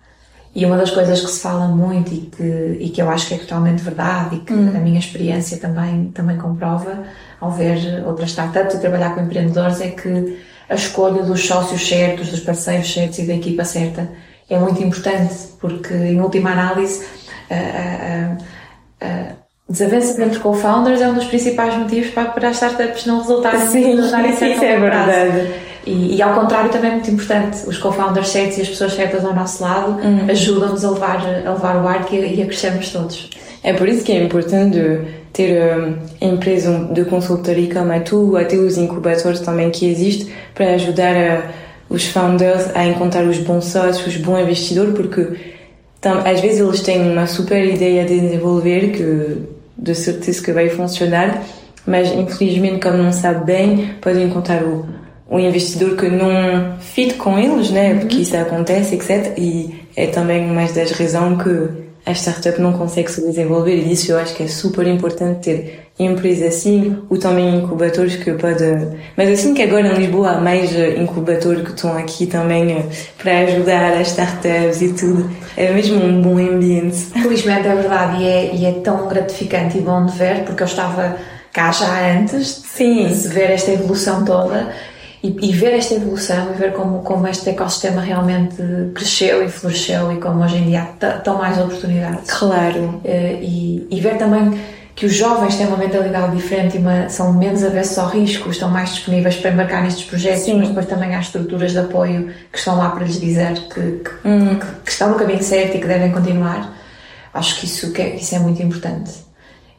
E 0.56 0.66
uma 0.66 0.78
das 0.78 0.90
coisas 0.90 1.20
que 1.20 1.30
se 1.30 1.42
fala 1.42 1.68
muito 1.68 2.14
e 2.14 2.22
que, 2.22 2.78
e 2.80 2.90
que 2.90 3.02
eu 3.02 3.10
acho 3.10 3.28
que 3.28 3.34
é 3.34 3.38
totalmente 3.38 3.84
verdade 3.84 4.38
e 4.38 4.40
que 4.40 4.54
hum. 4.54 4.72
a 4.74 4.80
minha 4.80 4.98
experiência 4.98 5.58
também, 5.58 6.12
também 6.14 6.38
comprova 6.38 7.04
ao 7.42 7.52
ver 7.52 8.04
outras 8.08 8.30
startups 8.30 8.76
e 8.76 8.80
trabalhar 8.80 9.14
com 9.14 9.22
empreendedores 9.22 9.82
é 9.82 9.90
que 9.90 10.40
a 10.70 10.76
escolha 10.76 11.24
dos 11.24 11.46
sócios 11.46 11.86
certos, 11.86 12.30
dos 12.30 12.40
parceiros 12.40 12.92
certos 12.92 13.20
e 13.20 13.28
da 13.28 13.34
equipa 13.34 13.66
certa 13.66 14.10
é 14.50 14.58
muito 14.58 14.82
importante 14.82 15.34
porque, 15.60 15.94
em 15.94 16.22
última 16.22 16.52
análise, 16.52 17.06
a, 17.50 19.06
a, 19.06 19.08
a, 19.08 19.46
desavença 19.68 20.24
entre 20.24 20.40
co-founders 20.40 21.02
é 21.02 21.08
um 21.08 21.16
dos 21.16 21.26
principais 21.26 21.76
motivos 21.76 22.12
para, 22.12 22.30
para 22.30 22.50
as 22.50 22.56
startups 22.56 23.06
não 23.06 23.20
resultarem 23.20 23.68
sim, 23.68 23.96
não 23.96 24.10
certo 24.10 24.64
é 24.64 24.80
verdade. 24.80 25.54
E, 25.86 26.16
e, 26.16 26.22
ao 26.22 26.34
contrário 26.34 26.72
também 26.72 26.90
é 26.90 26.94
muito 26.96 27.12
importante, 27.12 27.68
os 27.68 27.78
co-founders 27.78 28.30
certos 28.30 28.58
e 28.58 28.62
as 28.62 28.70
pessoas 28.70 28.94
certas 28.94 29.24
ao 29.24 29.36
nosso 29.36 29.62
lado 29.62 29.92
hum. 29.92 30.26
ajudam-nos 30.30 30.84
a 30.84 30.92
levar, 30.92 31.18
a 31.46 31.54
levar 31.54 31.78
o 31.78 31.84
barco 31.84 32.16
e, 32.16 32.36
e 32.36 32.42
a 32.42 32.46
crescermos 32.46 32.90
todos. 32.90 33.30
É 33.64 33.74
por 33.74 33.88
isso 33.88 34.04
que 34.04 34.12
é 34.12 34.24
importante 34.24 34.80
ter 35.32 35.62
um, 35.62 35.96
empresa 36.22 36.88
de 36.92 37.04
consultoria 37.06 37.74
como 37.74 37.92
a 37.92 38.00
tu, 38.00 38.38
até 38.38 38.56
os 38.56 38.78
incubadores 38.78 39.42
também 39.42 39.70
que 39.70 39.86
existem, 39.86 40.32
para 40.54 40.76
ajudar 40.76 41.16
a, 41.16 41.52
os 41.90 42.06
founders 42.06 42.76
a 42.76 42.86
encontrar 42.86 43.26
os 43.26 43.38
bons 43.40 43.66
sócios, 43.66 44.08
os 44.08 44.18
bons 44.18 44.40
investidores, 44.40 44.94
porque 44.96 45.56
tam, 46.00 46.20
às 46.26 46.40
vezes 46.40 46.60
eles 46.60 46.82
têm 46.82 47.12
uma 47.12 47.28
super 47.28 47.64
ideia 47.64 48.06
de 48.06 48.20
desenvolver 48.20 48.92
que 48.92 49.56
de 49.78 49.94
certeza 49.94 50.42
que 50.42 50.52
vai 50.52 50.70
funcionar, 50.70 51.44
mas 51.86 52.12
infelizmente, 52.12 52.80
como 52.80 52.98
não 52.98 53.12
sabe 53.12 53.46
bem, 53.46 53.96
podem 54.02 54.24
encontrar 54.24 54.64
o, 54.64 54.86
o 55.28 55.40
investidor 55.40 55.96
que 55.96 56.08
não 56.08 56.78
fit 56.80 57.16
com 57.16 57.38
eles, 57.38 57.72
né? 57.72 57.94
Uhum. 57.94 58.00
Porque 58.00 58.18
isso 58.18 58.38
acontece, 58.38 58.96
etc. 58.96 59.34
E 59.38 59.74
é 59.96 60.08
também 60.08 60.50
uma 60.50 60.66
das 60.68 60.92
razões 60.92 61.42
que 61.42 61.86
a 62.06 62.12
startup 62.12 62.62
não 62.62 62.74
consegue 62.74 63.12
se 63.12 63.22
desenvolver. 63.22 63.76
E 63.76 63.92
isso 63.92 64.12
eu 64.12 64.20
acho 64.20 64.36
que 64.36 64.44
é 64.44 64.48
super 64.48 64.86
importante 64.86 65.40
ter 65.42 65.86
empresas 65.98 66.56
assim, 66.56 66.98
ou 67.10 67.18
também 67.18 67.56
incubadores 67.56 68.18
que 68.18 68.32
pode. 68.34 68.64
Mas 69.18 69.30
assim 69.30 69.54
que 69.56 69.64
agora 69.64 69.88
em 69.88 69.94
Lisboa 69.96 70.32
há 70.32 70.42
mais 70.42 70.72
incubadores 70.74 71.64
que 71.64 71.72
estão 71.72 71.98
aqui 71.98 72.28
também 72.28 72.74
eh, 72.74 72.86
para 73.18 73.40
ajudar 73.40 73.94
as 73.94 74.10
startups 74.10 74.82
e 74.82 74.94
tudo. 74.94 75.30
É 75.58 75.72
mesmo 75.72 76.04
um 76.04 76.22
bom 76.22 76.38
ambiente. 76.38 76.98
Felizmente 76.98 77.68
é 77.68 77.76
verdade 77.76 78.22
e 78.22 78.28
é, 78.28 78.56
e 78.56 78.66
é 78.66 78.72
tão 78.74 79.08
gratificante 79.08 79.78
e 79.78 79.82
bom 79.82 80.06
de 80.06 80.16
ver, 80.16 80.44
porque 80.44 80.62
eu 80.62 80.68
estava 80.68 81.18
cá 81.52 81.72
já 81.72 82.20
antes 82.20 82.64
Sim. 82.68 83.08
de 83.08 83.28
ver 83.30 83.52
esta 83.52 83.72
evolução 83.72 84.24
toda 84.26 84.70
e, 85.26 85.50
e, 85.50 85.52
ver 85.52 85.74
esta 85.74 85.96
evolução 85.96 86.52
e 86.52 86.58
ver 86.58 86.74
como, 86.74 87.00
como 87.00 87.28
este 87.28 87.50
ecossistema 87.50 88.02
realmente 88.02 88.58
cresceu 88.94 89.44
e 89.44 89.50
floresceu 89.50 90.12
e 90.12 90.18
como 90.18 90.44
hoje 90.44 90.58
em 90.58 90.66
dia 90.66 90.84
há 90.84 91.08
tão 91.20 91.38
mais 91.38 91.58
oportunidades. 91.58 92.30
Claro. 92.30 93.02
Eh, 93.04 93.40
e, 93.42 93.88
e 93.90 94.00
ver 94.00 94.18
também 94.18 94.60
que 94.96 95.06
os 95.06 95.14
jovens 95.14 95.58
têm 95.58 95.68
uma 95.68 95.78
mentalidade 95.78 96.36
diferente 96.36 96.78
e 96.78 96.80
uma, 96.80 97.10
são 97.10 97.34
menos 97.34 97.64
avessos 97.64 97.98
ao 97.98 98.08
risco, 98.08 98.50
estão 98.50 98.70
mais 98.70 98.94
disponíveis 98.94 99.36
para 99.36 99.52
embarcar 99.52 99.84
nestes 99.84 100.06
projetos, 100.06 100.44
Sim. 100.44 100.60
mas 100.60 100.70
depois 100.70 100.86
também 100.86 101.14
há 101.16 101.20
estruturas 101.20 101.72
de 101.72 101.80
apoio 101.80 102.32
que 102.52 102.58
estão 102.58 102.78
lá 102.78 102.90
para 102.92 103.04
lhes 103.04 103.20
dizer 103.20 103.54
que, 103.74 103.82
que, 104.04 104.28
hum. 104.28 104.60
que, 104.60 104.66
que 104.86 104.92
estão 104.92 105.10
no 105.10 105.16
caminho 105.16 105.44
certo 105.44 105.76
e 105.76 105.80
que 105.80 105.88
devem 105.88 106.12
continuar. 106.12 106.74
Acho 107.34 107.60
que 107.60 107.66
isso, 107.66 107.92
que 107.92 108.02
é, 108.02 108.16
isso 108.16 108.36
é 108.36 108.40
muito 108.40 108.64
importante. 108.64 109.25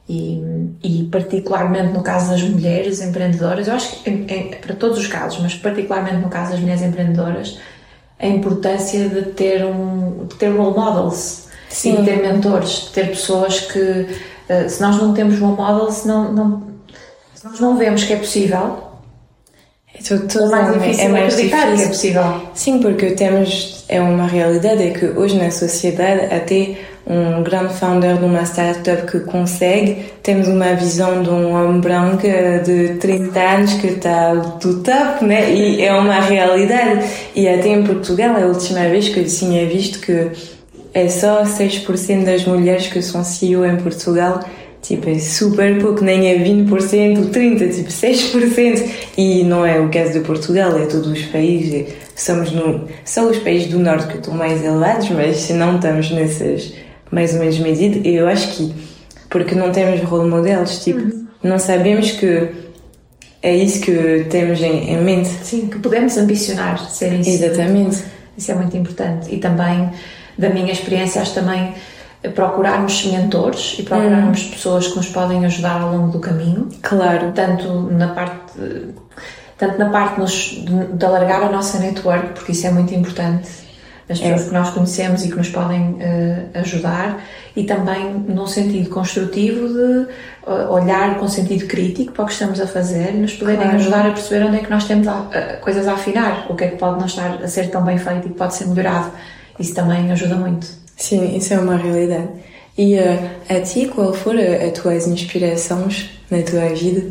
E, 0.08 0.40
e, 0.84 1.08
particularmente 1.10 1.92
no 1.92 2.00
caso 2.00 2.30
das 2.30 2.42
mulheres 2.42 3.00
empreendedoras, 3.00 3.66
eu 3.66 3.74
acho 3.74 4.04
que 4.04 4.10
em, 4.10 4.24
em, 4.28 4.50
para 4.52 4.76
todos 4.76 4.98
os 4.98 5.08
casos, 5.08 5.40
mas 5.40 5.54
particularmente 5.56 6.18
no 6.18 6.28
caso 6.28 6.52
das 6.52 6.60
mulheres 6.60 6.82
empreendedoras, 6.82 7.58
a 8.18 8.26
importância 8.26 9.08
de 9.08 9.22
ter 9.32 9.64
um 9.64 10.26
de 10.26 10.36
ter 10.36 10.48
role 10.48 10.76
models, 10.78 11.48
Sim. 11.68 11.96
de 11.96 12.04
ter 12.04 12.22
mentores, 12.22 12.86
de 12.86 12.90
ter 12.90 13.08
pessoas 13.08 13.60
que 13.60 14.06
eh, 14.48 14.68
se 14.68 14.80
nós 14.80 14.96
não 14.96 15.12
temos 15.12 15.38
role 15.38 15.56
models, 15.56 16.04
não, 16.04 16.32
não, 16.32 16.62
se 17.34 17.44
nós 17.44 17.60
não 17.60 17.76
vemos 17.76 18.04
que 18.04 18.12
é 18.12 18.16
possível, 18.16 18.85
é, 20.04 20.44
é 20.44 20.48
mais 20.48 20.72
difícil 20.74 21.04
é 21.04 21.08
mais 21.08 21.36
difícil. 21.36 21.76
que 21.76 21.82
é 21.82 21.88
possível. 21.88 22.42
Sim, 22.54 22.78
porque 22.80 23.10
temos, 23.12 23.84
é 23.88 24.00
uma 24.00 24.26
realidade, 24.26 24.82
é 24.82 24.90
que 24.90 25.06
hoje 25.06 25.36
na 25.36 25.50
sociedade 25.50 26.34
até 26.34 26.76
um 27.06 27.42
grande 27.42 27.72
founder 27.74 28.16
de 28.16 28.24
uma 28.24 28.42
startup 28.44 29.06
que 29.10 29.20
consegue, 29.20 30.06
temos 30.24 30.48
uma 30.48 30.74
visão 30.74 31.22
de 31.22 31.30
um 31.30 31.52
homem 31.52 31.80
branco 31.80 32.26
de 32.64 32.94
30 32.94 33.40
anos 33.40 33.74
que 33.74 33.86
está 33.86 34.34
do 34.34 34.82
top, 34.82 35.24
né? 35.24 35.52
E 35.52 35.82
é 35.82 35.94
uma 35.94 36.20
realidade. 36.20 37.06
E 37.34 37.48
até 37.48 37.68
em 37.68 37.84
Portugal, 37.84 38.36
a 38.36 38.46
última 38.46 38.80
vez 38.88 39.08
que 39.08 39.20
eu 39.20 39.24
tinha 39.24 39.64
visto 39.66 40.00
que 40.00 40.30
é 40.92 41.08
só 41.08 41.44
6% 41.44 42.24
das 42.24 42.44
mulheres 42.44 42.88
que 42.88 43.00
são 43.00 43.22
CEO 43.22 43.64
em 43.64 43.76
Portugal, 43.76 44.40
tipo, 44.86 45.10
é 45.10 45.18
super 45.18 45.80
pouco, 45.80 46.04
nem 46.04 46.28
é 46.28 46.38
20%, 46.38 47.30
30%, 47.30 47.74
tipo 47.74 47.90
6%. 47.90 48.90
E 49.16 49.42
não 49.42 49.66
é 49.66 49.80
o 49.80 49.90
caso 49.90 50.12
de 50.12 50.20
Portugal, 50.20 50.78
é 50.78 50.86
todos 50.86 51.08
os 51.08 51.22
países. 51.26 51.92
Somos 52.14 52.52
no, 52.52 52.86
só 53.04 53.28
os 53.28 53.38
países 53.38 53.68
do 53.68 53.78
norte 53.78 54.06
que 54.06 54.18
estão 54.18 54.34
mais 54.34 54.64
elevados, 54.64 55.10
mas 55.10 55.36
se 55.38 55.52
não 55.52 55.76
estamos 55.76 56.10
nessas 56.10 56.72
mais 57.10 57.34
ou 57.34 57.40
menos 57.40 57.58
medidas, 57.58 58.02
eu 58.04 58.26
acho 58.26 58.56
que 58.56 58.74
porque 59.28 59.54
não 59.54 59.70
temos 59.70 60.00
role 60.02 60.30
models, 60.30 60.82
tipo, 60.82 61.00
uhum. 61.00 61.26
não 61.42 61.58
sabemos 61.58 62.12
que 62.12 62.48
é 63.42 63.54
isso 63.54 63.80
que 63.80 64.26
temos 64.30 64.60
em, 64.62 64.92
em, 64.92 65.02
mente. 65.02 65.28
Sim, 65.42 65.68
que 65.68 65.78
podemos 65.78 66.16
ambicionar 66.16 66.78
ser 66.90 67.12
isso. 67.12 67.30
Exatamente. 67.30 68.02
Isso 68.36 68.50
é 68.50 68.54
muito 68.54 68.76
importante. 68.76 69.34
E 69.34 69.38
também, 69.38 69.90
da 70.38 70.48
minha 70.48 70.72
experiência, 70.72 71.20
acho 71.20 71.34
também 71.34 71.74
procurarmos 72.34 73.04
mentores 73.06 73.76
e 73.78 73.82
procurarmos 73.82 74.44
uhum. 74.44 74.50
pessoas 74.50 74.88
que 74.88 74.96
nos 74.96 75.08
podem 75.08 75.44
ajudar 75.46 75.80
ao 75.80 75.92
longo 75.92 76.12
do 76.12 76.20
caminho. 76.20 76.68
Claro. 76.82 77.32
Tanto 77.32 77.68
na 77.90 78.08
parte 78.08 78.52
tanto 79.58 79.78
na 79.78 79.88
parte 79.88 80.20
nos, 80.20 80.32
de, 80.32 80.86
de 80.92 81.04
alargar 81.04 81.42
a 81.42 81.50
nossa 81.50 81.78
network, 81.78 82.34
porque 82.34 82.52
isso 82.52 82.66
é 82.66 82.70
muito 82.70 82.94
importante 82.94 83.66
as 84.08 84.20
pessoas 84.20 84.42
é. 84.42 84.44
que 84.48 84.54
nós 84.54 84.70
conhecemos 84.70 85.24
e 85.24 85.28
que 85.28 85.36
nos 85.36 85.48
podem 85.48 85.94
uh, 85.94 86.60
ajudar 86.60 87.20
e 87.56 87.64
também 87.64 88.12
num 88.14 88.46
sentido 88.46 88.88
construtivo 88.88 89.66
de 89.66 90.06
uh, 90.46 90.70
olhar 90.70 91.18
com 91.18 91.26
sentido 91.26 91.66
crítico 91.66 92.12
para 92.12 92.22
o 92.22 92.26
que 92.26 92.32
estamos 92.32 92.60
a 92.60 92.68
fazer 92.68 93.14
e 93.14 93.16
nos 93.16 93.32
poderem 93.32 93.62
claro. 93.62 93.76
ajudar 93.76 94.06
a 94.06 94.10
perceber 94.10 94.46
onde 94.46 94.58
é 94.58 94.60
que 94.60 94.70
nós 94.70 94.84
temos 94.84 95.08
a, 95.08 95.56
coisas 95.60 95.88
a 95.88 95.94
afinar, 95.94 96.46
o 96.48 96.54
que 96.54 96.64
é 96.64 96.68
que 96.68 96.76
pode 96.76 97.00
não 97.00 97.06
estar 97.06 97.42
a 97.42 97.48
ser 97.48 97.68
tão 97.70 97.82
bem 97.82 97.98
feito 97.98 98.26
e 98.26 98.30
que 98.30 98.36
pode 98.36 98.54
ser 98.54 98.68
melhorado. 98.68 99.10
Isso 99.58 99.74
também 99.74 100.12
ajuda 100.12 100.36
muito. 100.36 100.85
Sim, 100.96 101.36
isso 101.36 101.54
é 101.54 101.58
uma 101.58 101.76
realidade. 101.76 102.28
E 102.76 102.98
a 102.98 103.60
ti, 103.60 103.86
qual 103.86 104.12
foram 104.12 104.40
as 104.40 104.72
tuas 104.72 105.06
inspirações 105.06 106.10
na 106.30 106.42
tua 106.42 106.68
vida? 106.74 107.10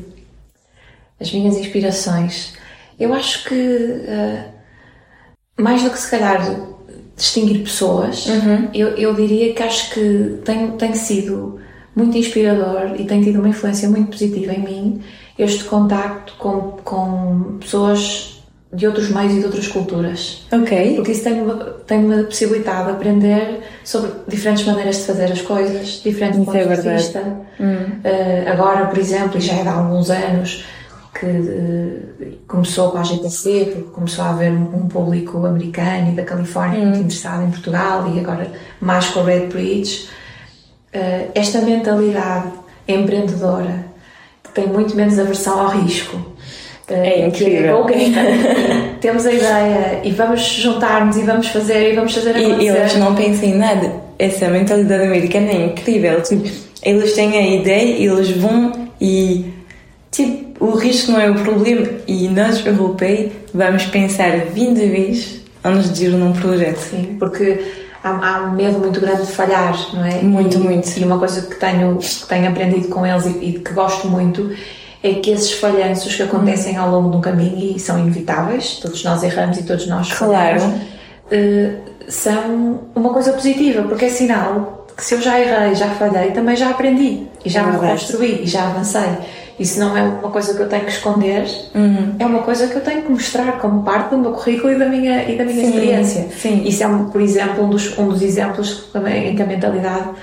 As 1.19 1.31
minhas 1.31 1.57
inspirações? 1.57 2.53
Eu 2.99 3.13
acho 3.13 3.45
que 3.45 4.05
mais 5.57 5.83
do 5.83 5.89
que 5.89 5.97
se 5.97 6.11
calhar 6.11 6.41
distinguir 7.15 7.63
pessoas, 7.63 8.25
uhum. 8.25 8.69
eu, 8.73 8.89
eu 8.89 9.13
diria 9.13 9.53
que 9.53 9.63
acho 9.63 9.93
que 9.93 10.39
tem, 10.43 10.71
tem 10.71 10.93
sido 10.93 11.59
muito 11.95 12.17
inspirador 12.17 12.99
e 12.99 13.05
tem 13.05 13.21
tido 13.21 13.39
uma 13.39 13.49
influência 13.49 13.89
muito 13.89 14.11
positiva 14.11 14.53
em 14.53 14.59
mim 14.59 15.03
este 15.39 15.63
contacto 15.63 16.33
com, 16.37 16.77
com 16.83 17.57
pessoas 17.59 18.34
de 18.73 18.87
outros 18.87 19.09
meios 19.09 19.33
e 19.33 19.39
de 19.39 19.45
outras 19.45 19.67
culturas. 19.67 20.45
Ok. 20.51 20.95
Porque 20.95 21.11
isso 21.11 21.23
tem-me 21.23 21.53
tem 21.87 22.23
possibilitado 22.25 22.91
aprender 22.91 23.61
sobre 23.83 24.11
diferentes 24.27 24.65
maneiras 24.65 24.97
de 24.97 25.03
fazer 25.03 25.31
as 25.31 25.41
coisas, 25.41 26.01
diferentes 26.03 26.39
isso 26.39 26.51
pontos 26.51 26.61
é 26.61 26.75
de 26.75 26.89
vista. 26.89 27.19
Hum. 27.59 27.75
Uh, 28.03 28.51
agora, 28.51 28.85
por 28.87 28.97
exemplo, 28.97 29.37
e 29.37 29.41
já 29.41 29.53
é 29.53 29.67
há 29.67 29.73
alguns 29.73 30.09
anos, 30.09 30.65
que 31.19 31.25
uh, 31.25 32.37
começou 32.47 32.91
com 32.91 32.97
a 32.97 33.03
GTC, 33.03 33.71
porque 33.73 33.91
começou 33.91 34.25
a 34.25 34.31
haver 34.31 34.51
um, 34.51 34.75
um 34.75 34.87
público 34.87 35.45
americano 35.45 36.11
e 36.11 36.15
da 36.15 36.23
Califórnia 36.23 36.79
muito 36.79 36.99
interessado 36.99 37.43
em 37.43 37.51
Portugal 37.51 38.13
e 38.13 38.19
agora 38.19 38.51
mais 38.81 39.07
com 39.07 39.21
a 39.21 39.23
Red 39.23 39.47
Bridge. 39.47 40.09
Uh, 40.93 41.31
esta 41.33 41.61
mentalidade 41.61 42.51
empreendedora 42.87 43.85
que 44.43 44.51
tem 44.51 44.67
muito 44.67 44.95
menos 44.95 45.17
aversão 45.17 45.59
ao 45.59 45.69
risco. 45.69 46.34
Uh, 46.89 46.93
é 46.93 47.27
incrível. 47.27 47.87
É 47.89 48.97
temos 49.01 49.25
a 49.25 49.33
ideia 49.33 50.01
e 50.03 50.11
vamos 50.11 50.41
juntar-nos 50.41 51.17
e 51.17 51.21
vamos 51.23 51.47
fazer 51.47 51.91
e 51.91 51.95
vamos 51.95 52.13
fazer 52.13 52.31
acontecer. 52.31 52.61
E 52.61 52.67
eles 52.67 52.95
não 52.97 53.15
pensam 53.15 53.49
em 53.49 53.55
nada. 53.55 53.91
Essa 54.19 54.47
mentalidade 54.49 55.03
americana 55.03 55.51
é 55.51 55.65
incrível. 55.65 56.21
Tipo, 56.21 56.47
eles 56.83 57.13
têm 57.13 57.37
a 57.37 57.55
ideia 57.55 57.97
e 57.97 58.05
eles 58.05 58.31
vão 58.31 58.71
e 59.01 59.51
tipo, 60.11 60.63
o 60.63 60.77
risco 60.77 61.11
não 61.11 61.19
é 61.19 61.29
o 61.29 61.35
problema 61.35 61.87
e 62.07 62.27
nós 62.29 62.65
europeus 62.65 63.31
vamos 63.53 63.85
pensar 63.85 64.37
20 64.53 64.77
vezes 64.77 65.41
antes 65.63 65.91
de 65.91 66.05
ir 66.05 66.11
num 66.11 66.33
projeto. 66.33 66.77
Sim, 66.77 67.17
porque 67.19 67.59
há, 68.03 68.09
há, 68.09 68.41
um 68.43 68.51
medo 68.51 68.77
muito 68.77 69.01
grande 69.01 69.25
de 69.25 69.31
falhar, 69.31 69.75
não 69.93 70.05
é? 70.05 70.21
Muito, 70.21 70.57
e, 70.57 70.59
muito. 70.59 70.87
E 70.99 71.03
uma 71.03 71.17
coisa 71.17 71.41
que 71.41 71.55
tenho, 71.55 71.97
que 71.97 72.27
tenho 72.27 72.47
aprendido 72.47 72.87
com 72.89 73.05
eles 73.05 73.25
e, 73.25 73.29
e 73.29 73.59
que 73.59 73.73
gosto 73.73 74.07
muito 74.07 74.51
é 75.07 75.13
que 75.15 75.29
esses 75.29 75.53
falhanços 75.53 76.15
que 76.15 76.23
acontecem 76.23 76.77
ao 76.77 76.89
longo 76.89 77.09
do 77.09 77.19
caminho 77.19 77.75
e 77.75 77.79
são 77.79 77.99
inevitáveis, 77.99 78.79
todos 78.81 79.03
nós 79.03 79.21
erramos 79.23 79.57
e 79.57 79.63
todos 79.63 79.85
nós 79.87 80.09
falhamos, 80.09 80.63
uh, 80.63 81.77
são 82.07 82.81
uma 82.95 83.13
coisa 83.13 83.31
positiva, 83.33 83.83
porque 83.83 84.05
é 84.05 84.09
sinal 84.09 84.87
que 84.97 85.05
se 85.05 85.13
eu 85.13 85.21
já 85.21 85.39
errei, 85.39 85.75
já 85.75 85.89
falhei, 85.89 86.31
também 86.31 86.55
já 86.55 86.71
aprendi 86.71 87.27
e 87.43 87.49
já 87.49 87.61
é 87.61 87.65
me 87.65 87.71
reconstruí 87.77 88.43
e 88.43 88.47
já 88.47 88.69
avancei. 88.69 89.17
Isso 89.59 89.79
não 89.79 89.95
é 89.95 90.01
uma 90.01 90.31
coisa 90.31 90.53
que 90.53 90.61
eu 90.61 90.67
tenho 90.67 90.83
que 90.83 90.91
esconder, 90.91 91.45
uhum. 91.75 92.15
é 92.17 92.25
uma 92.25 92.41
coisa 92.41 92.67
que 92.67 92.75
eu 92.75 92.81
tenho 92.81 93.03
que 93.03 93.11
mostrar 93.11 93.59
como 93.59 93.83
parte 93.83 94.09
do 94.09 94.17
meu 94.17 94.31
currículo 94.31 94.73
e 94.73 94.79
da 94.79 94.85
minha, 94.87 95.23
e 95.29 95.37
da 95.37 95.45
minha 95.45 95.61
sim, 95.61 95.69
experiência. 95.69 96.27
Sim. 96.35 96.63
Isso 96.65 96.83
é, 96.83 96.87
por 97.11 97.21
exemplo, 97.21 97.63
um 97.63 97.69
dos, 97.69 97.97
um 97.97 98.07
dos 98.07 98.21
exemplos 98.21 98.89
também 98.91 99.29
em 99.29 99.35
que 99.35 99.41
a 99.41 99.45
mentalidade 99.45 100.09
uh, 100.09 100.15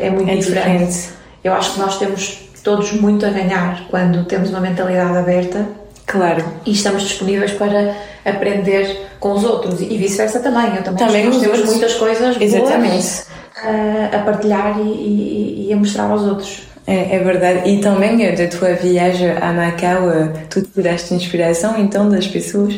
é 0.00 0.10
muito 0.10 0.30
é 0.30 0.36
diferente. 0.36 0.68
diferente. 0.68 1.08
Eu 1.44 1.52
acho 1.52 1.74
que 1.74 1.80
nós 1.80 1.98
temos 1.98 2.49
todos 2.62 2.92
muito 2.92 3.24
a 3.26 3.30
ganhar 3.30 3.86
quando 3.88 4.24
temos 4.24 4.50
uma 4.50 4.60
mentalidade 4.60 5.16
aberta. 5.16 5.66
Claro. 6.06 6.44
E 6.66 6.72
estamos 6.72 7.02
disponíveis 7.02 7.52
para 7.52 7.94
aprender 8.24 9.08
com 9.20 9.32
os 9.32 9.44
outros 9.44 9.80
e 9.80 9.96
vice-versa 9.96 10.40
também. 10.40 10.74
Eu 10.74 10.82
também, 10.82 11.06
também 11.06 11.24
nós 11.26 11.38
temos 11.38 11.58
outros. 11.58 11.70
muitas 11.70 11.94
coisas 11.94 12.40
Exatamente. 12.40 13.22
a, 13.56 14.16
a 14.16 14.18
partilhar 14.20 14.78
e, 14.80 14.82
e, 14.82 15.66
e 15.68 15.72
a 15.72 15.76
mostrar 15.76 16.10
aos 16.10 16.22
outros. 16.22 16.62
É, 16.86 17.16
é, 17.16 17.18
verdade. 17.20 17.68
E 17.68 17.80
também 17.80 18.24
eh, 18.24 18.32
da 18.32 18.48
tua 18.48 18.74
viagem 18.74 19.30
a 19.30 19.52
Macau, 19.52 20.10
eh, 20.10 20.32
tu 20.48 20.62
tiraste 20.62 21.14
inspiração 21.14 21.78
então 21.78 22.08
das 22.08 22.26
pessoas? 22.26 22.74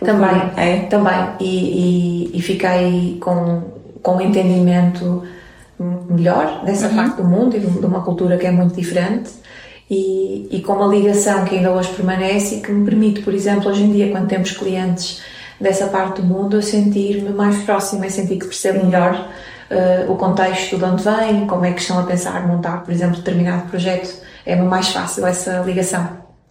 Também, 0.00 0.50
é? 0.56 0.76
também. 0.90 1.28
E, 1.38 2.32
e, 2.32 2.38
e 2.38 2.42
fiquei 2.42 3.16
com, 3.20 3.62
com 4.02 4.16
um 4.16 4.20
entendimento 4.20 5.22
melhor 5.78 6.64
dessa 6.64 6.88
uhum. 6.88 6.96
parte 6.96 7.16
do 7.16 7.24
mundo 7.24 7.56
e 7.56 7.60
de 7.60 7.86
uma 7.86 8.02
cultura 8.02 8.36
que 8.36 8.46
é 8.46 8.50
muito 8.50 8.74
diferente. 8.74 9.30
E, 9.90 10.48
e, 10.50 10.60
com 10.62 10.72
uma 10.72 10.86
ligação 10.86 11.44
que 11.44 11.56
ainda 11.56 11.70
hoje 11.70 11.90
permanece 11.90 12.56
e 12.56 12.60
que 12.60 12.72
me 12.72 12.84
permite, 12.86 13.20
por 13.20 13.34
exemplo, 13.34 13.70
hoje 13.70 13.82
em 13.82 13.92
dia, 13.92 14.10
quando 14.10 14.28
temos 14.28 14.52
clientes 14.52 15.20
dessa 15.60 15.86
parte 15.88 16.22
do 16.22 16.26
mundo, 16.26 16.56
eu 16.56 16.62
sentir-me 16.62 17.30
mais 17.30 17.62
próxima 17.64 18.06
e 18.06 18.10
sentir 18.10 18.38
que 18.38 18.46
percebo 18.46 18.84
melhor 18.84 19.28
uh, 19.70 20.10
o 20.10 20.16
contexto 20.16 20.78
de 20.78 20.84
onde 20.84 21.02
vem, 21.02 21.46
como 21.46 21.64
é 21.66 21.72
que 21.72 21.80
estão 21.80 21.98
a 21.98 22.04
pensar 22.04 22.46
montar, 22.46 22.82
por 22.82 22.92
exemplo, 22.92 23.16
determinado 23.16 23.68
projeto. 23.68 24.22
É 24.46 24.56
mais 24.56 24.88
fácil 24.88 25.26
essa 25.26 25.62
ligação. 25.66 26.08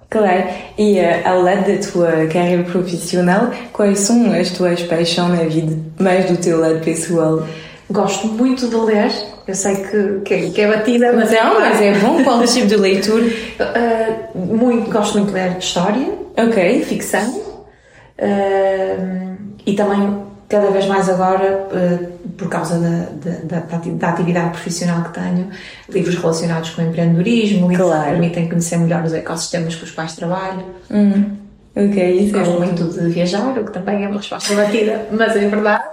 Claro, 0.10 0.44
e 0.78 1.00
uh, 1.00 1.28
ao 1.28 1.42
lado 1.42 1.66
da 1.66 1.92
tua 1.92 2.28
carreira 2.28 2.64
profissional, 2.64 3.50
quais 3.72 4.00
são 4.00 4.32
as 4.32 4.52
tuas 4.52 4.84
paixões 4.84 5.40
na 5.40 5.46
vida, 5.46 5.76
mais 6.00 6.30
do 6.30 6.38
teu 6.38 6.60
lado 6.60 6.80
pessoal? 6.82 7.48
Gosto 7.90 8.28
muito 8.28 8.68
de 8.68 8.76
ler, 8.76 9.12
eu 9.48 9.56
sei 9.56 9.76
que, 9.76 10.22
que, 10.26 10.52
que 10.52 10.62
é 10.62 10.68
batida, 10.68 11.14
mas 11.14 11.32
não, 11.32 11.62
é, 11.62 11.70
mas 11.70 11.82
é 11.82 11.94
bom. 12.00 12.24
Qual 12.24 12.44
tipo 12.46 12.68
de 12.68 12.78
leitura? 12.78 13.26
Uh, 13.26 14.38
muito, 14.58 14.90
gosto 14.90 15.18
muito 15.18 15.28
de 15.28 15.34
ler 15.34 15.58
história, 15.58 16.08
ok, 16.38 16.84
ficção, 16.86 17.30
uh, 17.30 19.38
e 19.66 19.74
também 19.74 20.24
cada 20.48 20.70
vez 20.70 20.86
mais 20.86 21.10
agora, 21.10 21.68
uh, 21.72 22.14
por 22.38 22.48
causa 22.48 22.80
da, 22.80 23.08
da, 23.22 23.60
da, 23.60 23.78
da, 23.78 24.10
atividade 24.10 24.52
profissional 24.52 25.04
que 25.04 25.20
tenho, 25.20 25.50
livros 25.90 26.16
relacionados 26.16 26.70
com 26.70 26.82
o 26.82 26.86
empreendedorismo 26.86 27.72
e 27.72 27.76
claro. 27.76 28.04
que 28.04 28.10
permitem 28.12 28.48
conhecer 28.48 28.78
melhor 28.78 29.04
os 29.04 29.14
ecossistemas 29.14 29.76
com 29.76 29.84
os 29.84 29.92
quais 29.92 30.16
trabalho. 30.16 30.64
Hum. 30.90 31.44
Ok, 31.76 32.20
isso 32.20 32.34
Gosto 32.34 32.54
é 32.54 32.66
muito 32.66 32.84
de 32.84 33.10
viajar, 33.10 33.58
o 33.58 33.66
que 33.66 33.72
também 33.72 34.06
é 34.06 34.08
uma 34.08 34.18
resposta 34.18 34.54
batida, 34.54 35.08
mas 35.12 35.36
é 35.36 35.48
verdade. 35.48 35.93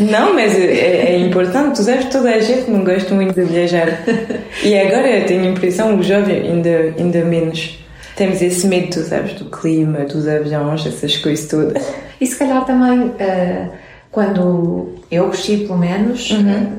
Não, 0.00 0.34
mas 0.34 0.58
é, 0.58 1.12
é, 1.12 1.18
importante, 1.18 1.76
tu 1.76 1.82
sabes, 1.82 2.06
toda 2.06 2.30
a 2.30 2.40
gente 2.40 2.70
não 2.70 2.84
gosta 2.84 3.14
muito 3.14 3.34
de 3.34 3.44
viajar. 3.44 4.02
E 4.62 4.78
agora 4.78 5.08
eu 5.08 5.26
tenho 5.26 5.42
a 5.42 5.46
impressão, 5.48 5.98
os 5.98 6.06
jovens 6.06 6.44
ainda, 6.44 6.94
ainda 6.98 7.24
menos. 7.24 7.78
Temos 8.16 8.40
esse 8.40 8.66
medo, 8.66 8.90
tu 8.90 9.00
sabes, 9.00 9.34
do 9.34 9.46
clima, 9.46 10.00
dos 10.00 10.26
aviões, 10.26 10.86
essas 10.86 11.16
coisas 11.16 11.48
todas. 11.48 11.84
E 12.20 12.26
se 12.26 12.36
calhar 12.36 12.64
também, 12.64 13.08
uh, 13.08 13.70
quando 14.10 14.94
eu 15.10 15.28
cresci, 15.28 15.58
pelo 15.58 15.78
menos, 15.78 16.30
uhum. 16.30 16.78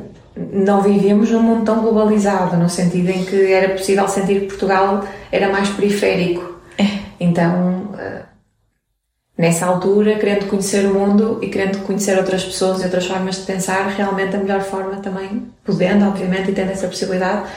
não 0.54 0.82
vivíamos 0.82 1.30
num 1.30 1.42
mundo 1.42 1.66
tão 1.66 1.82
globalizado, 1.82 2.56
no 2.56 2.70
sentido 2.70 3.10
em 3.10 3.26
que 3.26 3.52
era 3.52 3.70
possível 3.74 4.08
sentir 4.08 4.42
que 4.42 4.48
Portugal 4.48 5.04
era 5.32 5.50
mais 5.50 5.70
periférico. 5.70 6.56
É. 6.78 6.86
Então, 7.20 7.90
uh, 7.94 8.35
nessa 9.38 9.66
altura, 9.66 10.16
querendo 10.16 10.48
conhecer 10.48 10.86
o 10.86 10.94
mundo 10.94 11.40
e 11.42 11.48
querendo 11.48 11.80
conhecer 11.80 12.18
outras 12.18 12.44
pessoas 12.44 12.82
e 12.82 12.86
outras 12.86 13.06
formas 13.06 13.38
de 13.38 13.42
pensar, 13.42 13.88
realmente 13.90 14.36
a 14.36 14.40
melhor 14.40 14.62
forma 14.62 14.98
também, 14.98 15.44
podendo, 15.64 16.06
obviamente, 16.06 16.52
e 16.52 16.54
tendo 16.54 16.72
essa 16.72 16.88
possibilidade, 16.88 17.50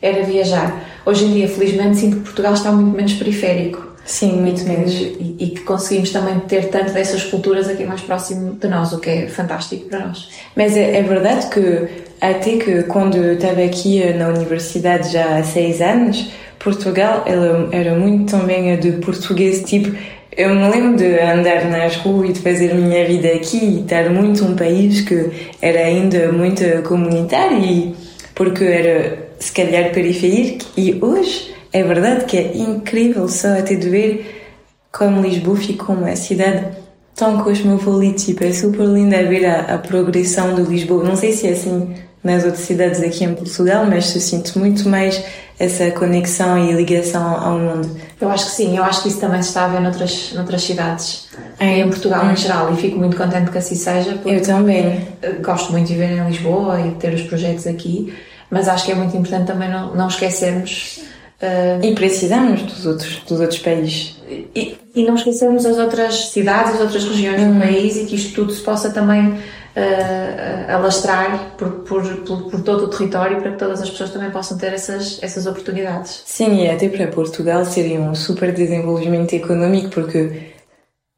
era 0.00 0.22
viajar. 0.24 0.82
Hoje 1.04 1.24
em 1.24 1.34
dia, 1.34 1.48
felizmente, 1.48 1.98
sinto 1.98 2.16
que 2.16 2.22
Portugal 2.22 2.54
está 2.54 2.72
muito 2.72 2.96
menos 2.96 3.12
periférico. 3.14 3.86
Sim, 4.04 4.40
muito 4.40 4.62
menos. 4.64 4.92
e, 4.94 5.36
e, 5.38 5.46
que 5.50 5.60
conseguimos 5.62 6.12
também 6.12 6.38
ter 6.40 6.68
tanto 6.68 6.92
dessas 6.92 7.24
culturas 7.24 7.68
aqui 7.68 7.84
mais 7.84 8.00
próximo 8.00 8.52
de 8.52 8.68
nós, 8.68 8.92
o 8.92 9.00
que 9.00 9.10
é 9.10 9.26
fantástico 9.26 9.88
para 9.88 10.06
nós. 10.06 10.28
Mas 10.54 10.76
é, 10.76 10.98
é 10.98 11.02
verdade 11.02 11.48
que, 11.48 11.88
até 12.20 12.56
que 12.56 12.84
quando 12.84 13.16
eu 13.16 13.34
estava 13.34 13.62
aqui 13.62 14.12
na 14.12 14.28
universidade 14.28 15.12
já 15.12 15.38
há 15.38 15.42
seis 15.42 15.80
anos, 15.80 16.30
Portugal 16.60 17.24
ela 17.26 17.68
era 17.72 17.94
muito 17.98 18.30
também 18.30 18.78
de 18.78 18.92
português, 18.92 19.62
tipo, 19.64 19.96
eu 20.36 20.54
me 20.54 20.68
lembro 20.68 20.96
de 20.96 21.18
andar 21.18 21.64
nas 21.64 21.96
ruas 21.96 22.30
e 22.30 22.32
de 22.34 22.40
fazer 22.40 22.74
minha 22.74 23.06
vida 23.06 23.28
aqui 23.28 23.56
e 23.56 23.80
estar 23.80 24.10
muito 24.10 24.44
um 24.44 24.54
país 24.54 25.00
que 25.00 25.30
era 25.62 25.80
ainda 25.80 26.30
muito 26.30 26.62
comunitário 26.82 27.58
e 27.58 27.96
porque 28.34 28.64
era 28.64 29.30
se 29.38 29.52
calhar 29.52 29.92
periférico 29.92 30.66
e 30.76 30.98
hoje 31.00 31.54
é 31.72 31.82
verdade 31.82 32.26
que 32.26 32.36
é 32.36 32.56
incrível 32.56 33.28
só 33.28 33.58
até 33.58 33.74
de 33.74 33.88
ver 33.88 34.44
como 34.92 35.22
Lisboa 35.22 35.56
ficou 35.56 35.96
uma 35.96 36.14
cidade 36.16 36.76
tão 37.14 37.42
cosmopolita, 37.42 38.18
tipo, 38.18 38.44
é 38.44 38.52
super 38.52 38.86
linda 38.86 39.22
ver 39.24 39.46
a, 39.46 39.74
a 39.74 39.78
progressão 39.78 40.54
de 40.54 40.62
Lisboa. 40.62 41.02
Não 41.02 41.16
sei 41.16 41.32
se 41.32 41.46
é 41.46 41.52
assim 41.52 41.94
nas 42.26 42.44
outras 42.44 42.64
cidades 42.64 43.00
aqui 43.00 43.24
em 43.24 43.34
Portugal, 43.34 43.86
mas 43.86 44.06
se 44.06 44.20
sinto 44.20 44.58
muito 44.58 44.88
mais 44.88 45.22
essa 45.58 45.90
conexão 45.92 46.58
e 46.58 46.72
ligação 46.72 47.24
ao 47.24 47.58
mundo. 47.58 47.96
Eu 48.20 48.28
acho 48.30 48.46
que 48.46 48.50
sim, 48.50 48.76
eu 48.76 48.84
acho 48.84 49.02
que 49.02 49.08
isso 49.08 49.20
também 49.20 49.40
se 49.42 49.48
está 49.48 49.64
a 49.64 49.68
ver 49.68 49.80
noutras, 49.80 50.32
noutras 50.34 50.62
cidades, 50.62 51.28
é. 51.58 51.78
em 51.78 51.88
Portugal 51.88 52.30
em 52.30 52.36
geral, 52.36 52.72
e 52.74 52.76
fico 52.76 52.98
muito 52.98 53.16
contente 53.16 53.50
que 53.50 53.56
assim 53.56 53.76
seja. 53.76 54.18
Eu 54.26 54.42
também. 54.42 55.06
Gosto 55.42 55.72
muito 55.72 55.86
de 55.86 55.94
viver 55.94 56.18
em 56.18 56.26
Lisboa 56.26 56.80
e 56.80 56.90
de 56.90 56.96
ter 56.96 57.14
os 57.14 57.22
projetos 57.22 57.66
aqui, 57.66 58.12
mas 58.50 58.68
acho 58.68 58.84
que 58.84 58.92
é 58.92 58.94
muito 58.94 59.16
importante 59.16 59.46
também 59.46 59.70
não, 59.70 59.94
não 59.94 60.08
esquecermos. 60.08 61.00
Uh, 61.40 61.84
e 61.84 61.94
precisamos 61.94 62.62
dos 62.62 62.86
outros, 62.86 63.18
dos 63.28 63.40
outros 63.40 63.58
países. 63.58 64.16
E, 64.54 64.76
e 64.94 65.04
não 65.04 65.14
esquecermos 65.14 65.66
as 65.66 65.76
outras 65.78 66.30
cidades, 66.30 66.74
as 66.74 66.80
outras 66.80 67.04
regiões 67.04 67.42
uhum. 67.42 67.54
do 67.54 67.60
país 67.60 67.96
e 67.96 68.06
que 68.06 68.16
isto 68.16 68.34
tudo 68.34 68.52
se 68.52 68.62
possa 68.62 68.90
também 68.90 69.38
uh, 69.76 70.72
alastrar 70.72 71.54
por, 71.56 71.70
por, 71.84 72.02
por, 72.24 72.50
por, 72.50 72.62
todo 72.62 72.84
o 72.84 72.88
território 72.88 73.40
para 73.40 73.52
que 73.52 73.58
todas 73.58 73.82
as 73.82 73.90
pessoas 73.90 74.10
também 74.10 74.30
possam 74.30 74.56
ter 74.56 74.72
essas, 74.72 75.22
essas 75.22 75.46
oportunidades. 75.46 76.22
Sim, 76.24 76.62
e 76.62 76.70
até 76.70 76.88
para 76.88 77.06
Portugal 77.08 77.64
seria 77.64 78.00
um 78.00 78.14
super 78.14 78.52
desenvolvimento 78.52 79.34
económico 79.34 79.90
porque 79.90 80.54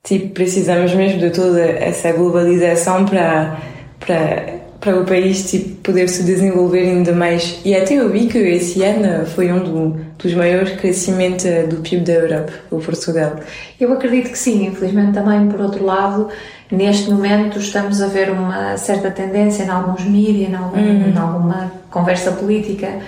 tipo, 0.03 0.35
precisamos 0.35 0.93
mesmo 0.93 1.21
de 1.21 1.31
toda 1.31 1.61
essa 1.61 2.13
globalização 2.13 3.05
para, 3.05 3.61
para, 4.01 4.58
para 4.81 4.99
o 4.99 5.05
país 5.05 5.51
tipo, 5.51 5.75
poder 5.83 6.09
se 6.09 6.23
desenvolver 6.23 6.83
ainda 6.83 7.13
mais. 7.13 7.61
E 7.65 7.75
até 7.75 7.95
eu 7.95 8.09
vi 8.09 8.27
que 8.27 8.39
esse 8.39 8.83
ano 8.83 9.27
foi 9.27 9.53
um 9.53 9.59
do, 9.59 10.01
dos 10.17 10.35
maiores 10.35 10.79
crescimentos 10.81 11.45
do 11.69 11.77
PIB 11.77 12.05
da 12.05 12.13
Europa, 12.13 12.53
o 12.71 12.79
Portugal. 12.79 13.37
Eu 13.81 13.93
acredito 13.93 14.31
que 14.31 14.39
sim, 14.39 14.67
infelizmente 14.67 15.15
também, 15.15 15.49
por 15.49 15.61
outro 15.61 15.85
lado, 15.85 16.29
Neste 16.71 17.11
momento 17.11 17.59
estamos 17.59 18.03
a 18.03 18.09
ver 18.09 18.31
uma 18.31 18.77
certa 18.77 19.11
tendência 19.11 19.63
em 19.63 19.71
alguns 19.71 20.05
mídias, 20.05 20.51
em, 20.51 20.55
algum, 20.55 20.77
uhum. 20.77 21.09
em 21.09 21.17
alguma 21.17 21.73
conversa 21.91 22.33
política, 22.33 22.99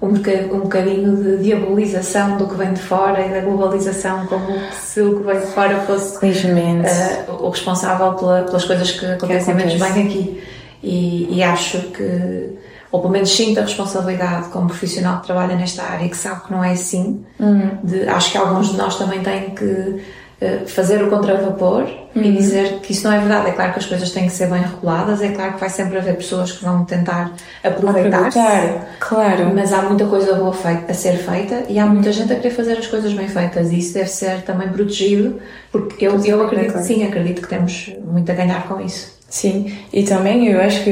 um, 0.00 0.10
um 0.54 0.60
bocadinho 0.60 1.16
de 1.16 1.42
diabolização 1.42 2.36
do 2.36 2.46
que 2.46 2.54
vem 2.54 2.72
de 2.72 2.80
fora 2.80 3.26
e 3.26 3.30
da 3.30 3.40
globalização, 3.40 4.26
como 4.26 4.46
se 4.72 5.00
o 5.02 5.18
que 5.18 5.26
vem 5.26 5.40
de 5.40 5.46
fora 5.46 5.80
fosse 5.80 6.24
uh, 6.24 7.44
o 7.44 7.50
responsável 7.50 8.12
pela, 8.12 8.42
pelas 8.42 8.64
coisas 8.64 8.92
que 8.92 9.04
acontecem 9.04 9.54
menos 9.54 9.74
bem 9.74 10.06
aqui. 10.06 10.42
E, 10.82 11.36
e, 11.36 11.42
acho 11.42 11.78
que, 11.90 12.58
ou 12.90 13.00
pelo 13.00 13.12
menos 13.12 13.30
sinto 13.30 13.58
a 13.58 13.62
responsabilidade 13.62 14.48
como 14.48 14.66
profissional 14.66 15.20
que 15.20 15.26
trabalha 15.26 15.54
nesta 15.54 15.82
área, 15.82 16.08
que 16.08 16.16
sabe 16.16 16.44
que 16.44 16.52
não 16.52 16.64
é 16.64 16.72
assim. 16.72 17.24
Uhum. 17.38 17.78
De, 17.82 18.08
acho 18.08 18.32
que 18.32 18.38
alguns 18.38 18.70
de 18.70 18.76
nós 18.76 18.96
também 18.96 19.22
têm 19.22 19.50
que 19.50 20.00
eh, 20.40 20.64
fazer 20.64 21.04
o 21.04 21.10
contravapor 21.10 21.82
uhum. 21.82 22.22
e 22.22 22.32
dizer 22.32 22.78
que 22.80 22.92
isso 22.92 23.06
não 23.06 23.14
é 23.14 23.18
verdade. 23.18 23.50
É 23.50 23.52
claro 23.52 23.74
que 23.74 23.78
as 23.78 23.84
coisas 23.84 24.10
têm 24.10 24.24
que 24.24 24.32
ser 24.32 24.48
bem 24.48 24.62
reguladas, 24.62 25.20
é 25.20 25.28
claro 25.32 25.52
que 25.52 25.60
vai 25.60 25.68
sempre 25.68 25.98
haver 25.98 26.16
pessoas 26.16 26.50
que 26.50 26.64
vão 26.64 26.82
tentar 26.86 27.34
aproveitar-se. 27.62 28.38
Aproveitar, 28.38 28.96
claro. 29.00 29.52
Mas 29.54 29.70
há 29.70 29.82
muita 29.82 30.06
coisa 30.06 30.32
boa 30.36 30.54
feita, 30.54 30.90
a 30.90 30.94
ser 30.94 31.18
feita 31.18 31.64
e 31.68 31.78
há 31.78 31.84
muita 31.84 32.10
gente 32.10 32.32
a 32.32 32.36
querer 32.36 32.54
fazer 32.54 32.78
as 32.78 32.86
coisas 32.86 33.12
bem 33.12 33.28
feitas 33.28 33.70
e 33.70 33.80
isso 33.80 33.92
deve 33.92 34.08
ser 34.08 34.40
também 34.40 34.68
protegido, 34.70 35.38
porque 35.70 36.06
eu, 36.06 36.18
eu 36.24 36.42
acredito 36.42 36.72
que 36.72 36.84
sim, 36.84 37.06
acredito 37.06 37.42
que 37.42 37.48
temos 37.48 37.92
muito 38.02 38.32
a 38.32 38.34
ganhar 38.34 38.66
com 38.66 38.80
isso. 38.80 39.19
Sim, 39.30 39.72
e 39.92 40.02
também 40.02 40.48
eu 40.48 40.60
acho 40.60 40.84
que 40.84 40.90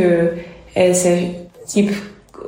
esse 0.74 1.36
tipo 1.66 1.92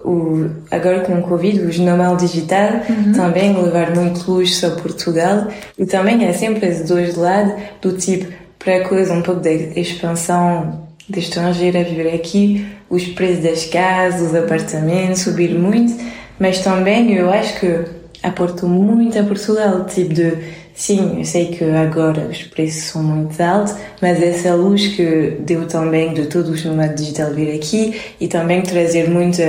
o, 0.04 0.48
agora 0.70 1.00
com 1.00 1.14
o 1.14 1.22
Covid, 1.22 1.60
o 1.60 1.82
normal 1.82 2.16
digital 2.16 2.80
uhum. 2.88 3.12
também 3.12 3.54
levar 3.60 3.94
muito 3.94 4.30
luz 4.30 4.62
a 4.64 4.70
Portugal. 4.70 5.48
E 5.78 5.84
também 5.84 6.24
é 6.24 6.32
sempre 6.32 6.66
esses 6.66 6.88
dois 6.88 7.16
lados 7.16 7.54
do 7.82 7.92
tipo, 7.92 8.32
para 8.58 8.88
coisa 8.88 9.12
um 9.12 9.22
pouco 9.22 9.40
da 9.40 9.50
expansão 9.50 10.88
de 11.08 11.18
estrangeiro 11.18 11.78
a 11.78 11.82
viver 11.82 12.14
aqui, 12.14 12.66
os 12.88 13.04
preços 13.04 13.42
das 13.42 13.64
casas, 13.66 14.28
os 14.28 14.34
apartamentos 14.34 15.22
subir 15.22 15.58
muito, 15.58 15.92
mas 16.38 16.60
também 16.60 17.12
eu 17.14 17.30
acho 17.30 17.58
que 17.58 17.84
aportou 18.22 18.68
muito 18.68 19.18
a 19.18 19.24
Portugal, 19.24 19.84
tipo 19.86 20.14
de 20.14 20.38
Sim, 20.80 21.18
eu 21.18 21.24
sei 21.26 21.48
que 21.48 21.62
agora 21.62 22.22
os 22.22 22.42
preços 22.44 22.84
são 22.84 23.02
muito 23.02 23.38
altos, 23.38 23.74
mas 24.00 24.22
essa 24.22 24.54
luz 24.54 24.86
que 24.86 25.36
deu 25.40 25.68
também 25.68 26.14
de 26.14 26.24
todos 26.24 26.48
os 26.48 26.64
nomados 26.64 26.96
digital 27.02 27.34
vir 27.34 27.54
aqui 27.54 28.00
e 28.18 28.26
também 28.26 28.62
trazer 28.62 29.10
muito, 29.10 29.42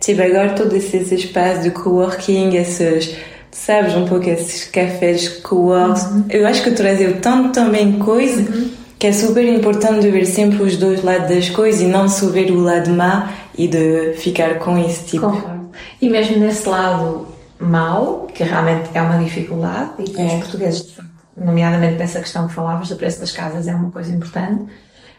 tipo 0.00 0.22
agora 0.22 0.54
todos 0.54 0.72
esses 0.72 1.12
espaços 1.12 1.64
de 1.64 1.70
coworking, 1.72 2.56
esses, 2.56 3.14
sabes, 3.50 3.94
um 3.94 4.06
pouco 4.06 4.30
esses 4.30 4.64
cafés 4.70 5.28
coworks, 5.28 6.02
uhum. 6.04 6.24
eu 6.30 6.46
acho 6.46 6.62
que 6.62 6.70
trazeu 6.70 7.20
tanto 7.20 7.52
também 7.52 7.98
coisa 7.98 8.40
uhum. 8.40 8.70
que 8.98 9.06
é 9.06 9.12
super 9.12 9.44
importante 9.44 10.00
de 10.00 10.10
ver 10.10 10.24
sempre 10.24 10.62
os 10.62 10.78
dois 10.78 11.04
lados 11.04 11.28
das 11.28 11.50
coisas 11.50 11.82
e 11.82 11.84
não 11.84 12.08
só 12.08 12.28
ver 12.28 12.50
o 12.50 12.58
lado 12.58 12.88
má 12.88 13.30
e 13.54 13.68
de 13.68 14.14
ficar 14.14 14.58
com 14.58 14.78
esse 14.78 15.04
tipo. 15.04 15.30
Concordo. 15.30 15.68
E 16.00 16.08
mesmo 16.08 16.38
nesse 16.38 16.66
lado 16.66 17.26
mau, 17.60 18.26
que 18.34 18.42
realmente 18.42 18.90
é 18.94 19.02
uma 19.02 19.22
dificuldade, 19.22 19.90
e 19.98 20.04
que 20.04 20.20
é. 20.20 20.26
os 20.26 20.32
portugueses, 20.34 20.98
nomeadamente 21.36 21.96
nessa 21.96 22.20
questão 22.20 22.48
que 22.48 22.54
falavas 22.54 22.88
do 22.88 22.96
preço 22.96 23.20
das 23.20 23.32
casas, 23.32 23.68
é 23.68 23.74
uma 23.74 23.90
coisa 23.90 24.12
importante, 24.12 24.64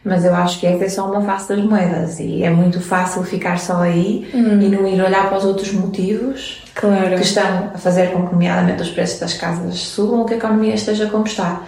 mas 0.03 0.25
eu 0.25 0.33
acho 0.33 0.59
que 0.59 0.65
é 0.65 0.77
que 0.77 0.83
é 0.83 0.89
só 0.89 1.09
uma 1.09 1.21
face 1.21 1.49
das 1.49 1.63
moedas 1.63 2.19
e 2.19 2.43
é 2.43 2.49
muito 2.49 2.81
fácil 2.81 3.23
ficar 3.23 3.59
só 3.59 3.81
aí 3.81 4.27
hum. 4.33 4.59
e 4.59 4.67
não 4.67 4.87
ir 4.87 4.99
olhar 4.99 5.29
para 5.29 5.37
os 5.37 5.45
outros 5.45 5.71
motivos 5.73 6.63
claro. 6.73 7.15
que 7.15 7.21
estão 7.21 7.69
a 7.73 7.77
fazer 7.77 8.11
com 8.11 8.25
que, 8.25 8.33
nomeadamente, 8.33 8.81
os 8.81 8.89
preços 8.89 9.19
das 9.19 9.35
casas 9.35 9.77
subam 9.77 10.19
ou 10.19 10.25
que 10.25 10.33
a 10.33 10.37
economia 10.37 10.73
esteja 10.73 11.07
como 11.07 11.25
está. 11.25 11.61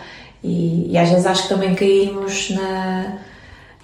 E, 0.44 0.92
e 0.92 0.98
às 0.98 1.10
vezes 1.10 1.28
acho 1.28 1.44
que 1.44 1.50
também 1.50 1.76
caímos 1.76 2.50
na 2.50 3.20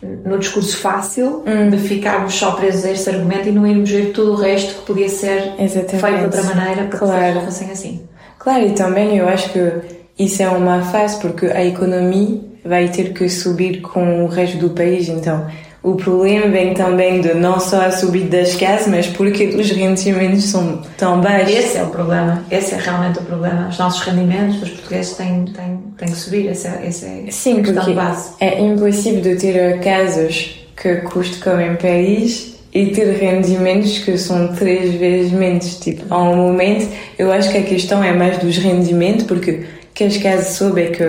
no 0.02 0.38
discurso 0.40 0.78
fácil 0.78 1.44
hum. 1.46 1.70
de 1.70 1.78
ficarmos 1.78 2.34
só 2.34 2.52
presos 2.52 2.86
a 2.86 2.92
este 2.92 3.10
argumento 3.10 3.50
e 3.50 3.52
não 3.52 3.68
irmos 3.68 3.90
ver 3.90 4.12
tudo 4.12 4.34
o 4.34 4.36
resto 4.36 4.76
que 4.76 4.86
podia 4.86 5.10
ser 5.10 5.54
Exatamente. 5.60 5.98
feito 5.98 6.18
de 6.18 6.24
outra 6.26 6.44
maneira 6.44 6.84
para 6.86 7.00
claro. 7.00 7.40
que 7.40 7.46
fossem 7.46 7.72
assim. 7.72 8.02
Claro, 8.38 8.66
e 8.66 8.72
também 8.72 9.18
eu 9.18 9.28
acho 9.28 9.52
que 9.52 9.72
isso 10.18 10.42
é 10.42 10.50
uma 10.50 10.82
fase 10.84 11.20
porque 11.20 11.48
a 11.48 11.64
economia 11.66 12.40
vai 12.64 12.88
ter 12.88 13.14
que 13.14 13.30
subir 13.30 13.82
com 13.82 14.24
o 14.24 14.28
resto 14.28 14.58
do 14.58 14.70
país, 14.70 15.10
então 15.10 15.48
o 15.82 15.96
problema 15.96 16.48
vem 16.48 16.74
também 16.74 17.22
de 17.22 17.34
não 17.34 17.60
só 17.60 17.82
a 17.82 17.92
subida 17.92 18.38
das 18.38 18.56
casas, 18.56 18.88
mas 18.88 19.08
porque 19.08 19.46
os 19.48 19.70
rendimentos 19.72 20.44
são 20.46 20.82
tão 20.98 21.22
baixos. 21.22 21.56
Esse 21.56 21.78
é 21.78 21.84
o 21.84 21.88
problema, 21.88 22.44
esse 22.52 22.74
é 22.74 22.78
realmente 22.78 23.20
o 23.20 23.24
problema. 23.24 23.70
Os 23.70 23.78
nossos 23.78 24.02
rendimentos 24.02 24.58
dos 24.58 24.70
portugueses 24.72 25.14
têm, 25.14 25.46
têm, 25.46 25.80
têm 25.98 26.10
que 26.10 26.16
subir, 26.16 26.48
esse 26.48 26.68
é, 26.68 26.86
esse 26.86 27.06
é 27.06 27.32
Sim, 27.32 27.60
a 27.60 27.64
questão 27.64 27.86
de 27.86 27.94
base. 27.94 28.32
É 28.42 28.60
impossível 28.62 29.22
de 29.22 29.36
ter 29.36 29.80
casas 29.80 30.56
que 30.76 30.96
custam 30.98 31.52
como 31.54 31.62
em 31.62 31.76
Paris 31.76 32.60
e 32.74 32.88
ter 32.88 33.12
rendimentos 33.14 34.00
que 34.00 34.18
são 34.18 34.50
três 34.50 34.94
vezes 34.96 35.32
menos. 35.32 35.80
Tipo, 35.80 36.14
há 36.14 36.22
um 36.22 36.36
momento, 36.36 36.88
eu 37.18 37.32
acho 37.32 37.52
que 37.52 37.58
a 37.58 37.64
questão 37.64 38.04
é 38.04 38.12
mais 38.12 38.38
dos 38.38 38.58
rendimentos, 38.58 39.26
porque 39.26 39.66
que 39.94 40.04
as 40.04 40.18
casas 40.18 40.58
soube 40.58 40.82
é 40.82 40.86
que 40.92 41.04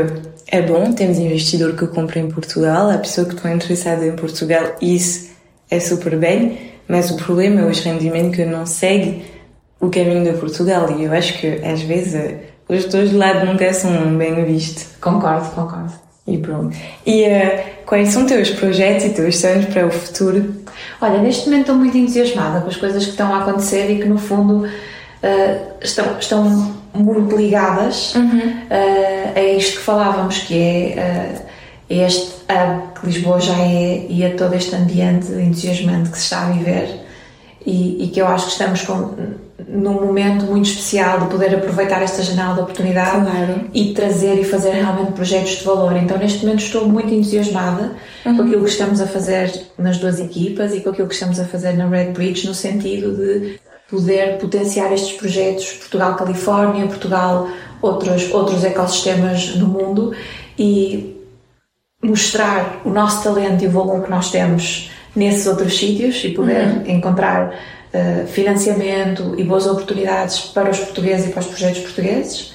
é 0.51 0.61
bom, 0.61 0.93
temos 0.93 1.19
investidor 1.19 1.77
que 1.77 1.87
compra 1.87 2.19
em 2.19 2.29
Portugal, 2.29 2.91
a 2.91 2.99
pessoa 2.99 3.27
que 3.27 3.35
está 3.35 3.53
interessada 3.53 4.05
em 4.05 4.17
Portugal, 4.17 4.77
isso 4.83 5.31
é 5.71 5.79
super 5.79 6.17
bem, 6.17 6.73
mas 6.89 7.11
o 7.11 7.17
problema 7.17 7.61
é 7.61 7.65
os 7.65 7.81
rendimentos 7.81 8.37
que 8.37 8.45
não 8.45 8.67
seguem 8.67 9.23
o 9.81 9.89
caminho 9.89 10.25
de 10.25 10.39
Portugal 10.39 10.91
e 10.99 11.05
eu 11.05 11.13
acho 11.13 11.39
que 11.39 11.47
às 11.65 11.81
vezes 11.83 12.35
os 12.69 12.85
dois 12.87 13.13
lados 13.13 13.49
nunca 13.49 13.73
são 13.73 14.17
bem 14.17 14.45
vistos. 14.45 14.89
Concordo, 15.01 15.49
concordo. 15.51 15.93
E 16.27 16.37
pronto. 16.39 16.77
E 17.07 17.25
uh, 17.25 17.61
quais 17.87 18.11
são 18.11 18.27
teus 18.27 18.51
projetos 18.51 19.07
e 19.07 19.11
teus 19.11 19.39
sonhos 19.39 19.67
para 19.67 19.87
o 19.87 19.91
futuro? 19.91 20.55
Olha, 21.01 21.19
neste 21.19 21.47
momento 21.47 21.63
estou 21.63 21.77
muito 21.77 21.97
entusiasmada 21.97 22.61
com 22.61 22.69
as 22.69 22.77
coisas 22.77 23.05
que 23.05 23.11
estão 23.11 23.33
a 23.35 23.41
acontecer 23.41 23.91
e 23.91 23.99
que 23.99 24.09
no 24.09 24.19
fundo 24.19 24.69
uh, 25.23 25.77
estão, 25.81 26.19
estão 26.19 26.77
muito 26.95 27.37
ligadas 27.37 28.15
uhum. 28.15 28.39
uh, 28.39 29.37
a 29.39 29.43
isto 29.57 29.79
que 29.79 29.85
falávamos, 29.85 30.39
que 30.39 30.55
é 30.55 31.37
uh, 31.39 31.51
este 31.89 32.33
hub 32.49 33.01
que 33.01 33.07
Lisboa 33.07 33.41
já 33.41 33.59
é 33.59 34.07
e 34.09 34.25
a 34.25 34.37
todo 34.37 34.55
este 34.55 34.75
ambiente 34.75 35.33
entusiasmante 35.33 36.11
que 36.11 36.19
se 36.19 36.25
está 36.25 36.47
a 36.47 36.51
viver 36.51 37.01
e, 37.65 38.05
e, 38.05 38.09
que 38.09 38.21
eu 38.21 38.27
acho 38.27 38.47
que 38.47 38.53
estamos 38.53 38.83
com, 38.83 39.15
num 39.69 39.95
momento 39.95 40.47
muito 40.47 40.69
especial 40.69 41.21
de 41.21 41.27
poder 41.27 41.55
aproveitar 41.55 42.03
esta 42.03 42.23
janela 42.23 42.55
de 42.55 42.61
oportunidade 42.61 43.31
claro. 43.31 43.71
e 43.75 43.93
trazer 43.93 44.41
e 44.41 44.45
fazer 44.45 44.71
realmente 44.71 45.13
projetos 45.13 45.59
de 45.59 45.65
valor. 45.65 45.95
Então, 45.97 46.17
neste 46.17 46.45
momento, 46.45 46.61
estou 46.61 46.89
muito 46.89 47.13
entusiasmada 47.13 47.93
uhum. 48.25 48.37
com 48.37 48.43
aquilo 48.45 48.65
que 48.65 48.71
estamos 48.71 49.01
a 49.01 49.07
fazer 49.07 49.53
nas 49.77 49.99
duas 49.99 50.19
equipas 50.19 50.75
e 50.75 50.81
com 50.81 50.91
aquilo 50.91 51.09
que 51.09 51.15
estamos 51.15 51.39
a 51.39 51.45
fazer 51.45 51.75
na 51.75 51.87
Red 51.87 52.13
Bridge, 52.13 52.47
no 52.47 52.55
sentido 52.55 53.15
de 53.15 53.61
poder 53.91 54.39
potenciar 54.39 54.93
estes 54.93 55.17
projetos 55.17 55.73
Portugal-Califórnia, 55.73 56.87
Portugal, 56.87 57.49
outros, 57.83 58.33
outros 58.33 58.65
ecossistemas 58.65 59.57
no 59.57 59.67
mundo 59.67 60.15
e 60.59 61.17
mostrar 62.03 62.81
o 62.85 62.91
nosso 62.91 63.23
talento 63.23 63.65
e 63.65 63.67
o 63.67 63.71
valor 63.71 64.05
que 64.05 64.11
nós 64.11 64.31
temos 64.31 64.91
nesses 65.15 65.47
outros 65.47 65.77
sítios 65.77 66.23
e 66.25 66.31
poder 66.31 66.67
uhum. 66.67 66.83
encontrar 66.87 67.49
uh, 67.93 68.27
financiamento 68.29 69.35
e 69.37 69.45
boas 69.45 69.67
oportunidades 69.67 70.41
para 70.41 70.71
os 70.71 70.79
portugueses 70.79 71.27
e 71.27 71.31
para 71.31 71.41
os 71.41 71.47
projetos 71.47 71.81
portugueses 71.81 72.55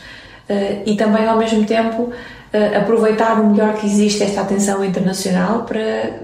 uh, 0.49 0.83
e 0.85 0.95
também 0.95 1.27
ao 1.27 1.37
mesmo 1.37 1.65
tempo 1.65 2.03
uh, 2.03 2.77
aproveitar 2.77 3.39
o 3.41 3.49
melhor 3.49 3.75
que 3.75 3.85
existe 3.85 4.23
esta 4.23 4.41
atenção 4.41 4.83
internacional 4.85 5.63
para 5.63 6.21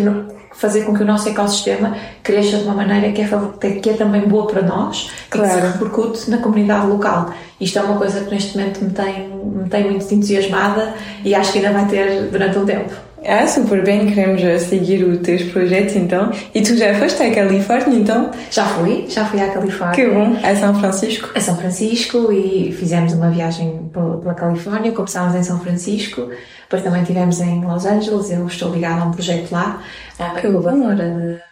que 0.00 0.32
fazer 0.54 0.84
com 0.84 0.94
que 0.94 1.02
o 1.02 1.06
nosso 1.06 1.28
ecossistema 1.28 1.96
cresça 2.22 2.58
de 2.58 2.64
uma 2.64 2.74
maneira 2.74 3.12
que 3.12 3.22
é, 3.22 3.70
que 3.80 3.90
é 3.90 3.92
também 3.94 4.22
boa 4.22 4.46
para 4.46 4.62
nós 4.62 5.10
claro. 5.30 5.48
e 5.48 5.50
que 5.50 5.60
se 5.60 5.66
repercute 5.72 6.30
na 6.30 6.38
comunidade 6.38 6.86
local. 6.86 7.32
Isto 7.60 7.78
é 7.78 7.82
uma 7.82 7.96
coisa 7.96 8.20
que 8.20 8.30
neste 8.30 8.56
momento 8.56 8.84
me 8.84 8.90
tem, 8.90 9.28
me 9.28 9.68
tem 9.68 9.90
muito 9.90 10.14
entusiasmada 10.14 10.94
e 11.24 11.34
acho 11.34 11.52
que 11.52 11.58
ainda 11.58 11.72
vai 11.72 11.86
ter 11.86 12.28
durante 12.30 12.58
um 12.58 12.64
tempo. 12.64 12.92
Ah, 13.26 13.46
super 13.46 13.84
bem, 13.84 14.06
queremos 14.06 14.62
seguir 14.62 15.04
os 15.04 15.18
teus 15.20 15.42
projetos 15.44 15.94
então. 15.96 16.30
E 16.54 16.60
tu 16.60 16.76
já 16.76 16.94
foste 16.94 17.22
à 17.22 17.32
Califórnia 17.32 17.98
então? 17.98 18.30
Já 18.50 18.64
fui, 18.64 19.06
já 19.08 19.24
fui 19.24 19.40
à 19.40 19.48
Califórnia. 19.48 19.94
Que 19.94 20.10
bom, 20.10 20.36
a 20.42 20.56
São 20.56 20.74
Francisco? 20.78 21.30
A 21.34 21.40
São 21.40 21.56
Francisco 21.56 22.32
e 22.32 22.72
fizemos 22.72 23.12
uma 23.12 23.30
viagem 23.30 23.90
pela 23.92 24.34
Califórnia, 24.34 24.92
começámos 24.92 25.34
em 25.34 25.42
São 25.42 25.60
Francisco, 25.60 26.28
depois 26.62 26.82
também 26.82 27.02
estivemos 27.02 27.40
em 27.40 27.64
Los 27.64 27.86
Angeles, 27.86 28.30
eu 28.30 28.46
estou 28.46 28.72
ligada 28.72 29.02
a 29.02 29.04
um 29.04 29.10
projeto 29.12 29.52
lá, 29.52 29.82
a 30.18 30.38
incubadora 30.38 31.10
de 31.10 31.51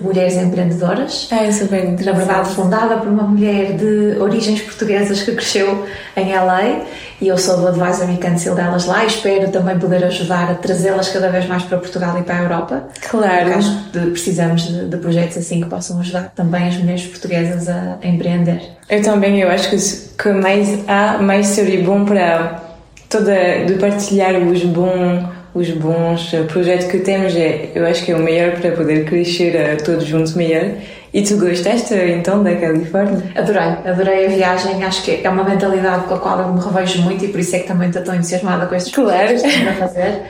mulheres 0.00 0.36
empreendedoras. 0.36 1.28
Ah, 1.30 1.44
isso 1.44 1.64
é 1.64 1.66
bem 1.66 1.96
Na 2.04 2.12
verdade, 2.12 2.50
fundada 2.50 2.96
por 2.96 3.08
uma 3.08 3.24
mulher 3.24 3.72
de 3.76 4.18
origens 4.20 4.60
portuguesas 4.60 5.22
que 5.22 5.32
cresceu 5.32 5.86
em 6.16 6.34
LA 6.34 6.84
e 7.20 7.28
eu 7.28 7.38
sou 7.38 7.56
do 7.56 7.68
Advisory 7.68 8.18
Council 8.18 8.54
delas 8.54 8.84
lá 8.84 9.04
e 9.04 9.06
espero 9.06 9.50
também 9.50 9.78
poder 9.78 10.04
ajudar 10.04 10.50
a 10.50 10.54
trazê-las 10.54 11.08
cada 11.08 11.30
vez 11.30 11.46
mais 11.46 11.62
para 11.62 11.78
Portugal 11.78 12.18
e 12.18 12.22
para 12.22 12.38
a 12.38 12.42
Europa. 12.42 12.88
Claro. 13.08 13.54
Acho 13.54 13.90
que 13.90 13.98
precisamos 14.10 14.62
de, 14.62 14.86
de, 14.86 14.96
projetos 14.98 15.38
assim 15.38 15.62
que 15.62 15.68
possam 15.68 15.98
ajudar 16.00 16.32
também 16.34 16.68
as 16.68 16.76
mulheres 16.76 17.06
portuguesas 17.06 17.68
a, 17.68 17.98
a 18.02 18.06
empreender. 18.06 18.60
Eu 18.88 19.02
também, 19.02 19.40
eu 19.40 19.50
acho 19.50 19.70
que, 19.70 20.22
que 20.22 20.28
mais 20.30 20.80
há, 20.86 21.18
mais 21.18 21.46
seria 21.46 21.82
bom 21.82 22.04
para 22.04 22.62
toda, 23.08 23.64
de 23.64 23.74
partilhar 23.74 24.34
os 24.36 24.62
bons 24.64 25.35
os 25.56 25.70
bons 25.70 26.32
projetos 26.52 26.86
que 26.86 26.98
temos. 26.98 27.34
É, 27.34 27.70
eu 27.74 27.86
acho 27.86 28.04
que 28.04 28.12
é 28.12 28.16
o 28.16 28.18
melhor 28.18 28.60
para 28.60 28.72
poder 28.72 29.04
crescer 29.06 29.54
uh, 29.54 29.82
todos 29.82 30.04
juntos 30.04 30.34
melhor. 30.34 30.72
E 31.14 31.22
tu 31.22 31.38
gostaste 31.38 31.94
então 31.94 32.42
da 32.42 32.54
Califórnia? 32.56 33.22
Adorei, 33.34 33.62
adorei 33.62 34.26
a 34.26 34.28
viagem. 34.28 34.84
Acho 34.84 35.02
que 35.02 35.20
é 35.24 35.30
uma 35.30 35.44
mentalidade 35.44 36.04
com 36.04 36.14
a 36.14 36.18
qual 36.18 36.40
eu 36.40 36.52
me 36.52 36.60
revejo 36.60 37.02
muito 37.02 37.24
e 37.24 37.28
por 37.28 37.40
isso 37.40 37.56
é 37.56 37.60
que 37.60 37.68
também 37.68 37.88
estou 37.88 38.02
tão 38.02 38.14
entusiasmada 38.14 38.66
com 38.66 38.74
estes 38.74 38.94
claro. 38.94 39.28
que 39.28 39.34
estamos 39.34 39.68
a 39.68 39.72
fazer. 39.72 40.22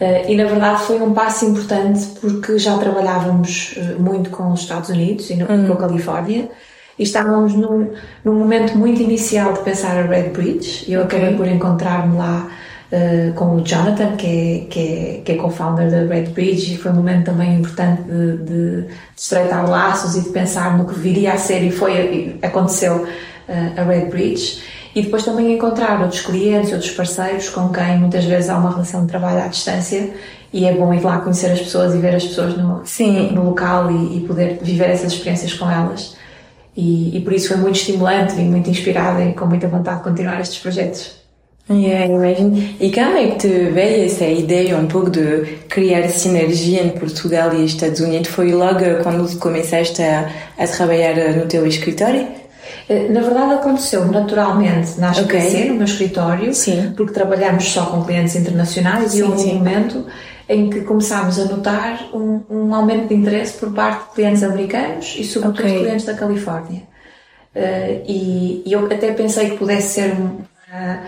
Uh, 0.00 0.30
e 0.30 0.36
na 0.36 0.44
verdade 0.44 0.82
foi 0.84 1.00
um 1.00 1.12
passo 1.12 1.44
importante 1.46 2.06
porque 2.20 2.58
já 2.58 2.78
trabalhávamos 2.78 3.74
muito 3.98 4.30
com 4.30 4.52
os 4.52 4.60
Estados 4.60 4.88
Unidos 4.88 5.28
e 5.30 5.36
no, 5.36 5.46
uhum. 5.46 5.66
com 5.66 5.72
a 5.72 5.76
Califórnia 5.76 6.48
e 6.98 7.02
estávamos 7.02 7.54
num, 7.54 7.90
num 8.24 8.34
momento 8.34 8.78
muito 8.78 9.02
inicial 9.02 9.52
de 9.52 9.60
pensar 9.60 9.98
a 9.98 10.02
Red 10.02 10.30
Bridge 10.30 10.84
e 10.86 10.94
eu 10.94 11.02
okay. 11.02 11.18
acabei 11.18 11.36
por 11.36 11.48
encontrar-me 11.48 12.16
lá 12.16 12.48
uh, 12.92 13.32
com 13.34 13.56
o 13.56 13.60
Jonathan, 13.64 14.16
que 14.16 14.26
é, 14.26 14.66
que 14.68 14.78
é, 14.80 15.20
que 15.24 15.32
é 15.32 15.34
co-founder 15.36 15.90
da 15.90 16.12
Red 16.12 16.30
Bridge, 16.30 16.74
e 16.74 16.76
foi 16.76 16.90
um 16.92 16.96
momento 16.96 17.26
também 17.26 17.54
importante 17.54 18.02
de, 18.02 18.36
de, 18.38 18.82
de, 18.82 18.86
estreitar 19.16 19.68
laços 19.68 20.16
e 20.16 20.22
de 20.22 20.30
pensar 20.30 20.76
no 20.76 20.84
que 20.86 20.98
viria 20.98 21.32
a 21.32 21.36
ser, 21.36 21.62
e 21.62 21.70
foi, 21.70 22.38
aconteceu 22.42 23.04
uh, 23.04 23.80
a 23.80 23.82
Red 23.82 24.06
Bridge. 24.06 24.62
E 24.94 25.02
depois 25.02 25.24
também 25.24 25.54
encontrar 25.54 26.00
outros 26.00 26.20
clientes, 26.20 26.72
outros 26.72 26.90
parceiros 26.90 27.48
com 27.48 27.68
quem 27.68 27.98
muitas 27.98 28.24
vezes 28.24 28.50
há 28.50 28.58
uma 28.58 28.70
relação 28.70 29.02
de 29.02 29.08
trabalho 29.08 29.44
à 29.44 29.46
distância 29.46 30.10
e 30.52 30.64
é 30.64 30.74
bom 30.74 30.92
ir 30.92 31.00
lá 31.00 31.20
conhecer 31.20 31.52
as 31.52 31.60
pessoas 31.60 31.94
e 31.94 31.98
ver 31.98 32.14
as 32.14 32.24
pessoas 32.24 32.56
no, 32.56 32.82
Sim. 32.84 33.30
no 33.30 33.44
local 33.44 33.90
e, 33.90 34.16
e 34.16 34.20
poder 34.26 34.58
viver 34.60 34.90
essas 34.90 35.12
experiências 35.12 35.54
com 35.54 35.70
elas. 35.70 36.16
E, 36.76 37.16
e, 37.16 37.20
por 37.20 37.32
isso 37.32 37.48
foi 37.48 37.56
muito 37.56 37.76
estimulante 37.76 38.34
e 38.34 38.44
muito 38.44 38.70
inspirada 38.70 39.24
e 39.24 39.32
com 39.32 39.46
muita 39.46 39.68
vontade 39.68 39.98
de 39.98 40.04
continuar 40.04 40.40
estes 40.40 40.58
projetos. 40.58 41.19
Yeah, 41.70 42.06
imagino. 42.06 42.56
E 42.80 42.90
como 42.90 43.16
é 43.16 43.28
que 43.28 43.38
te 43.38 43.48
veio 43.70 44.04
essa 44.06 44.24
ideia 44.24 44.76
um 44.76 44.88
pouco 44.88 45.08
de 45.08 45.58
criar 45.68 46.08
sinergia 46.08 46.82
em 46.82 46.90
Portugal 46.90 47.54
e 47.54 47.64
Estados 47.64 48.00
Unidos? 48.00 48.28
Foi 48.28 48.50
logo 48.50 48.80
quando 49.04 49.38
começaste 49.38 50.02
a, 50.02 50.28
a 50.58 50.66
trabalhar 50.66 51.14
no 51.36 51.46
teu 51.46 51.64
escritório? 51.64 52.26
Eh, 52.88 53.08
na 53.08 53.20
verdade 53.20 53.54
aconteceu 53.54 54.04
naturalmente 54.06 54.98
na 54.98 55.12
HPC, 55.12 55.22
okay. 55.22 55.68
no 55.68 55.74
meu 55.76 55.84
escritório, 55.84 56.52
sim. 56.52 56.92
porque 56.96 57.12
trabalhamos 57.12 57.64
só 57.68 57.86
com 57.86 58.04
clientes 58.04 58.34
internacionais 58.34 59.12
sim, 59.12 59.18
e 59.18 59.22
houve 59.22 59.48
um 59.50 59.54
momento 59.54 60.06
em 60.48 60.68
que 60.68 60.80
começámos 60.80 61.38
a 61.38 61.44
notar 61.44 62.10
um, 62.12 62.42
um, 62.50 62.74
aumento 62.74 63.06
de 63.06 63.14
interesse 63.14 63.56
por 63.56 63.72
parte 63.72 64.08
de 64.08 64.14
clientes 64.16 64.42
americanos 64.42 65.14
e 65.16 65.22
sobretudo 65.22 65.68
okay. 65.68 65.78
clientes 65.78 66.04
da 66.04 66.14
Califórnia. 66.14 66.82
Uh, 67.54 68.02
e, 68.06 68.62
e, 68.66 68.72
eu 68.72 68.86
até 68.86 69.12
pensei 69.12 69.50
que 69.50 69.56
pudesse 69.56 70.00
ser 70.00 70.12
um, 70.12 70.26
uh, 70.26 70.98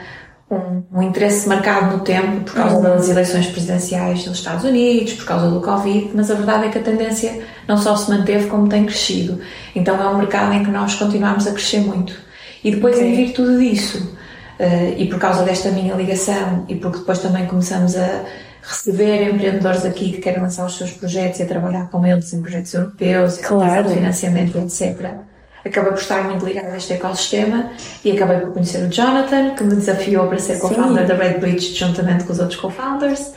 um, 0.54 0.98
um, 0.98 1.02
interesse 1.02 1.48
marcado 1.48 1.96
no 1.96 2.04
tempo 2.04 2.44
por 2.44 2.54
causa 2.54 2.76
uhum. 2.76 2.82
das 2.82 3.08
eleições 3.08 3.46
presidenciais 3.46 4.24
dos 4.24 4.38
Estados 4.38 4.64
Unidos, 4.64 5.14
por 5.14 5.24
causa 5.24 5.48
do 5.48 5.60
Covid, 5.60 6.10
mas 6.14 6.30
a 6.30 6.34
verdade 6.34 6.66
é 6.66 6.68
que 6.68 6.78
a 6.78 6.82
tendência 6.82 7.40
não 7.66 7.78
só 7.78 7.96
se 7.96 8.10
manteve 8.10 8.48
como 8.48 8.68
tem 8.68 8.84
crescido. 8.84 9.40
Então 9.74 10.00
é 10.00 10.06
um 10.08 10.18
mercado 10.18 10.52
em 10.52 10.62
que 10.62 10.70
nós 10.70 10.94
continuamos 10.94 11.46
a 11.46 11.52
crescer 11.52 11.80
muito. 11.80 12.14
E 12.62 12.70
depois, 12.70 12.96
okay. 12.96 13.08
em 13.08 13.16
virtude 13.24 13.58
disso, 13.58 14.16
uh, 14.60 14.94
e 14.96 15.06
por 15.06 15.18
causa 15.18 15.42
desta 15.42 15.70
minha 15.70 15.94
ligação, 15.94 16.64
e 16.68 16.76
porque 16.76 16.98
depois 16.98 17.18
também 17.18 17.46
começamos 17.46 17.96
a 17.96 18.24
receber 18.62 19.28
empreendedores 19.28 19.84
aqui 19.84 20.12
que 20.12 20.20
querem 20.20 20.40
lançar 20.40 20.66
os 20.66 20.76
seus 20.76 20.92
projetos 20.92 21.40
e 21.40 21.42
a 21.42 21.46
trabalhar 21.46 21.90
com 21.90 22.06
eles 22.06 22.32
em 22.32 22.40
projetos 22.40 22.72
europeus, 22.74 23.38
claro. 23.38 23.88
financiamento, 23.88 24.58
etc 24.58 25.32
acabei 25.64 25.92
por 25.92 26.01
estar 26.01 26.25
muito 26.25 26.44
ligada 26.44 26.72
a 26.72 26.77
este 26.77 26.94
ecossistema 26.94 27.70
e 28.05 28.12
acabei 28.12 28.38
por 28.38 28.53
conhecer 28.53 28.85
o 28.85 28.88
Jonathan, 28.88 29.55
que 29.55 29.64
me 29.64 29.77
desafiou 29.77 30.27
para 30.27 30.38
ser 30.38 30.59
co-founder 30.59 31.07
da 31.07 31.14
Red 31.14 31.38
Bridge 31.38 31.75
juntamente 31.75 32.25
com 32.25 32.33
os 32.33 32.38
outros 32.38 32.59
co-founders. 32.61 33.33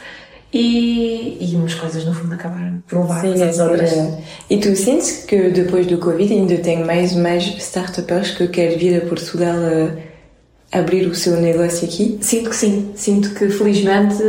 E, 0.54 1.38
e 1.42 1.56
umas 1.58 1.74
coisas 1.74 2.06
no 2.06 2.14
fundo 2.14 2.34
acabaram 2.34 2.82
por 2.88 3.00
levar 3.00 3.22
Sim, 3.22 3.44
as 3.44 3.60
outras. 3.60 3.92
E 4.50 4.58
tu 4.58 4.74
sentes 4.76 5.26
que 5.26 5.50
depois 5.50 5.86
do 5.86 5.98
Covid 5.98 6.34
ainda 6.34 6.58
tem 6.60 6.82
mais 6.84 7.14
mais 7.14 7.44
startups 7.58 8.32
que 8.32 8.48
querem 8.48 8.78
vir 8.78 9.04
a 9.04 9.06
Portugal 9.06 9.56
a 9.58 10.15
abrir 10.78 11.08
o 11.08 11.16
seu 11.16 11.38
negócio 11.38 11.88
aqui? 11.88 12.18
Sinto 12.22 12.50
que 12.50 12.56
sim. 12.56 12.92
Sinto 12.96 13.34
que 13.34 13.50
felizmente 13.50 14.24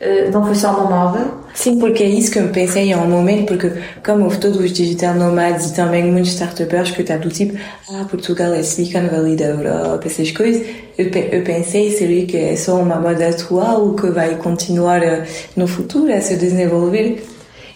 eh, 0.00 0.30
não 0.30 0.44
foi 0.44 0.54
só 0.54 0.70
uma 0.70 0.90
moda, 0.90 1.46
Sim, 1.56 1.78
porque 1.78 2.02
é 2.02 2.06
isso 2.06 2.30
que 2.30 2.38
eu 2.38 2.48
pensei 2.50 2.92
há 2.92 2.98
um 2.98 3.08
momento, 3.08 3.46
porque 3.46 3.72
como 4.04 4.24
houve 4.24 4.36
todos 4.36 4.60
os 4.60 4.70
digital 4.70 5.14
nomads 5.14 5.70
e 5.70 5.74
também 5.74 6.04
muitos 6.04 6.32
startupers 6.32 6.90
que 6.90 7.00
está 7.00 7.16
do 7.16 7.30
tipo, 7.30 7.58
ah, 7.90 8.04
Portugal 8.10 8.52
é 8.52 8.62
Silicon 8.62 9.08
Valley 9.08 9.36
da 9.36 9.46
Europa, 9.46 10.06
essas 10.06 10.30
coisas, 10.32 10.66
eu, 10.98 11.06
eu 11.06 11.42
pensei, 11.44 11.90
seria 11.92 12.26
que 12.26 12.36
é 12.36 12.56
só 12.56 12.76
uma 12.78 12.96
moda 12.96 13.26
atual 13.30 13.94
que 13.94 14.08
vai 14.10 14.36
continuar 14.36 15.02
eh, 15.02 15.24
no 15.56 15.66
futuro 15.66 16.12
a 16.12 16.20
se 16.20 16.36
desenvolver? 16.36 17.24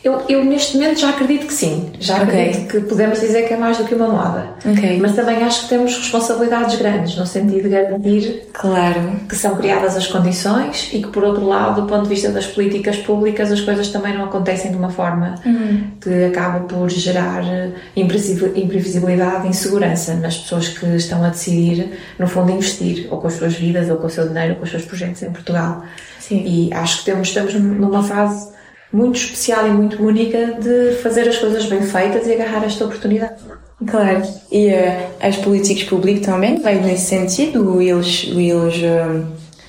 Eu, 0.03 0.23
eu 0.31 0.43
neste 0.45 0.79
momento 0.79 0.99
já 0.99 1.11
acredito 1.11 1.47
que 1.47 1.53
sim. 1.53 1.93
Já 2.01 2.23
acredito 2.23 2.65
okay. 2.65 2.81
que 2.81 2.89
podemos 2.89 3.21
dizer 3.21 3.47
que 3.47 3.53
é 3.53 3.57
mais 3.57 3.77
do 3.77 3.85
que 3.85 3.95
uma 3.95 4.09
moda. 4.09 4.55
Okay. 4.65 4.99
Mas 4.99 5.15
também 5.15 5.43
acho 5.43 5.63
que 5.63 5.69
temos 5.69 5.95
responsabilidades 5.95 6.77
grandes, 6.77 7.17
no 7.17 7.27
sentido 7.27 7.65
de 7.65 7.69
garantir 7.69 8.49
claro. 8.55 9.21
que 9.29 9.37
são 9.37 9.57
criadas 9.57 9.97
as 9.97 10.07
condições 10.07 10.89
e 10.95 11.03
que, 11.03 11.09
por 11.09 11.23
outro 11.23 11.47
lado, 11.47 11.83
do 11.83 11.87
ponto 11.87 12.05
de 12.05 12.09
vista 12.09 12.31
das 12.31 12.47
políticas 12.47 12.97
públicas, 12.97 13.53
as 13.53 13.61
coisas 13.61 13.89
também 13.89 14.17
não 14.17 14.25
acontecem 14.25 14.71
de 14.71 14.77
uma 14.79 14.89
forma 14.89 15.35
uhum. 15.45 15.91
que 16.01 16.25
acaba 16.25 16.61
por 16.61 16.89
gerar 16.89 17.45
eh, 17.45 17.71
imprevisibilidade 17.95 19.47
e 19.47 19.51
insegurança 19.51 20.15
nas 20.15 20.39
pessoas 20.39 20.69
que 20.69 20.87
estão 20.97 21.23
a 21.23 21.29
decidir, 21.29 21.91
no 22.19 22.27
fundo, 22.27 22.51
investir 22.51 23.07
ou 23.11 23.19
com 23.19 23.27
as 23.27 23.35
suas 23.35 23.55
vidas, 23.55 23.91
ou 23.91 23.99
com 23.99 24.07
o 24.07 24.11
seu 24.11 24.27
dinheiro, 24.27 24.53
ou 24.53 24.57
com 24.57 24.65
os 24.65 24.71
seus 24.71 24.85
projetos 24.87 25.23
em 25.23 25.31
Portugal. 25.31 25.85
Sim. 26.19 26.43
E 26.47 26.73
acho 26.73 27.01
que 27.01 27.05
temos, 27.05 27.29
estamos 27.29 27.53
numa 27.53 28.03
fase 28.03 28.49
muito 28.93 29.17
especial 29.17 29.67
e 29.67 29.71
muito 29.71 30.03
única 30.03 30.59
de 30.61 30.97
fazer 31.03 31.29
as 31.29 31.39
coisas 31.39 31.67
bem 31.67 31.83
feitas 31.83 32.27
e 32.27 32.33
agarrar 32.33 32.65
esta 32.65 32.85
oportunidade. 32.85 33.41
Claro. 33.87 34.23
E 34.51 34.69
uh, 34.69 35.07
as 35.21 35.37
políticas 35.37 35.85
públicas 35.85 36.27
também 36.27 36.61
vai 36.61 36.81
nesse 36.81 37.07
sentido? 37.07 37.81
Eles, 37.81 38.25
eles 38.29 38.77
uh, 38.77 39.27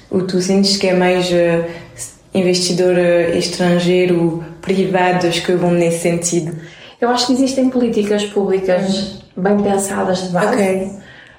o 0.10 0.24
tu 0.24 0.42
sentes 0.42 0.76
que 0.78 0.88
é 0.88 0.94
mais 0.94 1.30
uh, 1.30 1.66
investidor 2.34 2.98
estrangeiro, 3.36 4.44
privados 4.62 5.40
que 5.40 5.54
vão 5.54 5.72
nesse 5.72 6.00
sentido? 6.00 6.56
Eu 7.00 7.10
acho 7.10 7.28
que 7.28 7.34
existem 7.34 7.70
políticas 7.70 8.24
públicas 8.26 9.22
bem 9.36 9.58
pensadas 9.58 10.24
de 10.24 10.30
base, 10.30 10.54
okay. 10.54 10.92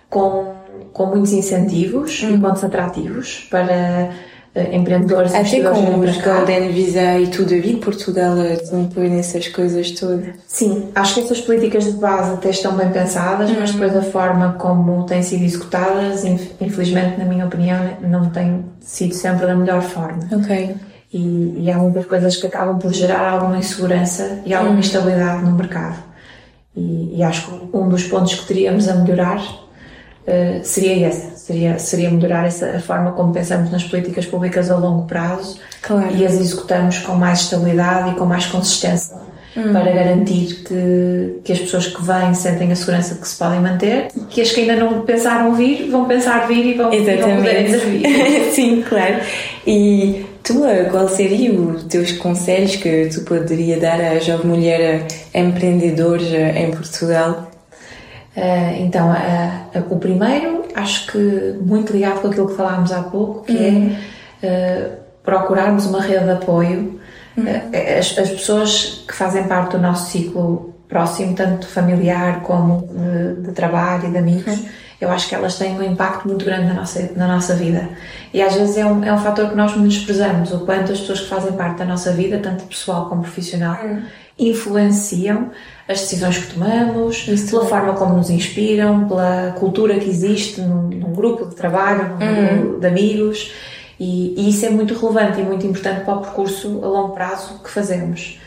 com, 0.09 0.55
com 0.93 1.07
muitos 1.07 1.33
incentivos 1.33 2.23
hum. 2.23 2.35
e 2.35 2.39
pontos 2.39 2.65
atrativos 2.65 3.47
para 3.51 4.11
empreendedores 4.55 5.35
Até 5.35 5.63
com 5.63 6.01
os 6.01 6.19
Golden 6.19 6.71
Visa 6.73 7.19
e 7.19 7.29
tudo 7.29 7.55
a 7.55 7.59
vir, 7.59 7.79
Portugal 7.79 8.35
não 8.71 8.87
põe 8.87 9.09
nessas 9.09 9.49
coisas 9.49 9.93
todas. 9.93 10.35
Sim, 10.47 10.91
acho 10.95 11.15
que 11.15 11.21
essas 11.21 11.41
políticas 11.41 11.85
de 11.85 11.93
base 11.93 12.35
até 12.35 12.51
estão 12.51 12.77
bem 12.77 12.91
pensadas, 12.91 13.51
mas 13.51 13.71
uhum. 13.71 13.81
depois 13.81 13.97
a 13.97 14.03
forma 14.03 14.53
como 14.59 15.07
têm 15.07 15.23
sido 15.23 15.43
executadas, 15.43 16.25
infelizmente, 16.25 17.19
na 17.19 17.25
minha 17.25 17.47
opinião, 17.47 17.97
não 18.03 18.29
tem 18.29 18.65
sido 18.81 19.15
sempre 19.15 19.47
da 19.47 19.57
melhor 19.57 19.81
forma. 19.81 20.21
Ok. 20.31 20.75
E, 21.13 21.65
e 21.65 21.71
há 21.71 21.79
muitas 21.79 22.05
coisas 22.05 22.37
que 22.37 22.47
acabam 22.47 22.79
por 22.79 22.93
gerar 22.93 23.31
alguma 23.31 23.57
insegurança 23.57 24.41
e 24.45 24.53
alguma 24.53 24.75
uhum. 24.75 24.81
instabilidade 24.81 25.45
no 25.45 25.53
mercado. 25.53 25.97
E, 26.77 27.17
e, 27.17 27.23
acho 27.23 27.47
que 27.47 27.77
um 27.77 27.89
dos 27.89 28.05
pontos 28.05 28.35
que 28.35 28.47
teríamos 28.47 28.89
a 28.89 28.95
melhorar 28.95 29.43
uh, 29.43 30.61
seria 30.63 31.09
esse 31.09 31.42
seria, 31.47 31.79
seria 31.79 32.11
melhorar 32.11 32.47
essa, 32.47 32.71
a 32.71 32.81
forma 32.81 33.13
como 33.13 33.33
pensamos 33.33 33.71
nas 33.71 33.83
políticas 33.83 34.27
públicas 34.27 34.71
a 34.71 34.77
longo 34.77 35.07
prazo 35.07 35.59
claro. 35.81 36.15
e 36.15 36.25
as 36.25 36.35
executamos 36.35 36.99
com 36.99 37.15
mais 37.15 37.41
estabilidade 37.41 38.11
e 38.11 38.15
com 38.15 38.25
mais 38.25 38.47
consistência 38.47 39.17
hum. 39.57 39.73
para 39.73 39.91
garantir 39.91 40.63
que, 40.65 41.41
que 41.45 41.53
as 41.53 41.59
pessoas 41.59 41.89
que 41.89 42.03
vêm 42.03 42.33
sentem 42.35 42.71
a 42.71 42.77
segurança 42.77 43.15
de 43.15 43.21
que 43.21 43.29
se 43.29 43.37
podem 43.37 43.61
manter 43.61 44.09
que 44.31 44.41
as 44.41 44.53
que 44.53 44.61
ainda 44.61 44.77
não 44.77 45.03
pensaram 45.03 45.55
vir 45.55 45.91
vão 45.91 46.05
pensar 46.05 46.47
vir 46.47 46.65
e 46.65 46.75
vão, 46.75 46.93
e 46.93 47.01
vão 47.01 47.37
poder 47.37 47.79
vir. 47.79 48.53
Sim, 48.55 48.85
claro. 48.89 49.17
E 49.67 50.25
tu, 50.45 50.63
qual 50.91 51.09
seria 51.09 51.53
os 51.53 51.85
teus 51.85 52.13
conselhos 52.13 52.77
que 52.77 53.09
tu 53.13 53.23
poderia 53.23 53.81
dar 53.81 54.01
à 54.01 54.19
jovem 54.21 54.47
mulher 54.47 55.07
empreendedora 55.35 56.59
em 56.59 56.71
Portugal? 56.71 57.51
Uh, 58.37 58.81
então, 58.81 59.11
uh, 59.11 59.95
o 59.95 59.99
primeiro, 59.99 60.62
acho 60.75 61.11
que 61.13 61.57
muito 61.61 61.93
ligado 61.93 62.21
com 62.21 62.29
aquilo 62.29 62.49
que 62.49 62.57
falámos 62.57 62.93
há 62.93 63.03
pouco, 63.03 63.45
que 63.45 63.53
uhum. 63.53 63.97
é 64.43 64.91
procurarmos 65.23 65.87
uma 65.87 66.01
rede 66.01 66.25
de 66.25 66.31
apoio. 66.31 67.01
Uhum. 67.37 67.45
As, 67.99 68.19
as, 68.19 68.31
pessoas 68.31 69.05
que 69.09 69.15
fazem 69.15 69.45
parte 69.45 69.73
do 69.73 69.79
nosso 69.79 70.11
ciclo 70.11 70.75
próximo, 70.89 71.35
tanto 71.35 71.67
familiar 71.67 72.43
como 72.43 72.89
de, 72.89 73.43
de 73.47 73.53
trabalho 73.53 74.09
e 74.09 74.11
de 74.11 74.19
amigos, 74.19 74.59
uhum. 74.59 74.69
eu 75.01 75.11
acho 75.11 75.29
que 75.29 75.35
elas 75.35 75.57
têm 75.57 75.79
um 75.79 75.83
impacto 75.83 76.29
muito 76.29 76.45
grande 76.45 76.67
na 76.67 76.75
nossa, 76.75 77.11
na 77.17 77.27
nossa 77.27 77.55
vida. 77.55 77.89
E 78.35 78.43
às 78.43 78.55
vezes 78.55 78.77
é 78.77 78.85
um, 78.85 79.03
é 79.03 79.13
um 79.13 79.19
fator 79.19 79.49
que 79.49 79.57
nós 79.57 79.73
desprezamos, 79.73 80.53
o 80.53 80.61
quanto 80.61 80.93
as 80.93 81.01
pessoas 81.01 81.21
que 81.21 81.29
fazem 81.29 81.53
parte 81.53 81.79
da 81.79 81.85
nossa 81.87 82.13
vida, 82.13 82.39
tanto 82.39 82.65
pessoal 82.65 83.09
como 83.09 83.23
profissional, 83.23 83.79
uhum. 83.83 84.03
influenciam 84.39 85.51
as 85.89 86.01
decisões 86.01 86.39
que 86.39 86.55
tomamos, 86.55 87.27
Isso 87.29 87.51
pela 87.51 87.67
forma 87.67 87.95
como 87.95 88.15
nos 88.15 88.31
inspiram, 88.31 89.09
pela 89.09 89.55
cultura 89.59 89.99
que 89.99 90.09
existe 90.09 90.61
num, 90.61 90.89
num 90.89 91.13
grupo 91.13 91.47
de 91.47 91.55
trabalho, 91.55 92.17
num 92.19 92.27
uhum. 92.27 92.59
grupo 92.59 92.81
de 92.81 92.87
amigos. 92.87 93.53
E, 93.99 94.35
e, 94.37 94.51
isso 94.51 94.65
é 94.67 94.71
muito 94.71 94.95
relevante 94.95 95.41
e 95.41 95.45
muito 95.45 95.67
importante 95.67 96.05
para 96.05 96.15
o 96.15 96.21
percurso 96.21 96.81
a 96.83 96.89
longo 96.89 97.15
prazo 97.15 97.61
que 97.63 97.71
fazemos. 97.71 98.41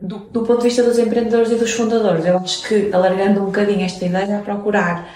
Do, 0.00 0.18
do 0.18 0.42
ponto 0.42 0.58
de 0.58 0.64
vista 0.64 0.82
dos 0.82 0.98
empreendedores 0.98 1.52
e 1.52 1.54
dos 1.54 1.70
fundadores, 1.72 2.24
eu 2.26 2.36
acho 2.36 2.66
que, 2.66 2.90
alargando 2.92 3.40
um 3.40 3.46
bocadinho 3.46 3.84
esta 3.84 4.04
ideia, 4.04 4.38
a 4.38 4.42
procurar 4.42 5.08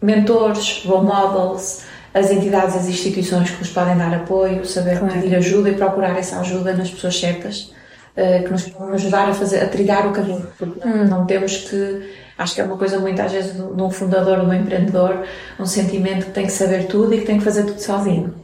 mentores, 0.00 0.84
role 0.84 1.06
models, 1.06 1.82
as 2.14 2.30
entidades, 2.30 2.76
as 2.76 2.88
instituições 2.88 3.50
que 3.50 3.58
nos 3.58 3.70
podem 3.70 3.96
dar 3.96 4.14
apoio, 4.14 4.64
saber 4.64 4.98
claro. 4.98 5.14
pedir 5.14 5.34
ajuda 5.34 5.70
e 5.70 5.74
procurar 5.74 6.16
essa 6.16 6.38
ajuda 6.38 6.72
nas 6.74 6.90
pessoas 6.90 7.18
certas 7.18 7.72
que 8.42 8.50
nos 8.50 8.64
podem 8.68 8.94
ajudar 8.94 9.28
a 9.28 9.34
fazer, 9.34 9.62
a 9.62 9.68
trilhar 9.68 10.06
o 10.06 10.12
caminho, 10.12 10.46
porque 10.58 10.88
não 10.88 11.24
temos 11.26 11.56
que, 11.58 12.10
acho 12.36 12.54
que 12.54 12.60
é 12.60 12.64
uma 12.64 12.76
coisa 12.76 12.98
muito 12.98 13.20
às 13.20 13.32
vezes 13.32 13.54
de 13.54 13.82
um 13.82 13.90
fundador, 13.90 14.40
de 14.40 14.46
um 14.46 14.52
empreendedor, 14.52 15.22
um 15.58 15.66
sentimento 15.66 16.26
que 16.26 16.32
tem 16.32 16.46
que 16.46 16.52
saber 16.52 16.86
tudo 16.86 17.14
e 17.14 17.18
que 17.20 17.26
tem 17.26 17.38
que 17.38 17.44
fazer 17.44 17.64
tudo 17.64 17.80
sozinho. 17.80 18.34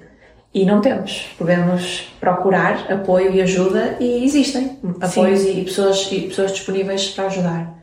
E 0.55 0.65
não 0.65 0.81
temos. 0.81 1.27
Podemos 1.37 2.13
procurar 2.21 2.87
apoio 2.89 3.33
e 3.33 3.43
ajuda 3.43 3.97
e 3.99 4.25
existem 4.25 4.79
apoios 5.01 5.43
e 5.45 5.63
pessoas, 5.63 6.09
e 6.13 6.21
pessoas 6.21 6.53
disponíveis 6.53 7.09
para 7.09 7.27
ajudar. 7.27 7.75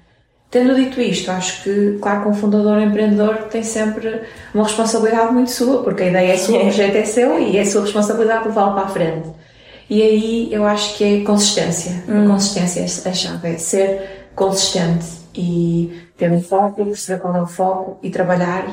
Tendo 0.50 0.76
dito 0.76 1.00
isto, 1.00 1.32
acho 1.32 1.64
que, 1.64 1.98
claro, 2.02 2.24
que 2.24 2.28
um 2.30 2.34
fundador 2.34 2.78
ou 2.78 2.82
empreendedor 2.82 3.36
tem 3.50 3.64
sempre 3.64 4.22
uma 4.54 4.66
responsabilidade 4.66 5.34
muito 5.34 5.50
sua, 5.50 5.82
porque 5.82 6.04
a 6.04 6.08
ideia 6.08 6.34
é 6.34 6.38
sua, 6.38 6.58
o 6.60 6.62
projeto 6.62 6.96
é 6.96 7.06
seu 7.06 7.39
e 7.39 7.58
é 7.58 7.62
a 7.62 7.66
sua 7.66 7.82
responsabilidade 7.82 8.48
levá-lo 8.48 8.74
para 8.74 8.84
a 8.84 8.89
frente. 8.89 9.30
E 9.92 10.02
aí 10.02 10.50
eu 10.54 10.66
acho 10.66 10.96
que 10.96 11.04
é 11.04 11.24
consistência. 11.26 12.02
Hum. 12.08 12.24
A 12.24 12.28
consistência 12.30 12.80
é 12.80 13.10
a 13.10 13.14
chave, 13.14 13.50
é 13.50 13.58
ser 13.58 14.30
consistente 14.34 15.06
e 15.36 16.04
ter 16.18 16.32
um 16.32 16.42
foco, 16.42 16.96
saber 16.96 17.20
qual 17.20 17.36
é 17.36 17.42
o 17.42 17.46
foco 17.46 18.00
e 18.02 18.10
trabalhar 18.10 18.68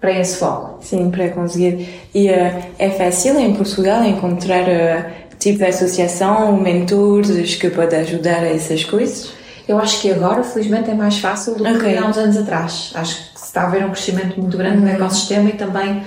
para 0.00 0.18
esse 0.18 0.38
foco. 0.38 0.82
Sim, 0.82 1.10
para 1.10 1.28
conseguir. 1.28 2.08
E 2.14 2.30
uh, 2.30 2.72
é 2.78 2.88
fácil 2.88 3.38
em 3.38 3.54
Portugal 3.54 4.02
encontrar 4.02 4.62
uh, 4.62 5.36
tipo 5.38 5.58
de 5.58 5.66
associação, 5.66 6.56
mentores 6.56 7.56
que 7.56 7.68
podem 7.68 8.00
ajudar 8.00 8.42
a 8.42 8.48
essas 8.48 8.82
coisas? 8.82 9.34
Eu 9.68 9.78
acho 9.78 10.00
que 10.00 10.10
agora, 10.10 10.42
felizmente, 10.42 10.90
é 10.90 10.94
mais 10.94 11.18
fácil 11.18 11.54
do 11.54 11.64
que 11.64 11.96
há 11.98 12.06
uns 12.06 12.16
anos 12.16 12.38
atrás. 12.38 12.92
Acho 12.94 13.34
que 13.34 13.40
se 13.40 13.44
está 13.44 13.64
a 13.64 13.66
haver 13.66 13.84
um 13.84 13.90
crescimento 13.90 14.40
muito 14.40 14.56
grande 14.56 14.78
uhum. 14.78 14.84
no 14.84 14.88
ecossistema 14.88 15.50
e 15.50 15.52
também 15.52 16.02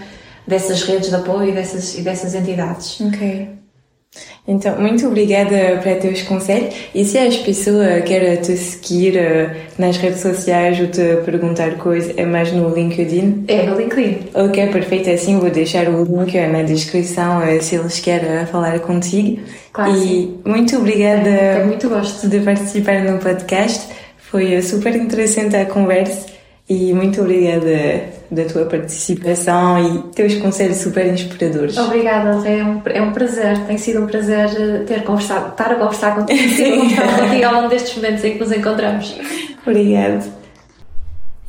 dessas 0.47 0.81
redes 0.81 1.09
de 1.09 1.15
apoio 1.15 1.49
e 1.49 1.51
dessas, 1.51 1.95
e 1.95 2.01
dessas 2.01 2.33
entidades. 2.33 2.99
Ok. 2.99 3.62
Então, 4.45 4.79
muito 4.79 5.07
obrigada 5.07 5.79
para 5.81 5.95
teus 5.95 6.21
conselhos. 6.23 6.75
E 6.93 7.05
se 7.05 7.17
as 7.17 7.37
pessoas 7.37 8.03
querem 8.03 8.35
te 8.41 8.57
seguir 8.57 9.15
uh, 9.15 9.49
nas 9.77 9.95
redes 9.95 10.19
sociais 10.19 10.77
ou 10.81 10.87
te 10.87 11.15
perguntar 11.23 11.77
coisas, 11.77 12.13
é 12.17 12.25
mais 12.25 12.51
no 12.51 12.73
LinkedIn? 12.73 13.45
É 13.47 13.63
no 13.63 13.77
LinkedIn. 13.77 14.31
Ok, 14.33 14.67
perfeito. 14.67 15.09
Assim 15.09 15.39
vou 15.39 15.49
deixar 15.49 15.87
o 15.87 16.03
link 16.03 16.35
na 16.35 16.61
descrição 16.61 17.39
uh, 17.39 17.61
se 17.61 17.75
eles 17.75 17.99
querem 18.01 18.45
falar 18.47 18.79
contigo. 18.81 19.41
Claro, 19.71 19.95
e 19.95 20.01
sim. 20.01 20.39
muito 20.45 20.75
obrigada 20.75 21.29
é, 21.29 21.63
muito 21.63 21.87
gosto. 21.87 22.27
de 22.27 22.41
participar 22.41 23.01
no 23.01 23.19
podcast. 23.19 23.87
Foi 24.17 24.57
uh, 24.57 24.61
super 24.61 24.93
interessante 24.93 25.55
a 25.55 25.65
conversa 25.65 26.25
e 26.69 26.93
muito 26.93 27.21
obrigada 27.21 28.11
da 28.33 28.45
tua 28.45 28.65
participação 28.65 29.79
e 29.79 30.11
teus 30.13 30.35
conselhos 30.35 30.77
super 30.77 31.05
inspiradores. 31.05 31.77
Obrigada, 31.77 32.47
é 32.47 32.63
um, 32.63 32.81
é 32.85 33.01
um 33.01 33.11
prazer, 33.11 33.57
tem 33.65 33.77
sido 33.77 34.03
um 34.03 34.07
prazer 34.07 34.49
eh, 34.59 34.83
ter 34.85 35.03
conversado, 35.03 35.49
estar 35.49 35.71
a 35.71 35.75
conversar 35.75 36.15
contigo, 36.15 36.79
conversar 36.79 37.19
contigo 37.19 37.45
ao 37.45 37.53
longo 37.53 37.69
destes 37.69 37.95
momentos 37.95 38.23
em 38.23 38.33
que 38.33 38.39
nos 38.39 38.51
encontramos. 38.51 39.15
Obrigada. 39.65 40.42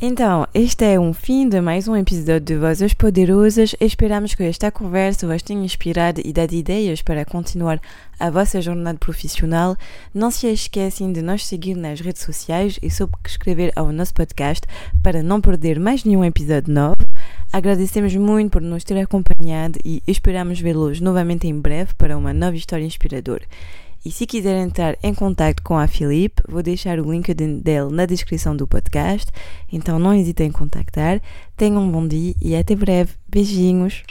Então, 0.06 0.46
este 0.52 0.84
é 0.84 1.00
um 1.00 1.14
fim 1.14 1.48
de 1.48 1.62
mais 1.62 1.88
um 1.88 1.96
episódio 1.96 2.40
de 2.40 2.56
Vozes 2.58 2.92
Poderosas. 2.92 3.74
Esperamos 3.80 4.34
que 4.34 4.42
esta 4.42 4.70
conversa 4.70 5.26
vos 5.26 5.40
tenha 5.40 5.64
inspirado 5.64 6.20
e 6.22 6.30
dado 6.30 6.52
ideias 6.52 7.00
para 7.00 7.24
continuar 7.24 7.80
a 8.20 8.28
vossa 8.28 8.60
jornada 8.60 8.98
profissional. 8.98 9.74
Não 10.12 10.30
se 10.30 10.46
esquecem 10.46 11.10
de 11.10 11.22
nos 11.22 11.46
seguir 11.46 11.74
nas 11.74 12.00
redes 12.00 12.20
sociais 12.20 12.78
e 12.82 12.90
subscrever 12.90 13.72
ao 13.74 13.90
nosso 13.92 14.12
podcast 14.12 14.66
para 15.02 15.22
não 15.22 15.40
perder 15.40 15.80
mais 15.80 16.04
nenhum 16.04 16.22
episódio 16.22 16.70
novo. 16.70 16.98
Agradecemos 17.50 18.14
muito 18.14 18.50
por 18.50 18.60
nos 18.60 18.84
ter 18.84 18.98
acompanhado 18.98 19.78
e 19.82 20.02
esperamos 20.06 20.60
vê-los 20.60 21.00
novamente 21.00 21.46
em 21.46 21.58
breve 21.58 21.94
para 21.94 22.18
uma 22.18 22.34
nova 22.34 22.56
história 22.56 22.84
inspiradora. 22.84 23.46
E 24.04 24.10
se 24.10 24.26
quiserem 24.26 24.64
entrar 24.64 24.98
em 25.02 25.14
contato 25.14 25.62
com 25.62 25.78
a 25.78 25.86
Filipe, 25.86 26.42
vou 26.46 26.62
deixar 26.62 27.00
o 27.00 27.10
link 27.10 27.32
dele 27.32 27.90
na 27.90 28.04
descrição 28.04 28.54
do 28.54 28.66
podcast. 28.66 29.32
Então 29.72 29.98
não 29.98 30.12
hesitem 30.12 30.48
em 30.48 30.52
contactar. 30.52 31.22
Tenham 31.56 31.82
um 31.82 31.90
bom 31.90 32.06
dia 32.06 32.34
e 32.40 32.54
até 32.54 32.76
breve. 32.76 33.12
Beijinhos. 33.26 34.02